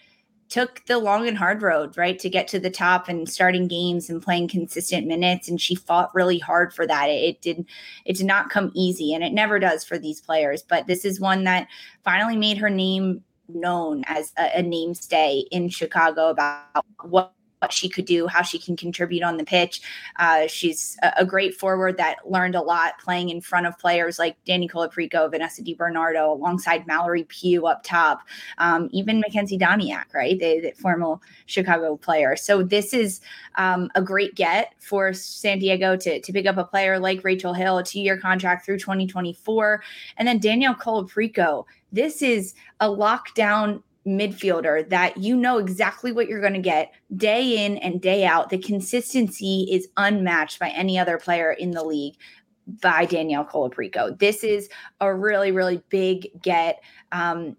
took 0.48 0.86
the 0.86 0.98
long 0.98 1.28
and 1.28 1.38
hard 1.38 1.62
road, 1.62 1.98
right, 1.98 2.18
to 2.20 2.30
get 2.30 2.48
to 2.48 2.58
the 2.58 2.70
top 2.70 3.10
and 3.10 3.28
starting 3.28 3.68
games 3.68 4.10
and 4.10 4.24
playing 4.24 4.48
consistent 4.48 5.08
minutes. 5.08 5.50
And 5.50 5.60
she 5.60 5.76
fought 5.76 6.16
really 6.16 6.40
hard 6.40 6.74
for 6.74 6.88
that. 6.88 7.10
It, 7.10 7.22
it 7.22 7.42
did, 7.42 7.66
it 8.06 8.16
did 8.16 8.26
not 8.26 8.50
come 8.50 8.72
easy, 8.74 9.14
and 9.14 9.26
it 9.26 9.34
never 9.34 9.60
does 9.60 9.84
for 9.84 10.00
these 10.00 10.22
players. 10.22 10.64
But 10.64 10.88
this 10.88 11.04
is 11.04 11.20
one 11.20 11.44
that 11.44 11.68
finally 12.06 12.38
made 12.38 12.58
her 12.60 12.70
name 12.70 13.26
known 13.50 14.04
as 14.08 14.34
a, 14.38 14.60
a 14.60 14.64
namestay 14.64 15.44
in 15.52 15.70
Chicago 15.70 16.30
about 16.30 16.86
what 17.04 17.34
what 17.60 17.74
she 17.74 17.90
could 17.90 18.06
do, 18.06 18.28
how 18.28 18.42
she 18.42 18.60
can 18.60 18.76
contribute 18.76 19.24
on 19.24 19.38
the 19.38 19.44
pitch. 19.44 19.82
Uh, 20.18 20.48
she's 20.48 20.98
a, 21.02 21.14
a, 21.18 21.26
great 21.26 21.56
forward 21.56 21.98
that 21.98 22.18
learned 22.30 22.56
a 22.56 22.62
lot 22.62 22.94
playing 23.00 23.30
in 23.30 23.42
front 23.42 23.66
of 23.66 23.78
players 23.80 24.20
like 24.20 24.38
Danny 24.46 24.68
Colaprico, 24.68 25.30
Vanessa 25.30 25.64
DiBernardo, 25.64 26.30
alongside 26.30 26.86
Mallory 26.86 27.24
Pugh 27.24 27.66
up 27.66 27.84
top, 27.84 28.22
um, 28.60 28.90
even 28.92 29.22
Makenzy 29.22 29.60
Doniak, 29.60 30.14
right? 30.14 30.40
The, 30.40 30.60
the 30.62 30.72
former 30.74 31.18
Chicago 31.48 31.98
player. 31.98 32.36
So 32.36 32.62
this 32.64 32.94
is 32.94 33.22
um, 33.56 33.90
a 33.96 34.02
great 34.02 34.36
get 34.36 34.74
for 34.80 35.14
San 35.14 35.60
Diego 35.60 35.96
to, 35.98 36.22
to 36.22 36.34
pick 36.34 36.46
up 36.46 36.58
a 36.58 36.64
player 36.64 37.00
like 37.00 37.24
Rachel 37.24 37.54
Hill, 37.54 37.80
a 37.80 37.84
two-year 37.84 38.18
contract 38.18 38.66
through 38.66 38.80
2024. 38.80 39.82
And 40.18 40.28
then 40.28 40.38
Danielle 40.40 40.76
Colaprico, 40.76 41.66
this 41.92 42.22
is 42.22 42.54
a 42.80 42.88
lockdown 42.88 43.82
midfielder 44.06 44.88
that 44.90 45.18
you 45.18 45.36
know 45.36 45.58
exactly 45.58 46.12
what 46.12 46.28
you're 46.28 46.42
going 46.42 46.54
to 46.54 46.60
get 46.60 46.94
day 47.16 47.66
in 47.66 47.78
and 47.78 48.02
day 48.02 48.26
out. 48.26 48.50
The 48.50 48.58
consistency 48.58 49.68
is 49.70 49.88
unmatched 49.98 50.60
by 50.60 50.70
any 50.70 50.98
other 50.98 51.18
player 51.18 51.52
in 51.52 51.72
the 51.72 51.84
league 51.84 52.16
by 52.82 53.06
Danielle 53.06 53.46
Colaprico. 53.46 54.18
This 54.18 54.44
is 54.44 54.70
a 55.02 55.14
really, 55.14 55.52
really 55.52 55.82
big 55.90 56.30
get. 56.42 56.82
Um, 57.12 57.58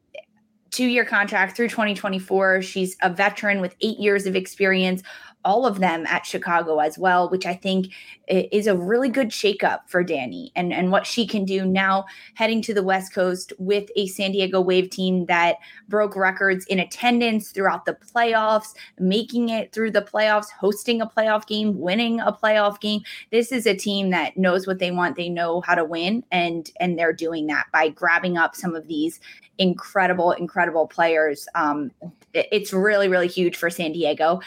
two 0.71 0.87
year 0.87 1.05
contract 1.05 1.57
through 1.57 1.69
2024. 1.69 2.63
She's 2.63 2.97
a 3.03 3.11
veteran 3.11 3.61
with 3.61 3.75
eight 3.81 3.99
years 3.99 4.27
of 4.27 4.37
experience 4.37 5.03
all 5.45 5.67
of 5.67 5.79
them 5.81 6.07
at 6.07 6.27
Chicago 6.27 6.79
as 6.79 6.99
well, 6.99 7.29
which 7.31 7.47
I 7.47 7.55
think 7.55 7.89
is 8.29 8.67
a 8.67 8.77
really 8.77 9.09
good 9.09 9.29
shakeup 9.29 9.81
for 9.87 10.03
Danny 10.03 10.53
and, 10.57 10.73
and 10.73 10.91
what 10.91 11.07
she 11.07 11.27
can 11.27 11.45
do 11.45 11.65
now 11.65 12.05
heading 12.35 12.61
to 12.63 12.75
the 12.75 12.83
West 12.83 13.15
Coast 13.15 13.53
with 13.59 13.89
a 13.97 14.07
San 14.09 14.33
Diego 14.33 14.61
Wave 14.61 14.91
team 14.91 15.27
that 15.27 15.57
broke 15.89 16.17
records 16.17 16.67
in 16.67 16.79
attendance 16.79 17.51
throughout 17.51 17.85
the 17.85 17.97
playoffs, 18.15 18.75
making 18.99 19.49
it 19.49 19.73
through 19.73 19.93
the 19.93 20.03
playoffs, 20.03 20.51
hosting 20.51 21.01
a 21.01 21.07
playoff 21.07 21.47
game, 21.47 21.79
winning 21.79 22.21
a 22.21 22.33
playoff 22.33 22.81
game. 22.81 23.03
This 23.31 23.53
is 23.53 23.67
a 23.67 23.77
team 23.77 24.11
that 24.11 24.37
knows 24.37 24.67
what 24.67 24.79
they 24.79 24.91
want. 24.91 25.17
They 25.17 25.29
know 25.29 25.63
how 25.63 25.75
to 25.75 25.85
win 25.85 26.25
and 26.31 26.71
and 26.81 26.99
they're 26.99 27.13
doing 27.13 27.47
that 27.47 27.67
by 27.73 27.89
grabbing 27.89 28.37
up 28.37 28.55
some 28.55 28.75
of 28.75 28.87
these 28.89 29.21
incredible, 29.59 30.33
incredible 30.33 30.87
players. 30.87 31.47
Um, 31.55 31.91
it's 32.33 32.73
really, 32.73 33.09
really 33.09 33.29
huge 33.29 33.57
for 33.57 33.71
San 33.71 33.93
Diego. 33.93 34.41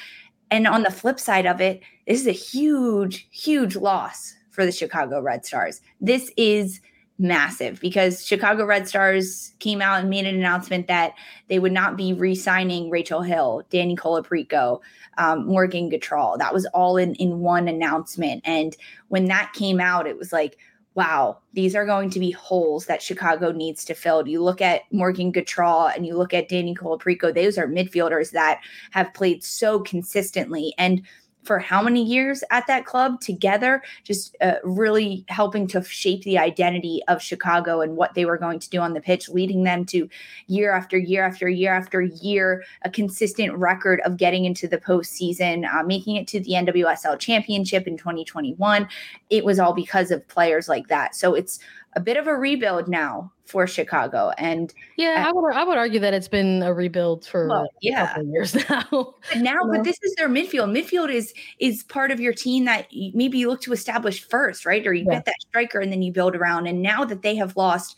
And 0.52 0.68
on 0.68 0.84
the 0.84 0.92
flip 0.92 1.20
side 1.20 1.46
of 1.46 1.62
it, 1.62 1.82
this 2.06 2.20
is 2.20 2.28
a 2.28 2.32
huge, 2.32 3.28
huge 3.32 3.76
loss 3.76 4.36
for 4.50 4.66
the 4.66 4.72
Chicago 4.72 5.22
Red 5.22 5.46
Stars. 5.46 5.82
This 6.02 6.30
is 6.36 6.82
massive 7.18 7.80
because 7.80 8.26
Chicago 8.26 8.66
Red 8.66 8.88
Stars 8.88 9.54
came 9.60 9.82
out 9.82 10.02
and 10.02 10.10
made 10.10 10.26
an 10.26 10.36
announcement 10.36 10.88
that 10.88 11.14
they 11.48 11.60
would 11.60 11.72
not 11.72 11.96
be 11.96 12.14
re-signing 12.14 12.90
Rachel 12.90 13.22
Hill, 13.22 13.64
Danny 13.70 13.96
Colaprico, 13.96 14.82
um, 15.18 15.46
Morgan 15.46 15.90
Gautrat. 15.90 16.40
That 16.40 16.54
was 16.54 16.66
all 16.68 16.98
in 16.98 17.16
in 17.16 17.40
one 17.40 17.68
announcement. 17.68 18.42
And 18.44 18.76
when 19.08 19.26
that 19.26 19.54
came 19.54 19.80
out, 19.80 20.08
it 20.08 20.18
was 20.18 20.34
like, 20.34 20.58
wow, 20.94 21.38
these 21.54 21.76
are 21.76 21.86
going 21.86 22.10
to 22.10 22.20
be 22.20 22.32
holes 22.32 22.86
that 22.86 23.02
Chicago 23.02 23.52
needs 23.52 23.86
to 23.86 23.94
fill. 23.94 24.28
You 24.28 24.44
look 24.44 24.62
at 24.62 24.82
Morgan 24.92 25.32
Gautrat 25.32 25.96
and 25.96 26.06
you 26.06 26.18
look 26.18 26.34
at 26.34 26.50
Danny 26.50 26.76
Colaprico; 26.76 27.34
those 27.34 27.58
are 27.58 27.68
midfielders 27.68 28.32
that 28.32 28.62
have 28.92 29.14
played 29.14 29.44
so 29.44 29.80
consistently 29.80 30.74
and 30.78 31.02
for 31.44 31.60
how 31.60 31.82
many 31.82 32.04
years 32.04 32.44
at 32.52 32.68
that 32.68 32.86
club 32.86 33.20
together, 33.20 33.82
just 34.04 34.36
uh, 34.42 34.56
really 34.64 35.26
helping 35.28 35.68
to 35.68 35.84
shape 35.84 36.24
the 36.24 36.38
identity 36.38 37.02
of 37.08 37.22
Chicago 37.22 37.82
and 37.82 37.96
what 37.96 38.14
they 38.14 38.26
were 38.26 38.38
going 38.38 38.60
to 38.60 38.70
do 38.70 38.80
on 38.80 38.94
the 38.94 39.02
pitch, 39.02 39.30
leading 39.30 39.64
them 39.64 39.86
to 39.86 40.08
year 40.48 40.74
after 40.74 40.98
year 40.98 41.26
after 41.26 41.50
year 41.50 41.74
after 41.74 42.02
year, 42.02 42.64
a 42.84 42.90
consistent 42.90 43.54
record 43.54 44.02
of 44.06 44.18
getting 44.18 44.46
into 44.46 44.68
the 44.68 44.78
postseason, 44.78 45.68
uh, 45.74 45.84
making 45.84 46.16
it 46.16 46.28
to 46.28 46.40
the 46.40 46.52
NWSL 46.52 47.18
championship 47.20 47.88
in 47.88 47.98
2021. 47.98 48.88
It 49.30 49.44
was 49.44 49.60
all 49.60 49.74
because 49.74 50.12
of 50.12 50.28
players 50.28 50.68
like 50.68 50.88
that. 50.88 51.16
So 51.16 51.34
it's 51.34 51.60
a 51.94 52.00
bit 52.00 52.18
of 52.18 52.28
a 52.28 52.36
rebuild 52.36 52.88
now 52.88 53.32
for 53.52 53.68
Chicago. 53.68 54.32
And 54.38 54.74
yeah, 54.96 55.26
I 55.28 55.32
would 55.32 55.54
I 55.54 55.64
would 55.64 55.78
argue 55.78 56.00
that 56.00 56.14
it's 56.14 56.30
been 56.30 56.64
a 56.64 56.74
rebuild 56.74 57.26
for 57.26 57.50
well, 57.50 57.68
yeah. 57.82 58.18
years 58.22 58.56
now. 58.70 58.86
but 58.90 59.38
now, 59.38 59.62
you 59.62 59.68
know? 59.68 59.72
but 59.72 59.84
this 59.84 59.98
is 60.02 60.16
their 60.16 60.30
midfield. 60.30 60.72
Midfield 60.72 61.14
is 61.14 61.34
is 61.60 61.84
part 61.84 62.12
of 62.12 62.20
your 62.20 62.34
team 62.34 62.66
that 62.66 62.88
maybe 63.14 63.38
you 63.38 63.50
look 63.50 63.62
to 63.62 63.74
establish 63.74 64.24
first, 64.24 64.66
right? 64.66 64.88
Or 64.88 64.94
you 64.94 65.06
yeah. 65.06 65.16
get 65.16 65.26
that 65.26 65.42
striker 65.42 65.80
and 65.80 65.92
then 65.92 66.02
you 66.02 66.14
build 66.14 66.36
around. 66.36 66.68
And 66.68 66.82
now 66.82 67.04
that 67.04 67.22
they 67.22 67.36
have 67.36 67.58
lost 67.58 67.98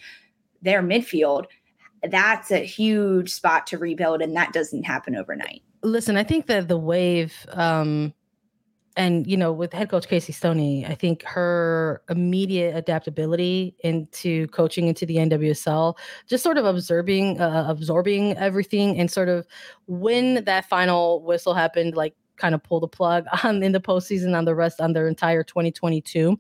their 0.64 0.82
midfield, 0.82 1.46
that's 2.10 2.52
a 2.52 2.66
huge 2.66 3.32
spot 3.32 3.68
to 3.68 3.78
rebuild, 3.78 4.22
and 4.22 4.36
that 4.36 4.54
doesn't 4.54 4.84
happen 4.84 5.16
overnight. 5.16 5.62
Listen, 5.84 6.18
I 6.18 6.24
think 6.24 6.48
that 6.48 6.68
the 6.68 6.78
wave 6.78 7.34
um 7.52 8.14
and 8.96 9.26
you 9.28 9.36
know 9.36 9.52
with 9.52 9.74
head 9.74 9.90
coach 9.90 10.08
casey 10.08 10.32
stoney 10.32 10.86
i 10.86 10.94
think 10.94 11.24
her 11.24 12.02
immediate 12.10 12.76
adaptability 12.76 13.76
into 13.80 14.48
coaching 14.48 14.88
into 14.88 15.06
the 15.06 15.18
nwsl 15.18 15.96
just 16.28 16.44
sort 16.44 16.58
of 16.58 16.66
absorbing 16.66 17.40
uh, 17.42 17.66
absorbing 17.68 18.38
everything 18.38 18.98
and 19.00 19.10
sort 19.10 19.30
of 19.30 19.48
when 19.88 20.44
that 20.46 20.66
final 20.66 21.24
whistle 21.24 21.54
happened 21.54 21.96
like 21.96 22.14
kind 22.38 22.56
of 22.56 22.64
pull 22.64 22.80
the 22.80 22.88
plug 22.88 23.26
on 23.44 23.62
in 23.64 23.72
the 23.72 23.80
postseason 23.80 24.36
on 24.38 24.46
the 24.46 24.56
rest 24.56 24.82
on 24.82 24.94
their 24.94 25.08
entire 25.08 25.44
2022. 25.44 26.40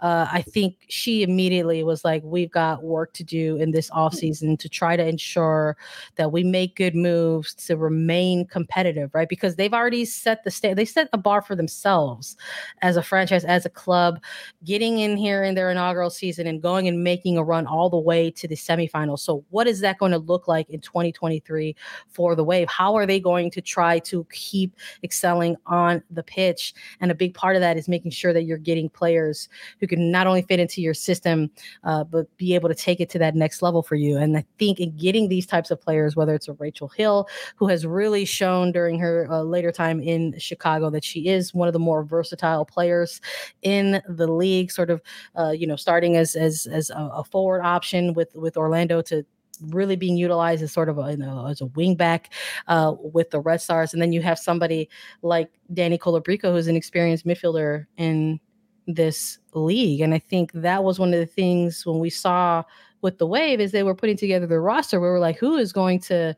Uh, 0.00 0.26
I 0.30 0.42
think 0.42 0.76
she 0.88 1.22
immediately 1.22 1.82
was 1.82 2.04
like, 2.04 2.22
we've 2.24 2.50
got 2.50 2.82
work 2.82 3.12
to 3.14 3.24
do 3.24 3.56
in 3.56 3.70
this 3.70 3.90
offseason 3.90 4.58
to 4.58 4.68
try 4.68 4.96
to 4.96 5.06
ensure 5.06 5.76
that 6.16 6.32
we 6.32 6.44
make 6.44 6.76
good 6.76 6.94
moves 6.94 7.54
to 7.54 7.76
remain 7.76 8.46
competitive, 8.46 9.14
right? 9.14 9.28
Because 9.28 9.56
they've 9.56 9.74
already 9.74 10.04
set 10.04 10.44
the 10.44 10.50
state, 10.50 10.74
they 10.74 10.84
set 10.84 11.08
a 11.12 11.18
bar 11.18 11.42
for 11.42 11.54
themselves 11.54 12.36
as 12.82 12.96
a 12.96 13.02
franchise, 13.02 13.44
as 13.44 13.66
a 13.66 13.70
club, 13.70 14.22
getting 14.64 14.98
in 14.98 15.16
here 15.16 15.44
in 15.44 15.54
their 15.54 15.70
inaugural 15.70 16.10
season 16.10 16.46
and 16.46 16.62
going 16.62 16.88
and 16.88 17.04
making 17.04 17.36
a 17.36 17.44
run 17.44 17.66
all 17.66 17.90
the 17.90 17.98
way 17.98 18.30
to 18.30 18.48
the 18.48 18.54
semifinals. 18.54 19.20
So, 19.20 19.44
what 19.50 19.66
is 19.66 19.80
that 19.80 19.98
going 19.98 20.12
to 20.12 20.18
look 20.18 20.48
like 20.48 20.68
in 20.70 20.80
2023 20.80 21.76
for 22.08 22.34
the 22.34 22.44
Wave? 22.44 22.68
How 22.68 22.94
are 22.94 23.06
they 23.06 23.20
going 23.20 23.50
to 23.52 23.60
try 23.60 23.98
to 24.00 24.26
keep 24.32 24.76
excelling? 25.02 25.33
Excelling 25.34 25.56
on 25.66 26.02
the 26.10 26.22
pitch. 26.22 26.74
And 27.00 27.10
a 27.10 27.14
big 27.14 27.34
part 27.34 27.56
of 27.56 27.60
that 27.60 27.76
is 27.76 27.88
making 27.88 28.12
sure 28.12 28.32
that 28.32 28.44
you're 28.44 28.58
getting 28.58 28.88
players 28.88 29.48
who 29.80 29.86
can 29.86 30.10
not 30.10 30.26
only 30.26 30.42
fit 30.42 30.60
into 30.60 30.80
your 30.80 30.94
system, 30.94 31.50
uh, 31.84 32.04
but 32.04 32.34
be 32.36 32.54
able 32.54 32.68
to 32.68 32.74
take 32.74 33.00
it 33.00 33.10
to 33.10 33.18
that 33.18 33.34
next 33.34 33.62
level 33.62 33.82
for 33.82 33.96
you. 33.96 34.16
And 34.16 34.36
I 34.36 34.44
think 34.58 34.80
in 34.80 34.96
getting 34.96 35.28
these 35.28 35.46
types 35.46 35.70
of 35.70 35.80
players, 35.80 36.16
whether 36.16 36.34
it's 36.34 36.48
a 36.48 36.52
Rachel 36.54 36.88
Hill, 36.88 37.28
who 37.56 37.68
has 37.68 37.86
really 37.86 38.24
shown 38.24 38.72
during 38.72 38.98
her 38.98 39.26
uh, 39.30 39.42
later 39.42 39.72
time 39.72 40.00
in 40.00 40.38
Chicago 40.38 40.90
that 40.90 41.04
she 41.04 41.28
is 41.28 41.54
one 41.54 41.68
of 41.68 41.72
the 41.72 41.78
more 41.78 42.04
versatile 42.04 42.64
players 42.64 43.20
in 43.62 44.00
the 44.08 44.26
league, 44.26 44.70
sort 44.70 44.90
of, 44.90 45.02
uh, 45.38 45.50
you 45.50 45.66
know, 45.66 45.76
starting 45.76 46.16
as 46.16 46.36
as 46.36 46.66
as 46.66 46.90
a, 46.90 47.10
a 47.14 47.24
forward 47.24 47.62
option 47.62 48.14
with 48.14 48.34
with 48.34 48.56
Orlando 48.56 49.02
to 49.02 49.24
really 49.62 49.96
being 49.96 50.16
utilized 50.16 50.62
as 50.62 50.72
sort 50.72 50.88
of 50.88 50.98
a, 50.98 51.12
you 51.12 51.16
know, 51.16 51.46
as 51.46 51.60
a 51.60 51.66
wingback 51.66 52.26
uh, 52.68 52.94
with 52.98 53.30
the 53.30 53.40
Red 53.40 53.60
Stars, 53.60 53.92
and 53.92 54.00
then 54.00 54.12
you 54.12 54.22
have 54.22 54.38
somebody 54.38 54.88
like 55.22 55.50
Danny 55.72 55.98
Colaprico, 55.98 56.52
who's 56.52 56.66
an 56.66 56.76
experienced 56.76 57.26
midfielder 57.26 57.86
in 57.96 58.40
this 58.86 59.38
league, 59.54 60.00
and 60.00 60.14
I 60.14 60.18
think 60.18 60.52
that 60.52 60.84
was 60.84 60.98
one 60.98 61.14
of 61.14 61.20
the 61.20 61.26
things 61.26 61.86
when 61.86 61.98
we 61.98 62.10
saw 62.10 62.62
with 63.00 63.18
the 63.18 63.26
Wave 63.26 63.60
is 63.60 63.72
they 63.72 63.82
were 63.82 63.94
putting 63.94 64.16
together 64.16 64.46
the 64.46 64.60
roster. 64.60 65.00
We 65.00 65.08
were 65.08 65.18
like, 65.18 65.38
who 65.38 65.56
is 65.56 65.72
going 65.72 66.00
to 66.00 66.34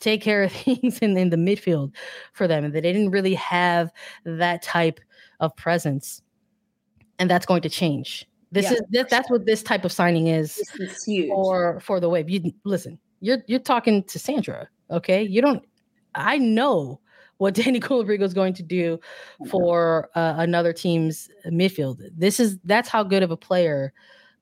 take 0.00 0.22
care 0.22 0.42
of 0.42 0.52
things 0.52 0.98
in, 0.98 1.16
in 1.16 1.30
the 1.30 1.36
midfield 1.36 1.94
for 2.32 2.46
them, 2.46 2.64
and 2.64 2.74
they 2.74 2.80
didn't 2.80 3.10
really 3.10 3.34
have 3.34 3.90
that 4.24 4.62
type 4.62 5.00
of 5.40 5.56
presence, 5.56 6.22
and 7.18 7.30
that's 7.30 7.46
going 7.46 7.62
to 7.62 7.68
change 7.68 8.26
this 8.52 8.64
yeah, 8.64 8.72
is 8.72 8.82
this, 8.90 9.06
that's 9.08 9.30
what 9.30 9.46
this 9.46 9.62
type 9.62 9.84
of 9.84 9.92
signing 9.92 10.26
is, 10.26 10.58
is 10.78 11.04
huge. 11.04 11.28
for 11.28 11.80
for 11.80 12.00
the 12.00 12.08
wave. 12.08 12.28
You 12.28 12.52
listen, 12.64 12.98
you're 13.20 13.38
you're 13.46 13.60
talking 13.60 14.02
to 14.04 14.18
Sandra, 14.18 14.68
okay? 14.90 15.22
You 15.22 15.40
don't. 15.40 15.62
I 16.14 16.38
know 16.38 17.00
what 17.38 17.54
Danny 17.54 17.80
Colaprico 17.80 18.22
is 18.22 18.34
going 18.34 18.54
to 18.54 18.62
do 18.62 18.98
for 19.48 20.10
uh, 20.14 20.34
another 20.38 20.72
team's 20.72 21.28
midfield. 21.46 22.00
This 22.16 22.40
is 22.40 22.58
that's 22.64 22.88
how 22.88 23.02
good 23.02 23.22
of 23.22 23.30
a 23.30 23.36
player 23.36 23.92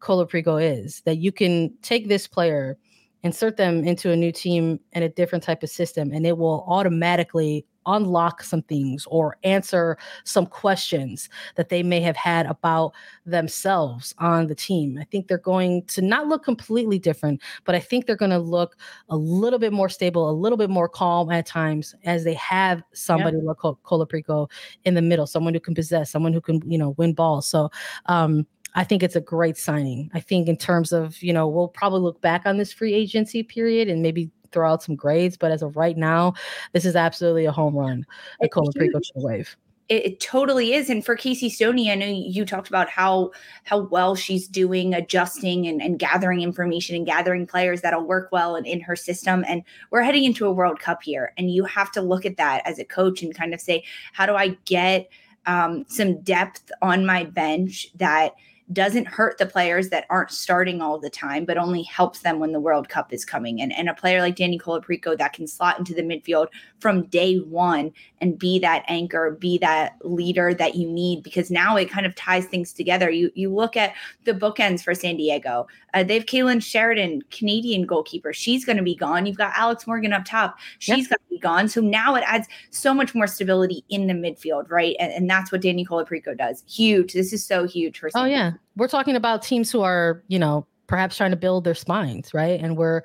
Colaprico 0.01 0.63
is. 0.63 1.03
That 1.03 1.19
you 1.19 1.31
can 1.31 1.75
take 1.83 2.09
this 2.09 2.27
player, 2.27 2.79
insert 3.23 3.59
them 3.59 3.85
into 3.85 4.11
a 4.11 4.17
new 4.17 4.33
team 4.33 4.81
and 4.93 5.05
a 5.05 5.09
different 5.11 5.45
type 5.45 5.63
of 5.63 5.69
system, 5.69 6.13
and 6.13 6.27
it 6.27 6.39
will 6.39 6.65
automatically 6.67 7.67
unlock 7.89 8.43
some 8.43 8.63
things 8.63 9.07
or 9.11 9.37
answer 9.43 9.99
some 10.25 10.47
questions 10.47 11.29
that 11.57 11.69
they 11.69 11.83
may 11.83 12.01
have 12.01 12.17
had 12.17 12.47
about 12.47 12.93
themselves 13.27 14.15
on 14.19 14.47
the 14.47 14.55
team. 14.55 14.99
I 15.01 15.05
think 15.05 15.27
they're 15.27 15.39
going 15.39 15.85
to 15.87 16.03
not 16.03 16.29
look 16.29 16.45
completely 16.45 16.99
different, 16.99 17.41
but 17.65 17.75
I 17.75 17.81
think 17.81 18.07
they're 18.07 18.17
going 18.17 18.31
to 18.31 18.39
look 18.39 18.77
a 19.09 19.17
little 19.17 19.59
bit 19.59 19.73
more 19.73 19.89
stable, 19.89 20.31
a 20.31 20.33
little 20.33 20.59
bit 20.59 20.71
more 20.71 20.89
calm 20.89 21.31
at 21.31 21.47
times 21.47 21.95
as 22.05 22.25
they 22.25 22.35
have 22.35 22.83
somebody 22.93 23.39
yeah. 23.39 23.45
like 23.45 23.57
Colaprico 23.57 24.51
in 24.85 24.95
the 24.95 25.03
middle, 25.03 25.27
someone 25.27 25.55
who 25.55 25.61
can 25.61 25.75
possess, 25.75 26.11
someone 26.11 26.33
who 26.33 26.41
can, 26.41 26.61
you 26.71 26.79
know, 26.79 26.91
win 26.99 27.15
balls. 27.15 27.49
So, 27.49 27.71
um, 28.07 28.47
I 28.75 28.85
think 28.85 29.03
it's 29.03 29.17
a 29.17 29.21
great 29.21 29.57
signing. 29.57 30.11
I 30.15 30.21
think 30.21 30.47
in 30.47 30.57
terms 30.57 30.93
of, 30.93 31.21
you 31.23 31.33
know, 31.33 31.49
we'll 31.49 31.69
probably 31.69 32.01
look 32.01 32.21
back 32.21 32.43
on 32.45 32.59
this 32.59 32.73
free 32.73 32.95
agency 32.95 33.43
period 33.43 33.89
and 33.89 34.03
maybe 34.03 34.31
throw 34.53 34.71
out 34.71 34.83
some 34.83 34.97
grades, 34.97 35.37
but 35.37 35.51
as 35.51 35.63
of 35.63 35.77
right 35.77 35.97
now, 35.97 36.35
this 36.73 36.85
is 36.85 36.97
absolutely 36.97 37.45
a 37.45 37.53
home 37.53 37.77
run. 37.77 38.07
A 38.43 38.49
Colaprico 38.49 39.01
to 39.01 39.13
the 39.15 39.21
wave. 39.21 39.57
It, 39.89 40.05
it, 40.05 40.21
totally 40.21 40.75
is. 40.75 40.91
And 40.91 41.03
for 41.03 41.17
Casey 41.17 41.49
Stoney, 41.49 41.91
I 41.91 41.95
know 41.95 42.07
you 42.07 42.45
talked 42.45 42.69
about 42.69 42.91
how 42.91 43.31
how 43.65 43.81
well 43.81 44.15
she's 44.15 44.47
doing 44.47 44.93
adjusting 44.93 45.67
and, 45.67 45.81
and 45.81 45.99
gathering 45.99 46.43
information 46.43 46.95
and 46.95 47.07
gathering 47.07 47.47
players 47.47 47.81
that'll 47.81 48.07
work 48.07 48.29
well 48.31 48.55
in, 48.55 48.67
in 48.67 48.81
her 48.83 48.97
system. 48.97 49.47
And 49.49 49.63
we're 49.91 50.03
heading 50.03 50.25
into 50.25 50.47
a 50.47 50.53
World 50.53 50.79
Cup 50.79 51.03
here. 51.03 51.33
And 51.39 51.51
you 51.51 51.65
have 51.65 51.91
to 51.93 52.03
look 52.03 52.27
at 52.27 52.37
that 52.37 52.67
as 52.67 52.79
a 52.79 52.85
coach 52.85 53.23
and 53.23 53.35
kind 53.35 53.55
of 53.55 53.63
say, 53.63 53.83
how 54.13 54.27
do 54.27 54.35
I 54.35 54.59
get 54.67 55.09
um, 55.47 55.87
some 55.89 56.21
depth 56.21 56.71
on 56.83 57.07
my 57.07 57.25
bench 57.25 57.89
that– 57.97 58.33
doesn't 58.73 59.07
hurt 59.07 59.39
the 59.39 59.47
players 59.47 59.89
that 59.89 60.05
aren't 60.11 60.31
starting 60.31 60.83
all 60.83 60.99
the 60.99 61.09
time, 61.09 61.45
but 61.45 61.57
only 61.57 61.83
helps 61.85 62.21
them 62.21 62.39
when 62.39 62.53
the 62.53 62.61
World 62.61 62.89
Cup 62.89 63.13
is 63.13 63.25
coming. 63.25 63.63
And, 63.63 63.73
and 63.73 63.89
a 63.89 63.95
player 63.95 64.21
like 64.21 64.37
Danny 64.37 64.59
Colaprico 64.59 65.17
that 65.17 65.33
can 65.33 65.47
slot 65.47 65.79
into 65.79 65.95
the 65.95 66.03
midfield 66.03 66.49
from 66.79 67.07
day 67.07 67.37
one 67.37 67.93
and 68.21 68.39
be 68.39 68.59
that 68.59 68.85
anchor, 68.89 69.37
be 69.41 69.59
that 69.59 69.97
leader 70.03 70.53
that 70.55 70.75
you 70.75 70.89
need, 70.91 71.23
because 71.23 71.51
now 71.51 71.77
it 71.77 71.91
kind 71.91 72.05
of 72.05 72.15
ties 72.15 72.45
things 72.47 72.73
together. 72.73 73.11
You 73.11 73.31
you 73.35 73.53
look 73.53 73.77
at 73.77 73.95
the 74.25 74.35
bookends 74.35 74.83
for 74.83 74.95
San 74.95 75.17
Diego. 75.17 75.67
Uh, 75.95 76.03
they 76.03 76.15
have 76.15 76.27
Kailen 76.27 76.63
Sheridan, 76.63 77.23
Canadian 77.31 77.87
goalkeeper. 77.87 78.33
She's 78.33 78.65
going 78.65 78.77
to 78.77 78.83
be 78.83 78.95
gone. 78.95 79.25
You've 79.25 79.39
got 79.39 79.57
Alex 79.57 79.87
Morgan 79.87 80.13
up 80.13 80.25
top. 80.25 80.59
She's 80.79 81.09
yep. 81.09 81.09
going 81.09 81.19
to 81.19 81.31
be 81.31 81.39
gone. 81.39 81.69
So 81.69 81.81
now 81.81 82.15
it 82.15 82.25
adds 82.27 82.47
so 82.71 82.93
much 82.93 83.15
more 83.15 83.27
stability 83.27 83.85
in 83.89 84.07
the 84.07 84.15
midfield, 84.15 84.71
right? 84.71 84.95
And, 85.01 85.11
and 85.13 85.31
that's 85.31 85.51
what 85.51 85.63
Danny 85.63 85.87
Colaprico 85.87 86.37
does. 86.37 86.63
Huge. 86.69 87.15
This 87.15 87.33
is 87.33 87.45
so 87.45 87.67
huge 87.67 87.99
for. 87.99 88.11
San 88.11 88.23
oh 88.23 88.27
yeah, 88.27 88.53
we're 88.77 88.89
talking 88.89 89.17
about 89.17 89.43
teams 89.43 89.71
who 89.71 89.83
are 89.83 90.23
you 90.29 90.39
know 90.39 90.67
perhaps 90.89 91.17
trying 91.17 91.31
to 91.31 91.37
build 91.37 91.65
their 91.65 91.75
spines, 91.75 92.35
right? 92.35 92.59
And 92.61 92.77
we're 92.77 93.03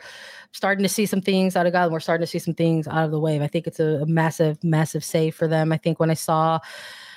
starting 0.53 0.83
to 0.83 0.89
see 0.89 1.05
some 1.05 1.21
things 1.21 1.55
out 1.55 1.67
of 1.67 1.73
God. 1.73 1.83
And 1.83 1.93
we're 1.93 1.99
starting 1.99 2.23
to 2.23 2.29
see 2.29 2.39
some 2.39 2.53
things 2.53 2.87
out 2.87 3.03
of 3.03 3.11
the 3.11 3.19
wave. 3.19 3.41
I 3.41 3.47
think 3.47 3.67
it's 3.67 3.79
a, 3.79 4.01
a 4.01 4.05
massive, 4.05 4.63
massive 4.63 5.03
save 5.03 5.35
for 5.35 5.47
them. 5.47 5.71
I 5.71 5.77
think 5.77 5.99
when 5.99 6.09
I 6.09 6.15
saw, 6.15 6.59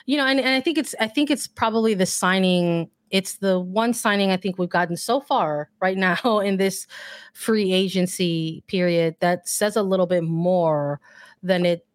you 0.06 0.16
know, 0.16 0.26
and, 0.26 0.40
and 0.40 0.50
I 0.50 0.60
think 0.60 0.76
it's 0.76 0.94
I 1.00 1.06
think 1.06 1.30
it's 1.30 1.46
probably 1.46 1.94
the 1.94 2.06
signing 2.06 2.90
it's 3.10 3.36
the 3.36 3.60
one 3.60 3.94
signing 3.94 4.32
I 4.32 4.36
think 4.36 4.58
we've 4.58 4.68
gotten 4.68 4.96
so 4.96 5.20
far 5.20 5.70
right 5.80 5.96
now 6.24 6.40
in 6.40 6.56
this 6.56 6.86
free 7.32 7.72
agency 7.72 8.64
period 8.66 9.16
that 9.20 9.48
says 9.48 9.76
a 9.76 9.82
little 9.82 10.06
bit 10.06 10.24
more 10.24 11.00
than 11.42 11.64
it 11.64 11.86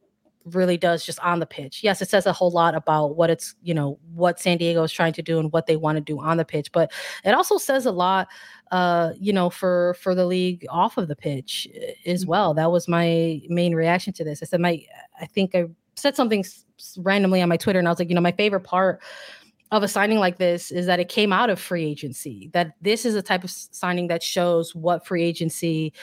really 0.46 0.78
does 0.78 1.06
just 1.06 1.20
on 1.20 1.40
the 1.40 1.46
pitch. 1.46 1.84
Yes, 1.84 2.02
it 2.02 2.10
says 2.10 2.26
a 2.26 2.34
whole 2.34 2.52
lot 2.52 2.76
about 2.76 3.16
what 3.16 3.30
it's, 3.30 3.56
you 3.62 3.74
know, 3.74 4.00
what 4.14 4.40
San 4.40 4.58
Diego 4.58 4.84
is 4.84 4.92
trying 4.92 5.14
to 5.14 5.22
do 5.22 5.40
and 5.40 5.52
what 5.52 5.68
they 5.68 5.76
want 5.76 5.98
to 5.98 6.02
do 6.02 6.20
on 6.20 6.38
the 6.38 6.46
pitch, 6.46 6.72
but 6.72 6.92
it 7.24 7.34
also 7.34 7.58
says 7.58 7.86
a 7.86 7.92
lot 7.92 8.28
uh, 8.72 9.12
you 9.20 9.34
know, 9.34 9.50
for 9.50 9.96
for 9.96 10.16
the 10.16 10.26
league 10.26 10.66
off 10.70 10.98
of 10.98 11.08
the 11.10 11.16
pitch 11.16 11.68
eh, 11.76 11.94
as 12.06 12.22
mm-hmm. 12.22 12.32
well. 12.32 12.54
That 12.54 12.72
was 12.72 12.88
my 12.88 13.42
main 13.50 13.76
reaction 13.76 14.14
to 14.14 14.24
this. 14.24 14.42
I 14.42 14.46
said 14.46 14.62
my 14.62 14.82
I 15.20 15.26
think 15.26 15.54
I 15.54 15.66
said 15.96 16.16
something 16.16 16.44
randomly 16.98 17.42
on 17.42 17.50
my 17.50 17.58
Twitter 17.58 17.80
and 17.80 17.88
I 17.88 17.92
was 17.92 18.00
like, 18.00 18.10
you 18.10 18.16
know, 18.16 18.22
my 18.22 18.32
favorite 18.32 18.62
part 18.62 19.02
of 19.72 19.84
a 19.84 19.88
signing 19.88 20.20
like 20.20 20.38
this 20.38 20.72
is 20.72 20.86
that 20.86 21.00
it 21.00 21.08
came 21.08 21.32
out 21.32 21.50
of 21.50 21.60
free 21.60 21.86
agency. 21.86 22.50
That 22.54 22.74
this 22.82 23.06
is 23.06 23.16
a 23.16 23.22
type 23.22 23.44
of 23.44 23.52
signing 23.52 24.08
that 24.08 24.24
shows 24.24 24.74
what 24.74 25.06
free 25.06 25.24
agency 25.24 25.94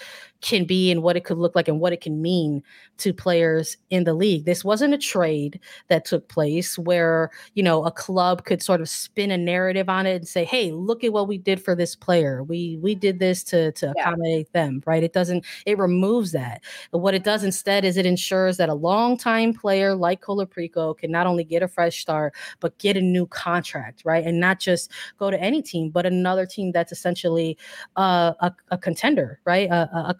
can 0.41 0.65
be 0.65 0.91
and 0.91 1.03
what 1.03 1.17
it 1.17 1.25
could 1.25 1.39
look 1.39 1.55
like 1.57 1.69
and 1.69 1.81
what 1.81 1.93
it 1.93 2.01
can 2.01 2.23
mean 2.23 2.63
to 2.99 3.13
players 3.13 3.77
in 3.91 4.05
the 4.05 4.15
league. 4.15 4.45
This 4.45 4.65
wasn't 4.65 4.95
a 4.95 4.99
trade 4.99 5.61
that 5.89 6.05
took 6.05 6.29
place 6.29 6.79
where, 6.79 7.31
you 7.55 7.63
know, 7.63 7.85
a 7.85 7.91
club 7.91 8.45
could 8.45 8.63
sort 8.63 8.81
of 8.81 8.89
spin 8.89 9.31
a 9.31 9.39
narrative 9.39 9.89
on 9.89 10.07
it 10.07 10.17
and 10.17 10.29
say, 10.29 10.45
"Hey, 10.45 10.73
look 10.73 11.05
at 11.05 11.13
what 11.13 11.29
we 11.29 11.39
did 11.39 11.63
for 11.63 11.75
this 11.75 11.95
player. 11.95 12.43
We 12.43 12.79
we 12.81 12.95
did 12.95 13.19
this 13.19 13.43
to 13.45 13.73
to 13.73 13.93
yeah. 13.97 14.03
accommodate 14.03 14.53
them." 14.53 14.83
Right? 14.87 15.03
It 15.03 15.13
doesn't 15.13 15.45
it 15.67 15.79
removes 15.79 16.33
that. 16.33 16.63
But 16.91 16.99
what 16.99 17.15
it 17.15 17.25
does 17.25 17.45
instead 17.45 17.85
is 17.85 17.97
it 17.97 18.07
ensures 18.07 18.57
that 18.59 18.69
a 18.69 18.75
longtime 18.75 19.55
player 19.55 19.95
like 19.95 20.21
Colaprico 20.21 20.97
can 20.97 21.11
not 21.11 21.27
only 21.27 21.45
get 21.45 21.63
a 21.63 21.69
fresh 21.69 22.01
start, 22.01 22.35
but 22.61 22.79
get 22.79 22.97
a 22.97 23.01
new 23.01 23.27
contract, 23.27 24.03
right? 24.05 24.25
And 24.25 24.41
not 24.41 24.61
just 24.61 24.91
go 25.19 25.31
to 25.31 25.41
any 25.41 25.63
team, 25.63 25.91
but 25.91 26.07
another 26.07 26.47
team 26.47 26.73
that's 26.73 26.93
essentially 26.93 27.57
uh, 27.97 28.33
a, 28.41 28.53
a 28.71 28.79
contender, 28.79 29.41
right? 29.45 29.69
A, 29.71 29.89
a, 29.95 30.05
a 30.09 30.15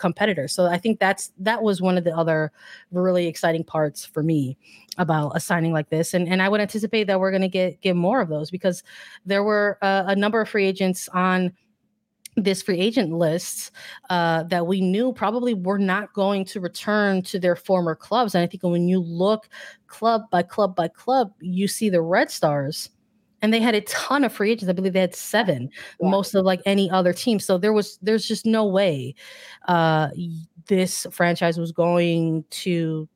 So 0.49 0.67
I 0.67 0.79
think 0.79 0.99
that's 0.99 1.33
that 1.39 1.63
was 1.63 1.81
one 1.81 1.99
of 1.99 2.05
the 2.05 2.17
other 2.17 2.53
really 2.91 3.27
exciting 3.27 3.65
parts 3.65 4.05
for 4.05 4.23
me 4.23 4.57
about 4.97 5.33
a 5.35 5.41
signing 5.41 5.73
like 5.73 5.91
this. 5.91 6.15
And 6.15 6.29
and 6.29 6.43
I 6.43 6.49
would 6.49 6.61
anticipate 6.61 7.05
that 7.05 7.21
we're 7.21 7.31
going 7.31 7.43
to 7.43 7.49
get 7.49 7.81
get 7.81 7.97
more 7.97 8.21
of 8.21 8.29
those 8.29 8.51
because 8.51 8.83
there 9.27 9.45
were 9.45 9.79
uh, 9.83 10.05
a 10.07 10.17
number 10.17 10.41
of 10.41 10.49
free 10.49 10.67
agents 10.67 11.09
on 11.11 11.53
this 12.37 12.63
free 12.63 12.79
agent 12.79 13.13
list 13.13 13.73
uh, 14.11 14.45
that 14.45 14.67
we 14.67 14.81
knew 14.81 15.13
probably 15.13 15.55
were 15.55 15.79
not 15.79 16.13
going 16.13 16.45
to 16.45 16.61
return 16.61 17.23
to 17.23 17.39
their 17.39 17.57
former 17.57 17.95
clubs. 17.95 18.35
And 18.35 18.43
I 18.43 18.47
think 18.47 18.63
when 18.63 18.89
you 18.89 19.01
look 19.01 19.49
club 19.87 20.23
by 20.31 20.43
club 20.43 20.77
by 20.77 20.89
club, 20.89 21.33
you 21.41 21.69
see 21.69 21.91
the 21.91 22.03
Red 22.03 22.31
Stars 22.31 22.91
and 23.43 23.53
they 23.53 23.61
had 23.61 23.75
a 23.75 23.81
ton 23.83 24.25
of 24.25 24.33
free 24.33 24.53
agents. 24.53 24.69
I 24.69 24.73
believe 24.73 24.93
they 24.93 25.01
had 25.01 25.15
seven, 25.15 25.71
yeah. 26.01 26.09
most 26.09 26.35
of 26.35 26.45
like 26.45 26.61
any 26.67 26.91
other 26.91 27.13
team. 27.13 27.39
So 27.39 27.59
there 27.59 27.73
was 27.73 27.99
there's 28.03 28.27
just 28.27 28.47
no 28.47 28.67
way 28.67 29.15
uh, 29.67 30.09
this 30.67 31.07
franchise 31.11 31.59
was 31.59 31.73
going 31.73 32.45
to 32.51 33.09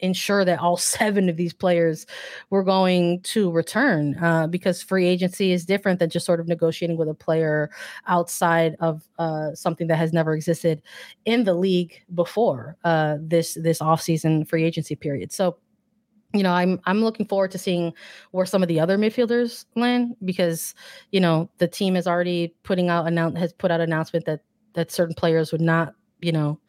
ensure 0.00 0.44
that 0.44 0.58
all 0.58 0.76
seven 0.76 1.28
of 1.28 1.36
these 1.36 1.52
players 1.52 2.06
were 2.50 2.62
going 2.62 3.20
to 3.22 3.50
return 3.50 4.16
uh, 4.22 4.46
because 4.46 4.82
free 4.82 5.06
agency 5.06 5.52
is 5.52 5.64
different 5.64 5.98
than 5.98 6.10
just 6.10 6.26
sort 6.26 6.40
of 6.40 6.48
negotiating 6.48 6.96
with 6.96 7.08
a 7.08 7.14
player 7.14 7.70
outside 8.06 8.76
of 8.80 9.08
uh, 9.18 9.54
something 9.54 9.86
that 9.86 9.96
has 9.96 10.12
never 10.12 10.34
existed 10.34 10.82
in 11.24 11.44
the 11.44 11.54
league 11.54 12.02
before 12.14 12.76
uh, 12.84 13.16
this 13.20 13.56
this 13.62 13.78
offseason 13.78 14.46
free 14.46 14.64
agency 14.64 14.96
period. 14.96 15.32
So 15.32 15.56
you 16.36 16.42
know, 16.42 16.52
I'm 16.52 16.80
I'm 16.84 17.02
looking 17.02 17.26
forward 17.26 17.50
to 17.52 17.58
seeing 17.58 17.92
where 18.30 18.46
some 18.46 18.62
of 18.62 18.68
the 18.68 18.80
other 18.80 18.98
midfielders 18.98 19.64
land 19.74 20.16
because 20.24 20.74
you 21.10 21.20
know 21.20 21.50
the 21.58 21.68
team 21.68 21.94
has 21.94 22.06
already 22.06 22.54
putting 22.62 22.88
out 22.88 23.06
announce 23.06 23.38
has 23.38 23.52
put 23.52 23.70
out 23.70 23.80
announcement 23.80 24.24
that 24.26 24.40
that 24.74 24.90
certain 24.90 25.14
players 25.14 25.52
would 25.52 25.60
not 25.60 25.94
you 26.20 26.32
know 26.32 26.60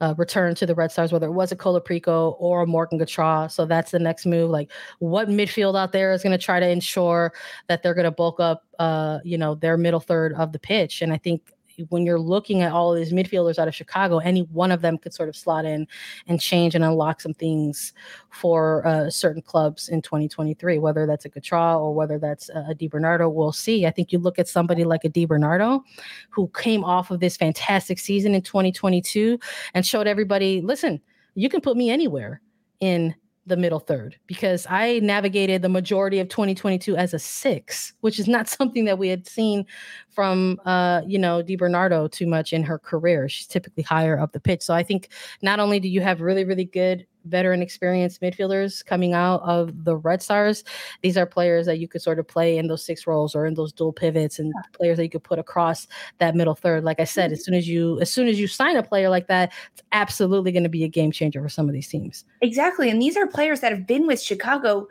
uh, 0.00 0.14
return 0.18 0.54
to 0.56 0.66
the 0.66 0.74
Red 0.74 0.90
Stars, 0.90 1.12
whether 1.12 1.26
it 1.26 1.32
was 1.32 1.52
a 1.52 1.56
Colaprico 1.56 2.36
or 2.38 2.62
a 2.62 2.66
Morgan 2.66 2.98
Gautrat. 2.98 3.50
So 3.52 3.64
that's 3.64 3.90
the 3.90 3.98
next 3.98 4.26
move. 4.26 4.50
Like, 4.50 4.70
what 4.98 5.28
midfield 5.28 5.78
out 5.78 5.92
there 5.92 6.12
is 6.12 6.22
going 6.22 6.36
to 6.36 6.44
try 6.44 6.60
to 6.60 6.68
ensure 6.68 7.32
that 7.68 7.82
they're 7.82 7.94
going 7.94 8.04
to 8.04 8.10
bulk 8.10 8.40
up, 8.40 8.64
uh, 8.78 9.20
you 9.24 9.38
know, 9.38 9.54
their 9.54 9.76
middle 9.76 10.00
third 10.00 10.34
of 10.34 10.52
the 10.52 10.58
pitch? 10.58 11.00
And 11.00 11.12
I 11.12 11.18
think 11.18 11.42
when 11.88 12.04
you're 12.04 12.18
looking 12.18 12.62
at 12.62 12.72
all 12.72 12.94
these 12.94 13.12
midfielders 13.12 13.58
out 13.58 13.68
of 13.68 13.74
Chicago, 13.74 14.18
any 14.18 14.42
one 14.42 14.70
of 14.70 14.80
them 14.80 14.98
could 14.98 15.14
sort 15.14 15.28
of 15.28 15.36
slot 15.36 15.64
in 15.64 15.86
and 16.26 16.40
change 16.40 16.74
and 16.74 16.84
unlock 16.84 17.20
some 17.20 17.34
things 17.34 17.92
for 18.30 18.86
uh, 18.86 19.10
certain 19.10 19.42
clubs 19.42 19.88
in 19.88 20.02
2023, 20.02 20.78
whether 20.78 21.06
that's 21.06 21.24
a 21.24 21.30
Gautrat 21.30 21.80
or 21.80 21.94
whether 21.94 22.18
that's 22.18 22.48
a 22.50 22.74
Di 22.74 22.88
Bernardo. 22.88 23.28
We'll 23.28 23.52
see. 23.52 23.86
I 23.86 23.90
think 23.90 24.12
you 24.12 24.18
look 24.18 24.38
at 24.38 24.48
somebody 24.48 24.84
like 24.84 25.04
a 25.04 25.08
Di 25.08 25.24
Bernardo 25.24 25.82
who 26.30 26.48
came 26.48 26.84
off 26.84 27.10
of 27.10 27.20
this 27.20 27.36
fantastic 27.36 27.98
season 27.98 28.34
in 28.34 28.42
2022 28.42 29.38
and 29.74 29.86
showed 29.86 30.06
everybody, 30.06 30.60
listen, 30.60 31.00
you 31.34 31.48
can 31.48 31.60
put 31.60 31.76
me 31.76 31.90
anywhere 31.90 32.40
in 32.80 33.14
the 33.46 33.56
middle 33.56 33.80
third 33.80 34.16
because 34.26 34.66
I 34.70 35.00
navigated 35.00 35.62
the 35.62 35.68
majority 35.68 36.18
of 36.18 36.28
2022 36.28 36.96
as 36.96 37.12
a 37.12 37.18
six, 37.18 37.92
which 38.00 38.18
is 38.18 38.26
not 38.26 38.48
something 38.58 38.84
that 38.86 38.98
we 38.98 39.08
had 39.08 39.26
seen 39.26 39.66
from 40.10 40.60
uh, 40.64 41.02
you 41.06 41.18
know, 41.18 41.42
Di 41.42 41.56
Bernardo 41.56 42.08
too 42.08 42.26
much 42.26 42.52
in 42.52 42.62
her 42.62 42.78
career. 42.78 43.28
She's 43.28 43.46
typically 43.46 43.82
higher 43.82 44.18
up 44.18 44.32
the 44.32 44.40
pitch. 44.40 44.62
So 44.62 44.74
I 44.74 44.82
think 44.82 45.08
not 45.42 45.60
only 45.60 45.80
do 45.80 45.88
you 45.88 46.00
have 46.00 46.20
really, 46.20 46.44
really 46.44 46.64
good 46.64 47.06
veteran 47.24 47.62
experienced 47.62 48.20
midfielders 48.20 48.84
coming 48.84 49.14
out 49.14 49.42
of 49.42 49.84
the 49.84 49.96
Red 49.96 50.22
Stars. 50.22 50.64
These 51.02 51.16
are 51.16 51.26
players 51.26 51.66
that 51.66 51.78
you 51.78 51.88
could 51.88 52.02
sort 52.02 52.18
of 52.18 52.26
play 52.26 52.58
in 52.58 52.68
those 52.68 52.84
six 52.84 53.06
roles 53.06 53.34
or 53.34 53.46
in 53.46 53.54
those 53.54 53.72
dual 53.72 53.92
pivots 53.92 54.38
and 54.38 54.52
players 54.72 54.96
that 54.96 55.04
you 55.04 55.10
could 55.10 55.24
put 55.24 55.38
across 55.38 55.86
that 56.18 56.34
middle 56.34 56.54
third. 56.54 56.84
Like 56.84 57.00
I 57.00 57.04
said, 57.04 57.32
as 57.32 57.44
soon 57.44 57.54
as 57.54 57.68
you 57.68 58.00
as 58.00 58.10
soon 58.10 58.28
as 58.28 58.38
you 58.38 58.46
sign 58.46 58.76
a 58.76 58.82
player 58.82 59.08
like 59.08 59.28
that, 59.28 59.52
it's 59.72 59.82
absolutely 59.92 60.52
going 60.52 60.62
to 60.62 60.68
be 60.68 60.84
a 60.84 60.88
game 60.88 61.12
changer 61.12 61.42
for 61.42 61.48
some 61.48 61.68
of 61.68 61.72
these 61.72 61.88
teams. 61.88 62.24
Exactly. 62.40 62.90
And 62.90 63.00
these 63.00 63.16
are 63.16 63.26
players 63.26 63.60
that 63.60 63.72
have 63.72 63.86
been 63.86 64.06
with 64.06 64.20
Chicago 64.20 64.88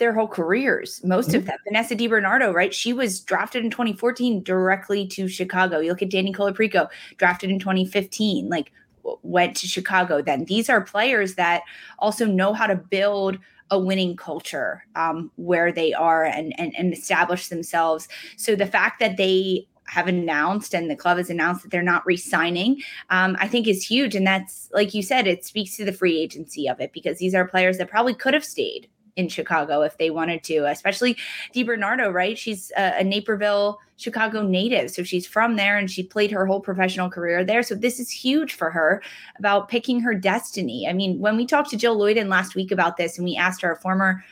their 0.00 0.12
whole 0.12 0.26
careers, 0.26 1.00
most 1.04 1.28
mm-hmm. 1.28 1.36
of 1.36 1.46
them. 1.46 1.56
Vanessa 1.68 1.94
Di 1.94 2.08
Bernardo, 2.08 2.52
right? 2.52 2.74
She 2.74 2.92
was 2.92 3.20
drafted 3.20 3.64
in 3.64 3.70
2014 3.70 4.42
directly 4.42 5.06
to 5.08 5.28
Chicago. 5.28 5.78
You 5.78 5.90
look 5.90 6.02
at 6.02 6.10
Danny 6.10 6.32
Colaprico, 6.32 6.88
drafted 7.18 7.50
in 7.50 7.60
2015. 7.60 8.48
Like 8.48 8.72
went 9.22 9.56
to 9.58 9.66
Chicago 9.66 10.22
then. 10.22 10.44
These 10.44 10.68
are 10.68 10.80
players 10.80 11.34
that 11.34 11.62
also 11.98 12.26
know 12.26 12.52
how 12.52 12.66
to 12.66 12.76
build 12.76 13.38
a 13.70 13.78
winning 13.78 14.16
culture 14.16 14.84
um, 14.96 15.30
where 15.36 15.72
they 15.72 15.92
are 15.94 16.24
and, 16.24 16.58
and, 16.58 16.74
and 16.76 16.92
establish 16.92 17.48
themselves. 17.48 18.08
So 18.36 18.56
the 18.56 18.66
fact 18.66 18.98
that 19.00 19.16
they 19.16 19.68
have 19.86 20.06
announced 20.06 20.74
and 20.74 20.88
the 20.88 20.96
club 20.96 21.18
has 21.18 21.30
announced 21.30 21.62
that 21.62 21.70
they're 21.72 21.82
not 21.82 22.06
re-signing 22.06 22.80
um, 23.10 23.36
i 23.40 23.48
think 23.48 23.66
is 23.66 23.84
huge 23.84 24.14
and 24.14 24.24
that's 24.24 24.70
like 24.72 24.94
you 24.94 25.02
said 25.02 25.26
it 25.26 25.44
speaks 25.44 25.76
to 25.76 25.84
the 25.84 25.92
free 25.92 26.16
agency 26.16 26.68
of 26.68 26.80
it 26.80 26.92
because 26.92 27.18
these 27.18 27.34
are 27.34 27.44
players 27.48 27.76
that 27.76 27.90
probably 27.90 28.14
could 28.14 28.32
have 28.32 28.44
stayed 28.44 28.88
in 29.20 29.28
Chicago 29.28 29.82
if 29.82 29.96
they 29.98 30.10
wanted 30.10 30.42
to, 30.44 30.66
especially 30.66 31.16
Di 31.52 31.62
Bernardo, 31.62 32.10
right? 32.10 32.36
She's 32.36 32.72
a, 32.76 33.00
a, 33.00 33.04
Naperville, 33.04 33.78
Chicago 33.96 34.42
native. 34.42 34.90
So 34.90 35.02
she's 35.02 35.26
from 35.26 35.56
there 35.56 35.76
and 35.76 35.90
she 35.90 36.02
played 36.02 36.32
her 36.32 36.46
whole 36.46 36.60
professional 36.60 37.10
career 37.10 37.44
there. 37.44 37.62
So 37.62 37.74
this 37.74 38.00
is 38.00 38.10
huge 38.10 38.54
for 38.54 38.70
her 38.70 39.02
about 39.38 39.68
picking 39.68 40.00
her 40.00 40.14
destiny. 40.14 40.88
I 40.88 40.92
mean, 40.92 41.20
when 41.20 41.36
we 41.36 41.46
talked 41.46 41.70
to 41.70 41.76
Jill 41.76 41.98
Loyden 41.98 42.28
last 42.28 42.54
week 42.54 42.72
about 42.72 42.96
this 42.96 43.18
and 43.18 43.24
we 43.24 43.36
asked 43.36 43.60
her, 43.62 43.72
a 43.72 43.76
former 43.76 44.24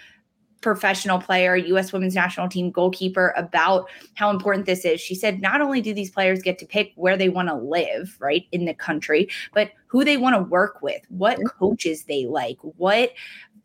professional 0.60 1.20
player, 1.20 1.54
US 1.56 1.92
women's 1.92 2.14
national 2.14 2.48
team 2.48 2.70
goalkeeper, 2.70 3.32
about 3.36 3.88
how 4.14 4.30
important 4.30 4.66
this 4.66 4.84
is. 4.84 5.00
She 5.00 5.14
said 5.14 5.40
not 5.40 5.60
only 5.60 5.80
do 5.80 5.94
these 5.94 6.10
players 6.10 6.42
get 6.42 6.58
to 6.58 6.66
pick 6.66 6.92
where 6.96 7.16
they 7.16 7.28
want 7.28 7.48
to 7.48 7.54
live, 7.54 8.16
right, 8.18 8.46
in 8.50 8.64
the 8.64 8.74
country, 8.74 9.28
but 9.54 9.70
who 9.86 10.04
they 10.04 10.16
want 10.16 10.36
to 10.36 10.42
work 10.42 10.82
with, 10.82 11.02
what 11.08 11.38
coaches 11.58 12.04
they 12.04 12.26
like, 12.26 12.58
what 12.60 13.12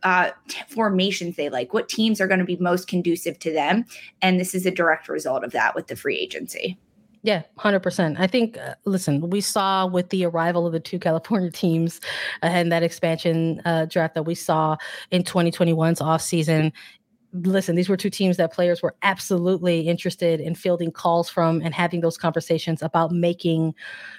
uh, 0.03 0.31
t- 0.47 0.61
formations 0.69 1.35
they 1.35 1.49
like, 1.49 1.73
what 1.73 1.89
teams 1.89 2.19
are 2.19 2.27
going 2.27 2.39
to 2.39 2.45
be 2.45 2.57
most 2.57 2.87
conducive 2.87 3.39
to 3.39 3.51
them. 3.51 3.85
And 4.21 4.39
this 4.39 4.53
is 4.53 4.65
a 4.65 4.71
direct 4.71 5.07
result 5.09 5.43
of 5.43 5.51
that 5.51 5.75
with 5.75 5.87
the 5.87 5.95
free 5.95 6.17
agency. 6.17 6.77
Yeah, 7.25 7.43
100%. 7.57 8.19
I 8.19 8.27
think, 8.27 8.57
uh, 8.57 8.75
listen, 8.83 9.29
we 9.29 9.39
saw 9.39 9.87
with 9.87 10.09
the 10.09 10.25
arrival 10.25 10.67
of 10.67 10.73
the 10.73 10.79
two 10.79 10.99
California 10.99 11.51
teams 11.51 12.01
uh, 12.43 12.47
and 12.47 12.71
that 12.71 12.83
expansion 12.83 13.61
uh, 13.63 13.85
draft 13.85 14.13
that 14.15 14.23
we 14.23 14.35
saw 14.35 14.75
in 15.09 15.23
2021's 15.23 16.01
offseason, 16.01 16.73
listen, 17.33 17.75
these 17.75 17.89
were 17.89 17.97
two 17.97 18.11
teams 18.11 18.37
that 18.37 18.53
players 18.53 18.81
were 18.83 18.95
absolutely 19.01 19.81
interested 19.81 20.39
in 20.39 20.53
fielding 20.53 20.91
calls 20.91 21.29
from 21.29 21.61
and 21.61 21.73
having 21.73 22.01
those 22.01 22.17
conversations 22.17 22.81
about 22.83 23.11
making 23.11 23.73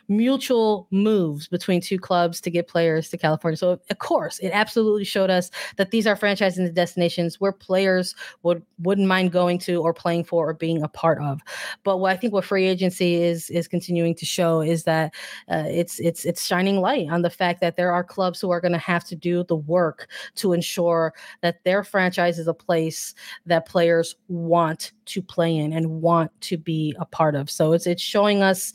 mutual 0.09 0.89
moves 0.91 1.47
between 1.47 1.81
two 1.81 1.99
clubs 1.99 2.41
to 2.41 2.51
get 2.51 2.67
players 2.67 3.09
to 3.09 3.17
California. 3.17 3.57
So, 3.57 3.81
of 3.89 3.99
course, 3.99 4.41
it 4.41 4.51
absolutely 4.51 5.05
showed 5.05 5.31
us 5.31 5.51
that 5.77 5.93
these 5.93 6.07
are 6.07 6.17
franchises 6.17 6.59
and 6.59 6.75
destinations 6.75 7.41
where 7.41 7.53
players 7.53 8.17
would 8.43 8.63
wouldn't 8.81 9.07
mind 9.07 9.31
going 9.31 9.59
to 9.61 9.81
or 9.81 9.95
playing 9.95 10.25
for 10.25 10.49
or 10.49 10.55
being 10.55 10.83
a 10.83 10.89
part 10.89 11.21
of. 11.23 11.41
But 11.85 11.99
what 11.99 12.13
I 12.13 12.17
think 12.17 12.33
what 12.33 12.45
free 12.45 12.67
agency 12.67 13.15
is 13.15 13.49
is 13.51 13.69
continuing 13.69 14.17
to 14.17 14.27
show 14.27 14.61
is 14.61 14.85
that 14.85 15.15
uh, 15.49 15.65
it's 15.67 16.01
it's 16.01 16.25
it's 16.25 16.45
shining 16.45 16.81
light 16.81 17.09
on 17.11 17.23
the 17.23 17.31
fact 17.31 17.61
that 17.61 17.77
there 17.77 17.93
are 17.93 18.03
clubs 18.03 18.41
who 18.41 18.51
are 18.51 18.61
going 18.61 18.73
to 18.73 18.79
have 18.79 19.05
to 19.05 19.15
do 19.15 19.45
the 19.45 19.57
work 19.57 20.09
to 20.35 20.53
ensure 20.53 21.15
that 21.43 21.63
their 21.63 21.85
franchise 21.85 22.39
is 22.39 22.49
a 22.49 22.55
place 22.55 23.04
that 23.47 23.67
players 23.67 24.17
want 24.29 24.93
to 25.07 25.21
play 25.21 25.57
in 25.57 25.73
and 25.73 26.01
want 26.01 26.31
to 26.43 26.57
be 26.57 26.95
a 26.99 27.05
part 27.05 27.35
of. 27.35 27.51
So 27.51 27.73
it's 27.73 27.87
it's 27.87 28.03
showing 28.03 28.43
us 28.43 28.73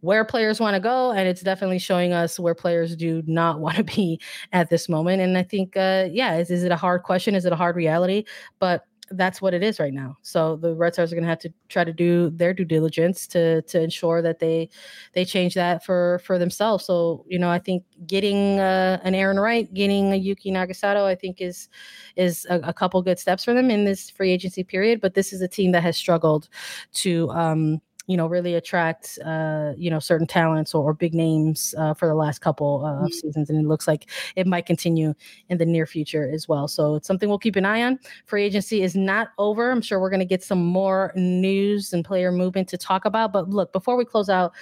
where 0.00 0.24
players 0.24 0.60
want 0.60 0.74
to 0.74 0.80
go 0.80 1.10
and 1.10 1.28
it's 1.28 1.40
definitely 1.40 1.80
showing 1.80 2.12
us 2.12 2.38
where 2.38 2.54
players 2.54 2.94
do 2.94 3.20
not 3.26 3.58
want 3.64 3.76
to 3.76 3.84
be 3.84 4.20
at 4.52 4.70
this 4.70 4.88
moment. 4.88 5.20
And 5.20 5.36
i 5.36 5.42
think 5.42 5.76
uh 5.76 6.08
yeah 6.10 6.36
is, 6.36 6.50
is 6.50 6.62
it 6.62 6.72
a 6.72 6.76
hard 6.76 7.02
question? 7.02 7.34
Is 7.34 7.44
it 7.44 7.52
a 7.52 7.56
hard 7.56 7.76
reality? 7.76 8.24
But 8.58 8.84
that's 9.10 9.40
what 9.40 9.54
it 9.54 9.62
is 9.62 9.80
right 9.80 9.92
now. 9.92 10.16
So 10.22 10.56
the 10.56 10.74
Red 10.74 10.94
Sox 10.94 11.10
are 11.10 11.14
going 11.14 11.24
to 11.24 11.28
have 11.28 11.38
to 11.40 11.52
try 11.68 11.84
to 11.84 11.92
do 11.92 12.30
their 12.30 12.52
due 12.52 12.64
diligence 12.64 13.26
to 13.28 13.62
to 13.62 13.80
ensure 13.80 14.22
that 14.22 14.38
they 14.38 14.68
they 15.12 15.24
change 15.24 15.54
that 15.54 15.84
for 15.84 16.20
for 16.24 16.38
themselves. 16.38 16.84
So 16.84 17.24
you 17.28 17.38
know, 17.38 17.50
I 17.50 17.58
think 17.58 17.84
getting 18.06 18.60
uh, 18.60 19.00
an 19.02 19.14
Arin 19.14 19.40
Wright, 19.40 19.72
getting 19.72 20.12
a 20.12 20.16
Yuki 20.16 20.50
Nagasato, 20.50 21.04
I 21.04 21.14
think 21.14 21.40
is 21.40 21.68
is 22.16 22.46
a, 22.50 22.60
a, 22.60 22.72
couple 22.72 23.00
good 23.02 23.18
steps 23.18 23.44
for 23.44 23.54
them 23.54 23.70
in 23.70 23.84
this 23.84 24.10
free 24.10 24.30
agency 24.30 24.64
period. 24.64 25.00
But 25.00 25.14
this 25.14 25.32
is 25.32 25.40
a 25.40 25.48
team 25.48 25.72
that 25.72 25.82
has 25.82 25.96
struggled 25.96 26.48
to 26.94 27.30
um, 27.30 27.80
you 28.08 28.16
know 28.16 28.26
really 28.26 28.54
attract 28.54 29.18
uh, 29.24 29.72
you 29.76 29.90
know 29.90 30.00
certain 30.00 30.26
talents 30.26 30.74
or, 30.74 30.82
or 30.82 30.94
big 30.94 31.14
names 31.14 31.74
uh, 31.78 31.94
for 31.94 32.08
the 32.08 32.14
last 32.14 32.40
couple 32.40 32.82
uh, 32.84 32.94
of 32.94 32.98
mm-hmm. 32.98 33.12
seasons, 33.12 33.50
and 33.50 33.64
it 33.64 33.68
looks 33.68 33.86
like 33.86 34.10
it 34.34 34.46
might 34.46 34.66
continue 34.66 35.14
in 35.50 35.58
the 35.58 35.66
near 35.66 35.86
future 35.86 36.28
as 36.32 36.48
well. 36.48 36.66
So 36.66 36.96
it's 36.96 37.06
something 37.06 37.28
we'll 37.28 37.38
keep 37.38 37.54
an 37.54 37.66
eye 37.66 37.82
on. 37.82 37.98
Free 38.24 38.44
agency 38.44 38.82
is 38.82 38.96
not 38.96 39.28
over. 39.38 39.70
I'm 39.70 39.82
sure 39.82 40.00
we're 40.00 40.10
going 40.10 40.20
to 40.20 40.26
get 40.26 40.42
some 40.42 40.64
more 40.64 41.12
news 41.14 41.92
and 41.92 42.04
player 42.04 42.32
movement 42.32 42.68
to 42.70 42.78
talk 42.78 43.04
about. 43.04 43.32
But 43.32 43.50
look, 43.50 43.72
before 43.72 43.96
we 43.96 44.06
close 44.06 44.30
out, 44.30 44.52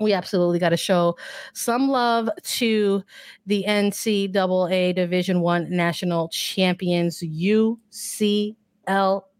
we 0.00 0.14
absolutely 0.14 0.58
got 0.58 0.70
to 0.70 0.76
show 0.76 1.16
some 1.52 1.90
love 1.90 2.30
to 2.42 3.04
the 3.46 3.64
NCAA 3.68 4.94
Division 4.94 5.40
One 5.40 5.68
national 5.68 6.28
champions 6.28 7.20
UCLA 7.20 8.56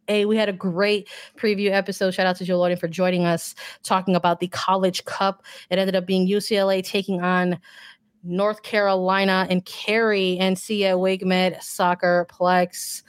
a. 0.09 0.25
We 0.25 0.37
had 0.37 0.49
a 0.49 0.53
great 0.53 1.09
preview 1.37 1.71
episode. 1.71 2.13
Shout 2.13 2.27
out 2.27 2.37
to 2.37 2.45
Jill 2.45 2.61
Loyden 2.61 2.79
for 2.79 2.89
joining 2.89 3.25
us, 3.25 3.55
talking 3.83 4.15
about 4.17 4.41
the 4.41 4.49
College 4.49 5.05
Cup. 5.05 5.45
It 5.71 5.79
ended 5.79 5.97
up 5.97 6.07
being 6.07 6.29
UCLA 6.29 6.85
taking 6.85 7.23
on 7.23 7.59
North 8.25 8.63
Carolina 8.63 9.47
and 9.49 9.65
Cary 9.65 10.39
and 10.39 10.59
Sia 10.59 10.97
WakeMed 10.97 11.63
Soccer 11.63 12.27
Plex. 12.31 13.03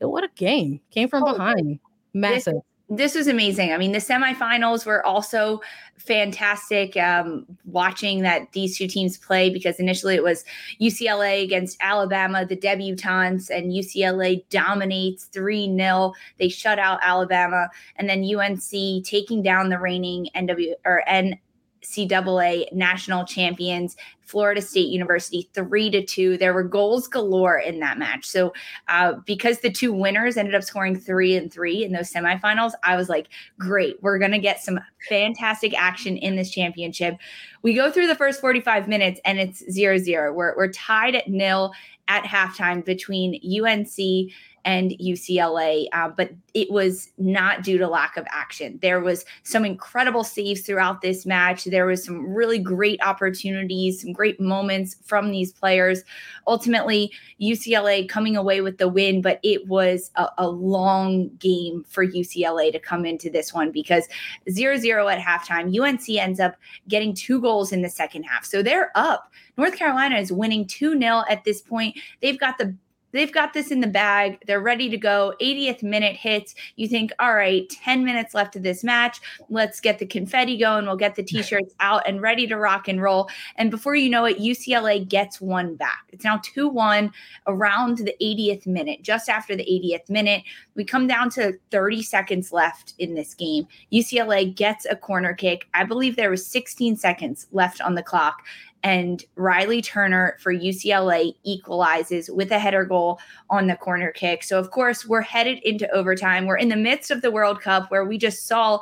What 0.00 0.24
a 0.24 0.28
game! 0.34 0.80
Came 0.90 1.08
from 1.08 1.24
oh, 1.24 1.32
behind, 1.32 1.80
massive. 2.12 2.54
This, 2.54 2.62
this 2.90 3.14
was 3.14 3.26
amazing. 3.26 3.72
I 3.72 3.78
mean, 3.78 3.92
the 3.92 3.98
semifinals 3.98 4.84
were 4.84 5.04
also 5.06 5.60
fantastic. 5.96 6.96
Um, 6.96 7.46
watching 7.64 8.22
that 8.22 8.52
these 8.52 8.76
two 8.76 8.86
teams 8.86 9.16
play 9.16 9.48
because 9.48 9.80
initially 9.80 10.14
it 10.14 10.22
was 10.22 10.44
UCLA 10.80 11.42
against 11.42 11.78
Alabama, 11.80 12.44
the 12.44 12.56
debutantes, 12.56 13.48
and 13.48 13.72
UCLA 13.72 14.44
dominates 14.50 15.24
3 15.26 15.74
0. 15.76 16.12
They 16.38 16.48
shut 16.48 16.78
out 16.78 16.98
Alabama, 17.02 17.68
and 17.96 18.08
then 18.08 18.22
UNC 18.22 19.04
taking 19.04 19.42
down 19.42 19.70
the 19.70 19.78
reigning 19.78 20.28
NW 20.36 20.74
or 20.84 21.02
N 21.08 21.38
NCAA 21.84 22.72
national 22.72 23.24
champions, 23.24 23.96
Florida 24.22 24.62
State 24.62 24.88
University, 24.88 25.48
three 25.52 25.90
to 25.90 26.04
two. 26.04 26.38
There 26.38 26.54
were 26.54 26.62
goals 26.62 27.06
galore 27.06 27.58
in 27.58 27.80
that 27.80 27.98
match. 27.98 28.24
So, 28.24 28.52
uh, 28.88 29.14
because 29.26 29.60
the 29.60 29.70
two 29.70 29.92
winners 29.92 30.36
ended 30.36 30.54
up 30.54 30.64
scoring 30.64 30.98
three 30.98 31.36
and 31.36 31.52
three 31.52 31.84
in 31.84 31.92
those 31.92 32.10
semifinals, 32.10 32.72
I 32.82 32.96
was 32.96 33.08
like, 33.08 33.28
great, 33.58 34.02
we're 34.02 34.18
going 34.18 34.32
to 34.32 34.38
get 34.38 34.60
some 34.60 34.80
fantastic 35.08 35.74
action 35.78 36.16
in 36.16 36.36
this 36.36 36.50
championship. 36.50 37.18
We 37.62 37.74
go 37.74 37.90
through 37.90 38.06
the 38.06 38.14
first 38.14 38.40
45 38.40 38.88
minutes 38.88 39.20
and 39.24 39.38
it's 39.38 39.70
zero 39.70 39.98
zero. 39.98 40.32
We're, 40.32 40.56
we're 40.56 40.72
tied 40.72 41.14
at 41.14 41.28
nil 41.28 41.72
at 42.08 42.24
halftime 42.24 42.84
between 42.84 43.40
UNC 43.44 44.30
and 44.64 44.92
UCLA, 44.92 45.86
uh, 45.92 46.08
but 46.08 46.30
it 46.54 46.70
was 46.70 47.10
not 47.18 47.62
due 47.62 47.76
to 47.78 47.86
lack 47.86 48.16
of 48.16 48.26
action. 48.30 48.78
There 48.80 49.00
was 49.00 49.24
some 49.42 49.64
incredible 49.64 50.24
saves 50.24 50.62
throughout 50.62 51.02
this 51.02 51.26
match. 51.26 51.64
There 51.64 51.86
was 51.86 52.04
some 52.04 52.32
really 52.32 52.58
great 52.58 53.00
opportunities, 53.02 54.00
some 54.00 54.12
great 54.12 54.40
moments 54.40 54.96
from 55.04 55.30
these 55.30 55.52
players. 55.52 56.02
Ultimately, 56.46 57.12
UCLA 57.40 58.08
coming 58.08 58.36
away 58.36 58.60
with 58.60 58.78
the 58.78 58.88
win, 58.88 59.20
but 59.20 59.40
it 59.42 59.66
was 59.66 60.10
a, 60.14 60.28
a 60.38 60.48
long 60.48 61.28
game 61.36 61.84
for 61.88 62.06
UCLA 62.06 62.72
to 62.72 62.78
come 62.78 63.04
into 63.04 63.28
this 63.28 63.52
one 63.52 63.70
because 63.70 64.08
0-0 64.48 65.12
at 65.12 65.20
halftime. 65.20 65.78
UNC 65.78 66.08
ends 66.08 66.40
up 66.40 66.56
getting 66.88 67.14
two 67.14 67.40
goals 67.40 67.72
in 67.72 67.82
the 67.82 67.90
second 67.90 68.22
half. 68.22 68.44
So 68.44 68.62
they're 68.62 68.90
up. 68.94 69.30
North 69.56 69.76
Carolina 69.76 70.16
is 70.16 70.32
winning 70.32 70.66
2-0 70.66 71.24
at 71.30 71.44
this 71.44 71.60
point. 71.60 71.96
They've 72.20 72.38
got 72.38 72.58
the 72.58 72.74
They've 73.14 73.32
got 73.32 73.52
this 73.52 73.70
in 73.70 73.80
the 73.80 73.86
bag. 73.86 74.42
They're 74.46 74.60
ready 74.60 74.90
to 74.90 74.98
go. 74.98 75.34
80th 75.40 75.84
minute 75.84 76.16
hits. 76.16 76.54
You 76.74 76.88
think, 76.88 77.12
all 77.20 77.34
right, 77.34 77.68
10 77.70 78.04
minutes 78.04 78.34
left 78.34 78.56
of 78.56 78.64
this 78.64 78.82
match. 78.82 79.20
Let's 79.48 79.80
get 79.80 80.00
the 80.00 80.06
confetti 80.06 80.58
going. 80.58 80.84
We'll 80.84 80.96
get 80.96 81.14
the 81.14 81.22
t 81.22 81.40
shirts 81.42 81.74
out 81.78 82.02
and 82.08 82.20
ready 82.20 82.48
to 82.48 82.56
rock 82.56 82.88
and 82.88 83.00
roll. 83.00 83.28
And 83.56 83.70
before 83.70 83.94
you 83.94 84.10
know 84.10 84.24
it, 84.24 84.38
UCLA 84.38 85.08
gets 85.08 85.40
one 85.40 85.76
back. 85.76 86.06
It's 86.12 86.24
now 86.24 86.40
2 86.42 86.68
1 86.68 87.12
around 87.46 87.98
the 87.98 88.16
80th 88.20 88.66
minute, 88.66 89.02
just 89.02 89.28
after 89.28 89.54
the 89.54 89.64
80th 89.64 90.10
minute. 90.10 90.42
We 90.74 90.84
come 90.84 91.06
down 91.06 91.30
to 91.30 91.54
30 91.70 92.02
seconds 92.02 92.52
left 92.52 92.94
in 92.98 93.14
this 93.14 93.32
game. 93.32 93.68
UCLA 93.92 94.52
gets 94.52 94.86
a 94.86 94.96
corner 94.96 95.34
kick. 95.34 95.68
I 95.72 95.84
believe 95.84 96.16
there 96.16 96.30
was 96.30 96.44
16 96.44 96.96
seconds 96.96 97.46
left 97.52 97.80
on 97.80 97.94
the 97.94 98.02
clock 98.02 98.42
and 98.84 99.24
Reilyn 99.36 99.82
Turner 99.82 100.36
for 100.38 100.52
UCLA 100.52 101.34
equalizes 101.42 102.30
with 102.30 102.52
a 102.52 102.58
header 102.58 102.84
goal 102.84 103.18
on 103.48 103.66
the 103.66 103.76
corner 103.76 104.12
kick. 104.12 104.44
So, 104.44 104.58
of 104.58 104.70
course, 104.70 105.06
we're 105.06 105.22
headed 105.22 105.58
into 105.60 105.90
overtime. 105.90 106.44
We're 106.44 106.58
in 106.58 106.68
the 106.68 106.76
midst 106.76 107.10
of 107.10 107.22
the 107.22 107.30
World 107.30 107.62
Cup 107.62 107.90
where 107.90 108.04
we 108.04 108.18
just 108.18 108.46
saw 108.46 108.78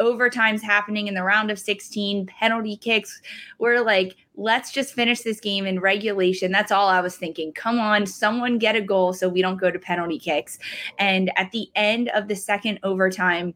overtimes 0.00 0.60
happening 0.60 1.06
in 1.06 1.14
the 1.14 1.22
round 1.22 1.52
of 1.52 1.58
16, 1.60 2.26
penalty 2.26 2.76
kicks. 2.76 3.22
We're 3.60 3.80
like, 3.80 4.16
let's 4.34 4.72
just 4.72 4.92
finish 4.92 5.20
this 5.20 5.38
game 5.38 5.66
in 5.66 5.78
regulation. 5.78 6.50
That's 6.50 6.72
all 6.72 6.88
I 6.88 7.00
was 7.00 7.16
thinking. 7.16 7.52
Come 7.52 7.78
on, 7.78 8.06
someone 8.06 8.58
get 8.58 8.74
a 8.74 8.80
goal 8.80 9.12
so 9.12 9.28
we 9.28 9.40
don't 9.40 9.60
go 9.60 9.70
to 9.70 9.78
penalty 9.78 10.18
kicks. 10.18 10.58
And 10.98 11.30
at 11.36 11.52
the 11.52 11.68
end 11.76 12.08
of 12.08 12.26
the 12.26 12.34
second 12.34 12.80
overtime, 12.82 13.54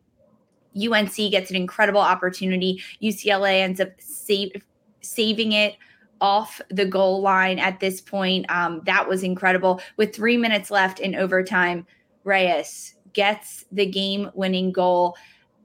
UNC 0.80 1.16
gets 1.16 1.51
an 1.51 1.57
incredible 1.57 2.01
opportunity. 2.01 2.80
UCLA 3.03 3.62
ends 3.62 3.80
up 3.80 3.88
save, 3.99 4.62
saving 5.01 5.51
it 5.51 5.74
off 6.21 6.61
the 6.71 6.85
goal 6.85 7.21
line 7.21 7.59
at 7.59 7.81
this 7.81 8.01
point. 8.01 8.47
Um, 8.51 8.83
that 8.87 9.09
was 9.09 9.23
incredible. 9.23 9.81
With 9.97 10.14
three 10.14 10.37
minutes 10.37 10.71
left 10.71 11.01
in 11.01 11.14
overtime, 11.14 11.87
Reyes 12.25 12.95
gets 13.12 13.64
the 13.73 13.87
game 13.87 14.31
winning 14.35 14.73
goal. 14.73 15.16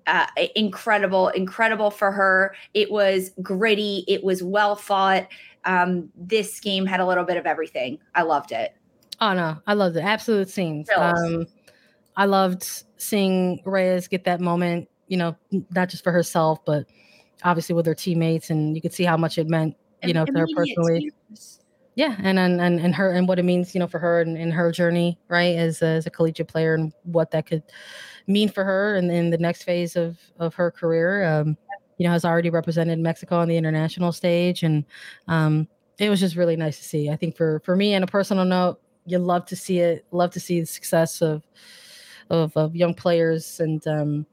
Uh, 0.06 0.28
incredible, 0.56 1.30
incredible 1.30 1.90
for 1.90 2.12
her. 2.12 2.56
It 2.74 2.92
was 2.92 3.32
gritty, 3.42 4.04
it 4.08 4.24
was 4.24 4.44
well 4.44 4.76
fought. 4.76 5.28
Um, 5.66 6.10
this 6.16 6.60
game 6.60 6.86
had 6.86 7.00
a 7.00 7.06
little 7.06 7.24
bit 7.24 7.38
of 7.38 7.46
everything. 7.46 8.00
I 8.14 8.24
loved 8.24 8.52
it. 8.52 8.76
Oh, 9.22 9.34
no, 9.34 9.58
I 9.66 9.74
loved 9.74 9.96
it. 9.96 10.02
Absolute 10.02 10.50
scenes. 10.50 10.90
Um, 10.98 11.48
I 12.18 12.26
loved 12.26 12.84
seeing 12.98 13.62
Reyes 13.66 14.08
get 14.08 14.26
that 14.26 14.42
moment, 14.42 14.90
you 15.08 15.16
know, 15.16 15.38
not 15.74 15.90
just 15.90 16.04
for 16.04 16.12
herself, 16.12 16.64
but 16.66 16.86
obviously 17.44 17.76
with 17.76 17.86
her 17.86 17.96
teammates. 17.96 18.50
And 18.50 18.76
you 18.76 18.82
could 18.82 18.94
see 18.94 19.06
how 19.06 19.16
much 19.16 19.38
it 19.38 19.48
meant 19.48 19.76
you 20.04 20.14
know, 20.14 20.26
to 20.26 20.32
her 20.34 20.48
personally. 20.56 21.12
Yeah, 21.96 22.16
and, 22.24 22.40
and 22.40 22.60
and 22.60 22.80
and 22.80 22.96
her 22.96 23.12
and 23.12 23.28
what 23.28 23.38
it 23.38 23.44
means, 23.44 23.76
you 23.76 23.80
know, 23.80 23.88
for 23.88 24.00
her 24.00 24.22
and, 24.22 24.36
in 24.36 24.50
her 24.52 24.72
journey, 24.72 25.20
right, 25.28 25.56
as 25.56 25.82
a, 25.84 25.86
as 25.86 26.08
a 26.08 26.10
collegiate 26.10 26.48
player, 26.48 26.74
and 26.74 26.92
what 27.04 27.30
that 27.32 27.46
could 27.46 27.64
mean 28.26 28.50
for 28.50 28.64
her 28.64 28.96
and 28.96 29.12
in 29.12 29.30
the 29.30 29.38
next 29.38 29.64
phase 29.64 29.96
of 29.96 30.18
of 30.40 30.56
her 30.56 30.72
career. 30.72 31.24
Um, 31.24 31.58
you 32.00 32.08
know, 32.08 32.12
has 32.12 32.26
already 32.26 32.50
represented 32.50 32.98
Mexico 32.98 33.38
on 33.38 33.48
the 33.48 33.58
international 33.58 34.12
stage, 34.12 34.64
and 34.64 34.84
um, 35.28 35.68
it 36.00 36.10
was 36.10 36.20
just 36.20 36.36
really 36.36 36.56
nice 36.56 36.78
to 36.80 36.84
see. 36.84 37.10
I 37.10 37.16
think 37.16 37.38
for 37.38 37.62
for 37.64 37.76
me, 37.76 37.94
on 37.94 38.02
a 38.02 38.08
personal 38.08 38.46
note, 38.46 38.80
you 39.06 39.20
love 39.20 39.46
to 39.46 39.56
see 39.56 39.80
it, 39.80 40.06
love 40.12 40.32
to 40.32 40.40
see 40.40 40.60
the 40.60 40.66
success 40.66 41.22
of 41.22 41.44
of, 42.32 42.58
of 42.58 42.76
young 42.76 42.96
players, 42.96 43.60
and 43.60 43.86
um, 43.88 44.26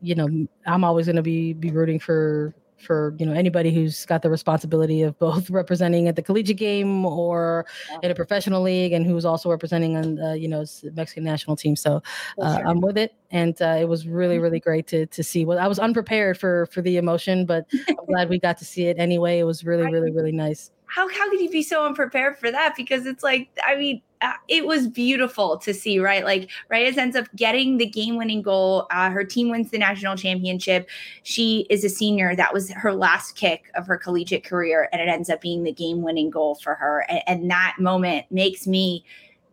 you 0.00 0.14
know, 0.14 0.48
I'm 0.66 0.84
always 0.84 1.06
going 1.06 1.16
to 1.16 1.22
be 1.22 1.52
be 1.52 1.70
rooting 1.70 1.98
for 1.98 2.54
for 2.80 3.14
you 3.18 3.26
know 3.26 3.32
anybody 3.32 3.72
who's 3.72 4.06
got 4.06 4.22
the 4.22 4.30
responsibility 4.30 5.02
of 5.02 5.18
both 5.18 5.50
representing 5.60 6.08
at 6.08 6.16
the 6.16 6.22
collegiate 6.22 6.56
game 6.56 7.04
or 7.04 7.66
yeah. 7.90 7.98
in 8.04 8.10
a 8.10 8.14
professional 8.14 8.62
league 8.62 8.92
and 8.92 9.06
who's 9.06 9.24
also 9.24 9.50
representing 9.50 9.96
on 9.96 10.18
uh, 10.20 10.32
you 10.32 10.48
know 10.48 10.64
Mexican 10.94 11.24
national 11.24 11.56
team. 11.56 11.76
So 11.76 12.02
uh, 12.40 12.56
sure. 12.56 12.66
I'm 12.66 12.80
with 12.80 12.98
it, 12.98 13.14
and 13.30 13.60
uh, 13.60 13.76
it 13.80 13.88
was 13.88 14.06
really 14.06 14.38
really 14.38 14.58
mm-hmm. 14.58 14.68
great 14.68 14.86
to 14.88 15.06
to 15.06 15.22
see. 15.22 15.44
Well, 15.44 15.58
I 15.58 15.66
was 15.66 15.78
unprepared 15.78 16.38
for 16.38 16.66
for 16.66 16.82
the 16.82 16.96
emotion, 16.96 17.46
but 17.46 17.66
I'm 17.88 18.06
glad 18.06 18.28
we 18.28 18.38
got 18.38 18.58
to 18.58 18.64
see 18.64 18.86
it 18.86 18.98
anyway. 18.98 19.38
It 19.38 19.44
was 19.44 19.64
really 19.64 19.90
really 19.90 20.10
really 20.10 20.32
nice 20.32 20.70
how 20.90 21.08
how 21.08 21.30
could 21.30 21.40
you 21.40 21.50
be 21.50 21.62
so 21.62 21.84
unprepared 21.86 22.36
for 22.36 22.50
that? 22.50 22.74
Because 22.76 23.06
it's 23.06 23.22
like, 23.22 23.48
I 23.64 23.76
mean, 23.76 24.02
uh, 24.20 24.32
it 24.48 24.66
was 24.66 24.86
beautiful 24.86 25.56
to 25.58 25.72
see, 25.72 25.98
right? 25.98 26.24
Like 26.24 26.50
Reyes 26.68 26.98
ends 26.98 27.16
up 27.16 27.26
getting 27.36 27.78
the 27.78 27.86
game-winning 27.86 28.42
goal. 28.42 28.86
Uh, 28.90 29.08
her 29.08 29.24
team 29.24 29.50
wins 29.50 29.70
the 29.70 29.78
national 29.78 30.16
championship. 30.16 30.90
She 31.22 31.66
is 31.70 31.84
a 31.84 31.88
senior. 31.88 32.36
That 32.36 32.52
was 32.52 32.70
her 32.72 32.92
last 32.92 33.36
kick 33.36 33.70
of 33.74 33.86
her 33.86 33.96
collegiate 33.96 34.44
career, 34.44 34.88
and 34.92 35.00
it 35.00 35.08
ends 35.08 35.30
up 35.30 35.40
being 35.40 35.62
the 35.62 35.72
game-winning 35.72 36.28
goal 36.28 36.56
for 36.56 36.74
her. 36.74 37.06
And, 37.08 37.22
and 37.26 37.50
that 37.50 37.76
moment 37.78 38.26
makes 38.30 38.66
me 38.66 39.04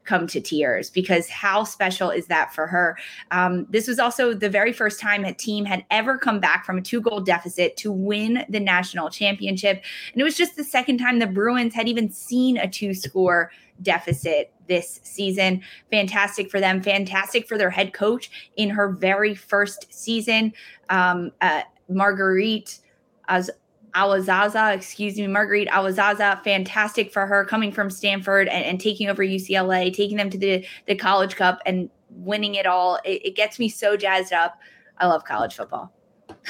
come 0.08 0.26
to 0.28 0.41
tears 0.41 0.89
because 0.89 1.30
how 1.30 1.64
special 1.64 2.10
is 2.10 2.26
that 2.28 2.53
for 2.53 2.66
her? 2.66 2.97
Um, 3.32 3.68
this 3.70 3.88
was 3.88 3.99
also 3.99 4.34
the 4.34 4.49
very 4.49 4.74
first 4.74 4.99
time 4.99 5.26
a 5.26 5.34
team 5.34 5.66
had 5.66 5.86
ever 5.91 6.18
come 6.18 6.39
back 6.39 6.66
from 6.66 6.78
a 6.78 6.82
two 6.82 7.01
goal 7.01 7.20
deficit 7.20 7.78
to 7.78 7.91
win 7.91 8.45
the 8.49 8.60
national 8.60 9.10
championship. 9.10 9.84
And 10.14 10.22
it 10.22 10.24
was 10.24 10.36
just 10.36 10.55
the 10.55 10.64
second 10.64 10.97
time 10.97 11.20
the 11.20 11.28
Bruins 11.28 11.76
had 11.76 11.88
even 11.88 12.10
seen 12.10 12.58
a 12.58 12.68
two 12.68 12.93
score 12.93 13.51
deficit 13.82 14.51
this 14.68 14.99
season. 15.03 15.62
Fantastic 15.91 16.49
for 16.49 16.60
them. 16.60 16.82
Fantastic 16.82 17.47
for 17.47 17.58
their 17.58 17.70
head 17.70 17.93
coach 17.93 18.51
in 18.55 18.70
her 18.70 18.89
very 18.89 19.36
first 19.36 19.93
season. 19.93 20.53
Um, 20.89 21.32
uh, 21.41 21.62
Margueritte 21.91 22.80
as 23.28 23.49
Aozasa, 23.98 24.76
excuse 24.76 25.18
me, 25.18 25.26
Margueritte 25.26 25.70
Aozasa, 25.70 26.43
fantastic 26.43 27.12
for 27.12 27.26
her 27.26 27.45
coming 27.45 27.72
from 27.72 27.89
Stanford 27.89 28.48
and, 28.48 28.64
and, 28.64 28.80
taking 28.80 29.10
over 29.10 29.24
UCLA, 29.24 29.93
taking 29.93 30.18
them 30.18 30.30
to 30.30 30.38
the, 30.38 30.66
the 30.86 30.95
College 30.95 31.36
Cup 31.36 31.60
and 31.66 31.89
winning 32.12 32.56
it 32.56 32.68
all. 32.68 33.00
It, 33.04 33.26
it 33.26 33.36
gets 33.36 33.60
me 33.60 33.70
so 33.70 33.98
jazzed 33.98 34.34
up. 34.34 34.60
I 35.00 35.08
love 35.08 35.26
college 35.26 35.56
football. 35.56 35.91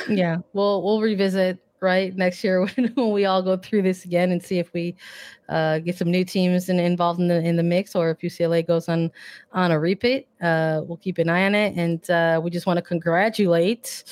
Yeah, 0.09 0.37
we'll 0.53 0.83
we'll 0.83 1.01
revisit 1.01 1.59
right 1.79 2.15
next 2.15 2.43
year 2.43 2.61
when, 2.75 2.87
when 2.95 3.11
we 3.11 3.25
all 3.25 3.41
go 3.41 3.57
through 3.57 3.81
this 3.81 4.05
again 4.05 4.31
and 4.31 4.43
see 4.43 4.59
if 4.59 4.71
we 4.73 4.95
uh, 5.49 5.79
get 5.79 5.97
some 5.97 6.11
new 6.11 6.25
teams 6.25 6.69
in, 6.69 6.79
involved 6.79 7.19
in 7.19 7.27
the 7.27 7.41
in 7.41 7.55
the 7.55 7.63
mix 7.63 7.95
or 7.95 8.11
if 8.11 8.19
UCLA 8.19 8.65
goes 8.65 8.89
on 8.89 9.11
on 9.51 9.71
a 9.71 9.79
repeat. 9.79 10.27
Uh, 10.41 10.81
we'll 10.83 10.97
keep 10.97 11.17
an 11.17 11.29
eye 11.29 11.45
on 11.45 11.55
it, 11.55 11.75
and 11.75 12.09
uh, 12.09 12.39
we 12.43 12.49
just 12.49 12.65
want 12.65 12.77
to 12.77 12.81
congratulate 12.81 14.03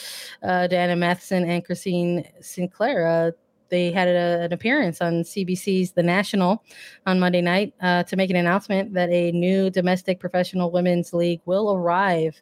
uh, 0.44 0.68
Diana 0.68 0.96
Matheson 0.96 1.44
and 1.46 1.64
Christine 1.64 2.26
Sinclair. 2.42 3.08
Uh, 3.08 3.32
they 3.70 3.92
had 3.92 4.08
a, 4.08 4.42
an 4.44 4.54
appearance 4.54 5.02
on 5.02 5.24
CBC's 5.24 5.94
The 5.94 6.04
National 6.04 6.64
on 7.06 7.20
Monday 7.20 7.42
night 7.42 7.74
uh, 7.82 8.04
to 8.04 8.16
make 8.16 8.30
an 8.30 8.36
announcement 8.36 8.94
that 8.94 9.10
a 9.10 9.32
new 9.32 9.70
domestic 9.70 10.20
professional 10.20 10.72
women's 10.72 11.14
league 11.14 11.42
will 11.46 11.76
arrive 11.76 12.42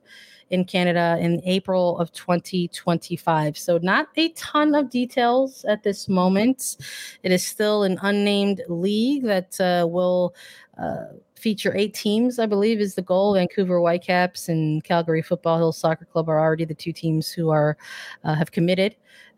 in 0.49 0.65
Canada 0.65 1.17
in 1.19 1.41
April 1.45 1.97
of 1.99 2.11
2025. 2.11 3.57
So, 3.57 3.79
not 3.81 4.07
a 4.17 4.29
ton 4.29 4.75
of 4.75 4.89
details 4.89 5.65
at 5.65 5.83
this 5.83 6.07
moment. 6.07 6.77
It 7.23 7.31
is 7.31 7.45
still 7.45 7.83
an 7.83 7.97
unnamed 8.01 8.61
league 8.67 9.23
that 9.23 9.59
uh, 9.59 9.87
will. 9.87 10.35
Uh, 10.77 11.05
feature 11.43 11.75
eight 11.75 11.93
teams, 11.93 12.39
I 12.39 12.45
believe, 12.45 12.79
is 12.79 12.95
the 12.95 13.01
goal. 13.01 13.33
Vancouver 13.33 13.79
Whitecaps 13.79 14.47
and 14.47 14.81
Calgary 14.83 15.21
Foothills 15.21 15.77
Soccer 15.77 16.05
Club 16.05 16.29
are 16.29 16.39
already 16.39 16.63
the 16.63 16.73
two 16.73 16.93
teams 16.93 17.29
who 17.29 17.49
are 17.49 17.77
uh, 18.23 18.33
have 18.33 18.51
committed 18.51 18.95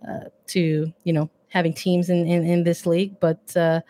uh, 0.07 0.25
to 0.47 0.93
you 1.03 1.13
know 1.13 1.29
having 1.49 1.73
teams 1.73 2.09
in 2.09 2.27
in, 2.27 2.45
in 2.45 2.63
this 2.63 2.85
league. 2.85 3.19
But 3.19 3.57
uh, 3.57 3.81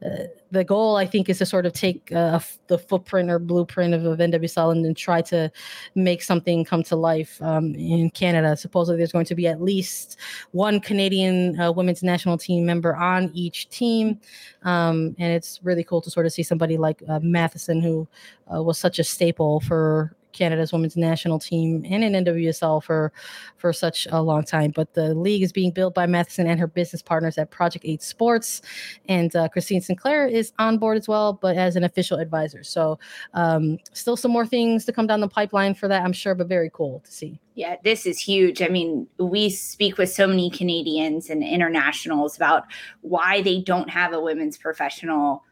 the 0.00 0.64
goal, 0.64 0.96
I 0.96 1.06
think, 1.06 1.28
is 1.28 1.38
to 1.38 1.46
sort 1.46 1.66
of 1.66 1.72
take 1.72 2.12
uh, 2.12 2.38
the 2.68 2.78
footprint 2.78 3.30
or 3.30 3.38
blueprint 3.38 3.94
of, 3.94 4.04
of 4.04 4.18
NWSL 4.18 4.72
and, 4.72 4.96
try 4.96 5.20
to 5.22 5.50
make 5.94 6.22
something 6.22 6.64
come 6.64 6.82
to 6.84 6.96
life 6.96 7.40
um, 7.42 7.74
in 7.74 8.10
Canada. 8.10 8.56
Supposedly, 8.56 8.96
there's 8.96 9.12
going 9.12 9.26
to 9.26 9.34
be 9.34 9.46
at 9.46 9.60
least 9.60 10.18
one 10.52 10.80
Canadian 10.80 11.58
uh, 11.60 11.70
women's 11.70 12.02
national 12.02 12.38
team 12.38 12.64
member 12.64 12.96
on 12.96 13.30
each 13.34 13.68
team, 13.68 14.18
um, 14.62 15.14
and 15.18 15.32
it's 15.32 15.60
really 15.62 15.84
cool 15.84 16.00
to 16.00 16.10
sort 16.10 16.26
of 16.26 16.32
see 16.32 16.42
somebody 16.42 16.76
like 16.76 17.02
uh, 17.08 17.20
Matheson, 17.20 17.80
who 17.80 18.08
uh, 18.52 18.62
was 18.62 18.78
such 18.78 18.98
a 18.98 19.04
staple 19.04 19.60
for 19.60 20.14
Canada's 20.38 20.72
women's 20.72 20.96
national 20.96 21.38
team 21.38 21.84
and 21.88 22.04
in 22.04 22.12
NWSL 22.24 22.82
for 22.82 23.12
for 23.56 23.72
such 23.72 24.06
a 24.10 24.22
long 24.22 24.44
time. 24.44 24.72
But 24.74 24.94
the 24.94 25.14
league 25.14 25.42
is 25.42 25.52
being 25.52 25.72
built 25.72 25.94
by 25.94 26.06
Matheson 26.06 26.46
and 26.46 26.60
her 26.60 26.66
business 26.66 27.02
partners 27.02 27.36
at 27.38 27.50
Project 27.50 27.84
Eight 27.84 28.02
Sports, 28.02 28.62
and 29.08 29.34
uh, 29.34 29.48
Christine 29.48 29.80
Sinclair 29.80 30.26
is 30.26 30.52
on 30.58 30.78
board 30.78 30.96
as 30.96 31.08
well, 31.08 31.32
but 31.32 31.56
as 31.56 31.76
an 31.76 31.84
official 31.84 32.18
advisor. 32.18 32.62
So 32.62 32.98
um, 33.34 33.78
still 33.92 34.16
some 34.16 34.30
more 34.30 34.46
things 34.46 34.84
to 34.84 34.92
come 34.92 35.06
down 35.06 35.20
the 35.20 35.28
pipeline 35.28 35.74
for 35.74 35.88
that, 35.88 36.04
I'm 36.04 36.12
sure, 36.12 36.34
but 36.34 36.48
very 36.48 36.70
cool 36.72 37.00
to 37.00 37.12
see. 37.12 37.40
Yeah, 37.54 37.74
this 37.82 38.06
is 38.06 38.20
huge. 38.20 38.62
I 38.62 38.68
mean, 38.68 39.08
we 39.18 39.50
speak 39.50 39.98
with 39.98 40.10
so 40.10 40.28
many 40.28 40.48
Canadians 40.48 41.28
and 41.28 41.42
internationals 41.42 42.36
about 42.36 42.64
why 43.00 43.42
they 43.42 43.60
don't 43.60 43.90
have 43.90 44.12
a 44.12 44.20
women's 44.20 44.56
professional 44.56 45.42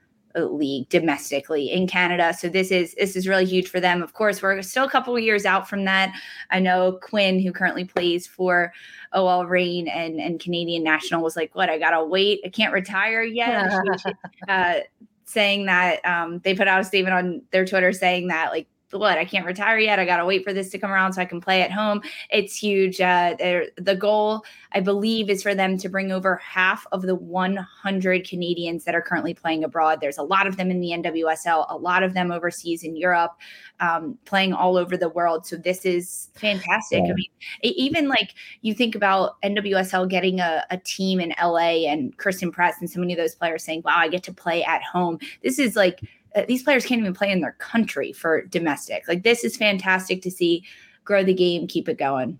league 0.44 0.88
domestically 0.88 1.70
in 1.70 1.86
Canada. 1.86 2.34
So 2.38 2.48
this 2.48 2.70
is 2.70 2.94
this 2.94 3.16
is 3.16 3.26
really 3.26 3.46
huge 3.46 3.68
for 3.68 3.80
them. 3.80 4.02
Of 4.02 4.12
course, 4.12 4.42
we're 4.42 4.60
still 4.62 4.84
a 4.84 4.90
couple 4.90 5.16
of 5.16 5.22
years 5.22 5.46
out 5.46 5.68
from 5.68 5.84
that. 5.84 6.14
I 6.50 6.60
know 6.60 6.98
Quinn, 7.02 7.40
who 7.40 7.52
currently 7.52 7.84
plays 7.84 8.26
for 8.26 8.72
OL 9.12 9.46
Reign 9.46 9.88
and 9.88 10.20
and 10.20 10.38
Canadian 10.38 10.82
National, 10.82 11.22
was 11.22 11.36
like, 11.36 11.54
"What? 11.54 11.70
I 11.70 11.78
gotta 11.78 12.04
wait. 12.04 12.40
I 12.44 12.48
can't 12.48 12.72
retire 12.72 13.22
yet." 13.22 13.72
uh, 14.48 14.80
saying 15.24 15.66
that 15.66 16.04
um, 16.04 16.38
they 16.40 16.54
put 16.54 16.68
out 16.68 16.80
a 16.80 16.84
statement 16.84 17.14
on 17.14 17.42
their 17.50 17.64
Twitter 17.64 17.92
saying 17.92 18.28
that 18.28 18.50
like 18.52 18.66
what 18.98 19.18
I 19.18 19.24
can't 19.24 19.46
retire 19.46 19.78
yet. 19.78 19.98
I 19.98 20.04
got 20.04 20.18
to 20.18 20.24
wait 20.24 20.44
for 20.44 20.52
this 20.52 20.70
to 20.70 20.78
come 20.78 20.90
around 20.90 21.12
so 21.12 21.22
I 21.22 21.24
can 21.24 21.40
play 21.40 21.62
at 21.62 21.72
home. 21.72 22.02
It's 22.30 22.56
huge. 22.56 23.00
Uh, 23.00 23.34
the 23.76 23.96
goal, 23.96 24.44
I 24.72 24.80
believe, 24.80 25.30
is 25.30 25.42
for 25.42 25.54
them 25.54 25.78
to 25.78 25.88
bring 25.88 26.12
over 26.12 26.36
half 26.36 26.86
of 26.92 27.02
the 27.02 27.14
100 27.14 28.28
Canadians 28.28 28.84
that 28.84 28.94
are 28.94 29.02
currently 29.02 29.34
playing 29.34 29.64
abroad. 29.64 30.00
There's 30.00 30.18
a 30.18 30.22
lot 30.22 30.46
of 30.46 30.56
them 30.56 30.70
in 30.70 30.80
the 30.80 30.90
NWSL, 30.90 31.66
a 31.68 31.76
lot 31.76 32.02
of 32.02 32.14
them 32.14 32.30
overseas 32.30 32.82
in 32.82 32.96
Europe, 32.96 33.32
um, 33.80 34.18
playing 34.24 34.52
all 34.52 34.76
over 34.76 34.96
the 34.96 35.08
world. 35.08 35.46
So 35.46 35.56
this 35.56 35.84
is 35.84 36.30
fantastic. 36.34 37.02
Yeah. 37.04 37.12
I 37.12 37.14
mean, 37.14 37.30
even 37.62 38.08
like 38.08 38.34
you 38.62 38.74
think 38.74 38.94
about 38.94 39.40
NWSL 39.42 40.08
getting 40.08 40.40
a, 40.40 40.64
a 40.70 40.78
team 40.78 41.20
in 41.20 41.34
LA 41.42 41.86
and 41.86 42.16
Christen 42.16 42.50
Press 42.50 42.76
and 42.80 42.90
so 42.90 43.00
many 43.00 43.12
of 43.12 43.18
those 43.18 43.34
players 43.34 43.64
saying, 43.64 43.82
"Wow, 43.84 43.96
I 43.96 44.08
get 44.08 44.22
to 44.24 44.32
play 44.32 44.64
at 44.64 44.82
home." 44.82 45.18
This 45.42 45.58
is 45.58 45.76
like 45.76 46.00
uh, 46.36 46.42
these 46.46 46.62
players 46.62 46.84
can't 46.84 47.00
even 47.00 47.14
play 47.14 47.30
in 47.32 47.40
their 47.40 47.56
country 47.58 48.12
for 48.12 48.46
domestic. 48.46 49.08
Like 49.08 49.22
this 49.22 49.42
is 49.42 49.56
fantastic 49.56 50.22
to 50.22 50.30
see 50.30 50.64
grow 51.04 51.24
the 51.24 51.34
game, 51.34 51.66
keep 51.66 51.88
it 51.88 51.98
going. 51.98 52.38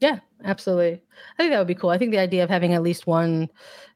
Yeah, 0.00 0.18
absolutely. 0.44 1.02
I 1.38 1.42
think 1.42 1.52
that 1.52 1.58
would 1.58 1.66
be 1.66 1.74
cool. 1.74 1.90
I 1.90 1.98
think 1.98 2.10
the 2.10 2.18
idea 2.18 2.44
of 2.44 2.50
having 2.50 2.74
at 2.74 2.82
least 2.82 3.06
one 3.06 3.48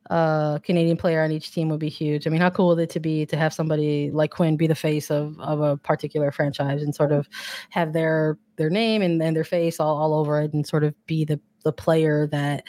uh, 0.08 0.58
Canadian 0.60 0.96
player 0.96 1.22
on 1.22 1.30
each 1.30 1.52
team 1.52 1.68
would 1.68 1.80
be 1.80 1.90
huge. 1.90 2.26
I 2.26 2.30
mean, 2.30 2.40
how 2.40 2.50
cool 2.50 2.68
would 2.68 2.78
it 2.78 2.90
to 2.90 3.00
be 3.00 3.26
to 3.26 3.36
have 3.36 3.52
somebody 3.52 4.10
like 4.10 4.30
Quinn 4.30 4.56
be 4.56 4.66
the 4.66 4.74
face 4.74 5.10
of, 5.10 5.38
of 5.40 5.60
a 5.60 5.76
particular 5.76 6.32
franchise 6.32 6.82
and 6.82 6.94
sort 6.94 7.12
of 7.12 7.28
have 7.70 7.92
their 7.92 8.38
their 8.56 8.70
name 8.70 9.02
and, 9.02 9.22
and 9.22 9.36
their 9.36 9.44
face 9.44 9.78
all, 9.78 9.96
all 9.96 10.14
over 10.14 10.40
it 10.40 10.52
and 10.52 10.66
sort 10.66 10.84
of 10.84 10.94
be 11.06 11.24
the 11.24 11.40
the 11.64 11.72
player 11.72 12.26
that 12.28 12.64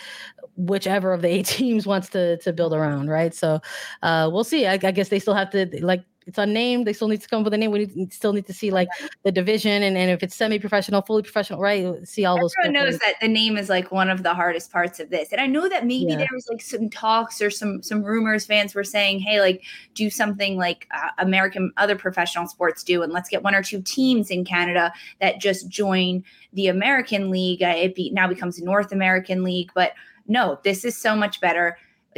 whichever 0.57 1.13
of 1.13 1.21
the 1.21 1.27
eight 1.33 1.45
teams 1.45 1.87
wants 1.87 2.09
to 2.09 2.37
to 2.37 2.51
build 2.51 2.73
around, 2.73 3.09
right? 3.09 3.33
So 3.33 3.61
uh, 4.03 4.29
we'll 4.31 4.43
see. 4.43 4.67
I, 4.67 4.73
I 4.73 4.91
guess 4.91 5.09
they 5.09 5.19
still 5.19 5.35
have 5.35 5.49
to 5.51 5.67
like 5.81 6.03
it's 6.31 6.37
unnamed. 6.37 6.87
They 6.87 6.93
still 6.93 7.09
need 7.09 7.21
to 7.21 7.27
come 7.27 7.39
up 7.39 7.43
with 7.43 7.53
a 7.53 7.57
name. 7.57 7.71
We 7.71 7.85
need, 7.93 8.13
still 8.13 8.31
need 8.31 8.47
to 8.47 8.53
see 8.53 8.71
like 8.71 8.87
the 9.23 9.33
division 9.33 9.83
and, 9.83 9.97
and 9.97 10.09
if 10.09 10.23
it's 10.23 10.33
semi-professional, 10.33 11.01
fully 11.01 11.23
professional, 11.23 11.59
right? 11.59 12.07
See 12.07 12.23
all 12.23 12.39
those. 12.39 12.53
Everyone 12.63 12.85
knows 12.85 12.99
that 12.99 13.15
the 13.19 13.27
name 13.27 13.57
is 13.57 13.67
like 13.67 13.91
one 13.91 14.09
of 14.09 14.23
the 14.23 14.33
hardest 14.33 14.71
parts 14.71 15.01
of 15.01 15.09
this, 15.09 15.33
and 15.33 15.41
I 15.41 15.47
know 15.47 15.67
that 15.67 15.85
maybe 15.85 16.11
yeah. 16.11 16.17
there 16.19 16.29
was 16.33 16.47
like 16.49 16.61
some 16.61 16.89
talks 16.89 17.41
or 17.41 17.49
some 17.49 17.83
some 17.83 18.01
rumors. 18.01 18.45
Fans 18.45 18.73
were 18.73 18.85
saying, 18.85 19.19
"Hey, 19.19 19.41
like 19.41 19.61
do 19.93 20.09
something 20.09 20.55
like 20.55 20.87
uh, 20.95 21.09
American 21.17 21.73
other 21.75 21.97
professional 21.97 22.47
sports 22.47 22.81
do, 22.81 23.03
and 23.03 23.11
let's 23.11 23.27
get 23.27 23.43
one 23.43 23.53
or 23.53 23.61
two 23.61 23.81
teams 23.81 24.29
in 24.29 24.45
Canada 24.45 24.93
that 25.19 25.41
just 25.41 25.67
join 25.67 26.23
the 26.53 26.67
American 26.67 27.29
League. 27.29 27.61
Uh, 27.61 27.73
it 27.75 27.93
be, 27.93 28.09
now 28.11 28.29
becomes 28.29 28.61
North 28.61 28.93
American 28.93 29.43
League, 29.43 29.71
but 29.75 29.91
no, 30.27 30.61
this 30.63 30.85
is 30.85 30.95
so 30.95 31.13
much 31.13 31.41
better." 31.41 31.77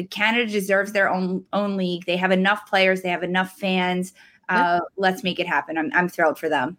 Canada 0.10 0.52
deserves 0.52 0.92
their 0.92 1.10
own 1.10 1.46
own 1.54 1.78
league. 1.78 2.06
They 2.06 2.18
have 2.18 2.32
enough 2.32 2.68
players. 2.68 3.02
They 3.02 3.10
have 3.10 3.24
enough 3.24 3.58
fans. 3.58 4.14
Uh, 4.50 4.80
Let's 4.98 5.24
make 5.24 5.40
it 5.40 5.48
happen. 5.48 5.78
I'm 5.78 5.92
I'm 5.94 6.10
thrilled 6.10 6.38
for 6.38 6.50
them. 6.50 6.78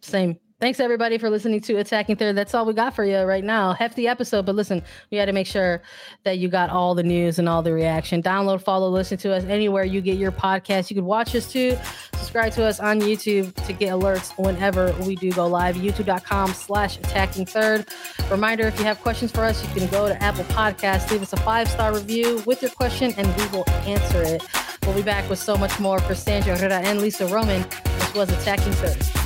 Same. 0.00 0.38
Thanks 0.58 0.80
everybody 0.80 1.18
for 1.18 1.28
listening 1.28 1.60
to 1.60 1.74
Attacking 1.74 2.16
Third. 2.16 2.34
That's 2.34 2.54
all 2.54 2.64
we 2.64 2.72
got 2.72 2.96
for 2.96 3.04
you 3.04 3.18
right 3.18 3.44
now. 3.44 3.74
Hefty 3.74 4.08
episode, 4.08 4.46
but 4.46 4.54
listen, 4.54 4.82
we 5.10 5.18
had 5.18 5.26
to 5.26 5.34
make 5.34 5.46
sure 5.46 5.82
that 6.24 6.38
you 6.38 6.48
got 6.48 6.70
all 6.70 6.94
the 6.94 7.02
news 7.02 7.38
and 7.38 7.46
all 7.46 7.62
the 7.62 7.74
reaction. 7.74 8.22
Download, 8.22 8.62
follow, 8.62 8.88
listen 8.88 9.18
to 9.18 9.34
us 9.34 9.44
anywhere 9.44 9.84
you 9.84 10.00
get 10.00 10.16
your 10.16 10.32
podcast. 10.32 10.88
You 10.88 10.96
can 10.96 11.04
watch 11.04 11.34
us 11.34 11.52
too. 11.52 11.76
Subscribe 12.14 12.54
to 12.54 12.64
us 12.64 12.80
on 12.80 13.02
YouTube 13.02 13.52
to 13.66 13.74
get 13.74 13.92
alerts 13.92 14.32
whenever 14.42 14.94
we 15.02 15.14
do 15.16 15.30
go 15.30 15.46
live. 15.46 15.76
YouTube.com 15.76 16.54
slash 16.54 16.96
attacking 17.00 17.44
third. 17.44 17.86
Reminder, 18.30 18.66
if 18.66 18.78
you 18.78 18.86
have 18.86 18.98
questions 19.02 19.30
for 19.30 19.44
us, 19.44 19.62
you 19.62 19.68
can 19.78 19.90
go 19.90 20.08
to 20.08 20.22
Apple 20.22 20.44
Podcasts, 20.44 21.10
leave 21.10 21.20
us 21.20 21.34
a 21.34 21.40
five-star 21.40 21.92
review 21.92 22.42
with 22.46 22.62
your 22.62 22.70
question, 22.70 23.12
and 23.18 23.26
we 23.36 23.46
will 23.48 23.68
answer 23.80 24.22
it. 24.22 24.42
We'll 24.86 24.96
be 24.96 25.02
back 25.02 25.28
with 25.28 25.38
so 25.38 25.58
much 25.58 25.78
more 25.78 26.00
for 26.00 26.14
Sandra 26.14 26.56
Herrera 26.56 26.80
and 26.80 27.02
Lisa 27.02 27.26
Roman. 27.26 27.62
This 27.84 28.14
was 28.14 28.30
Attacking 28.30 28.72
Third. 28.72 29.25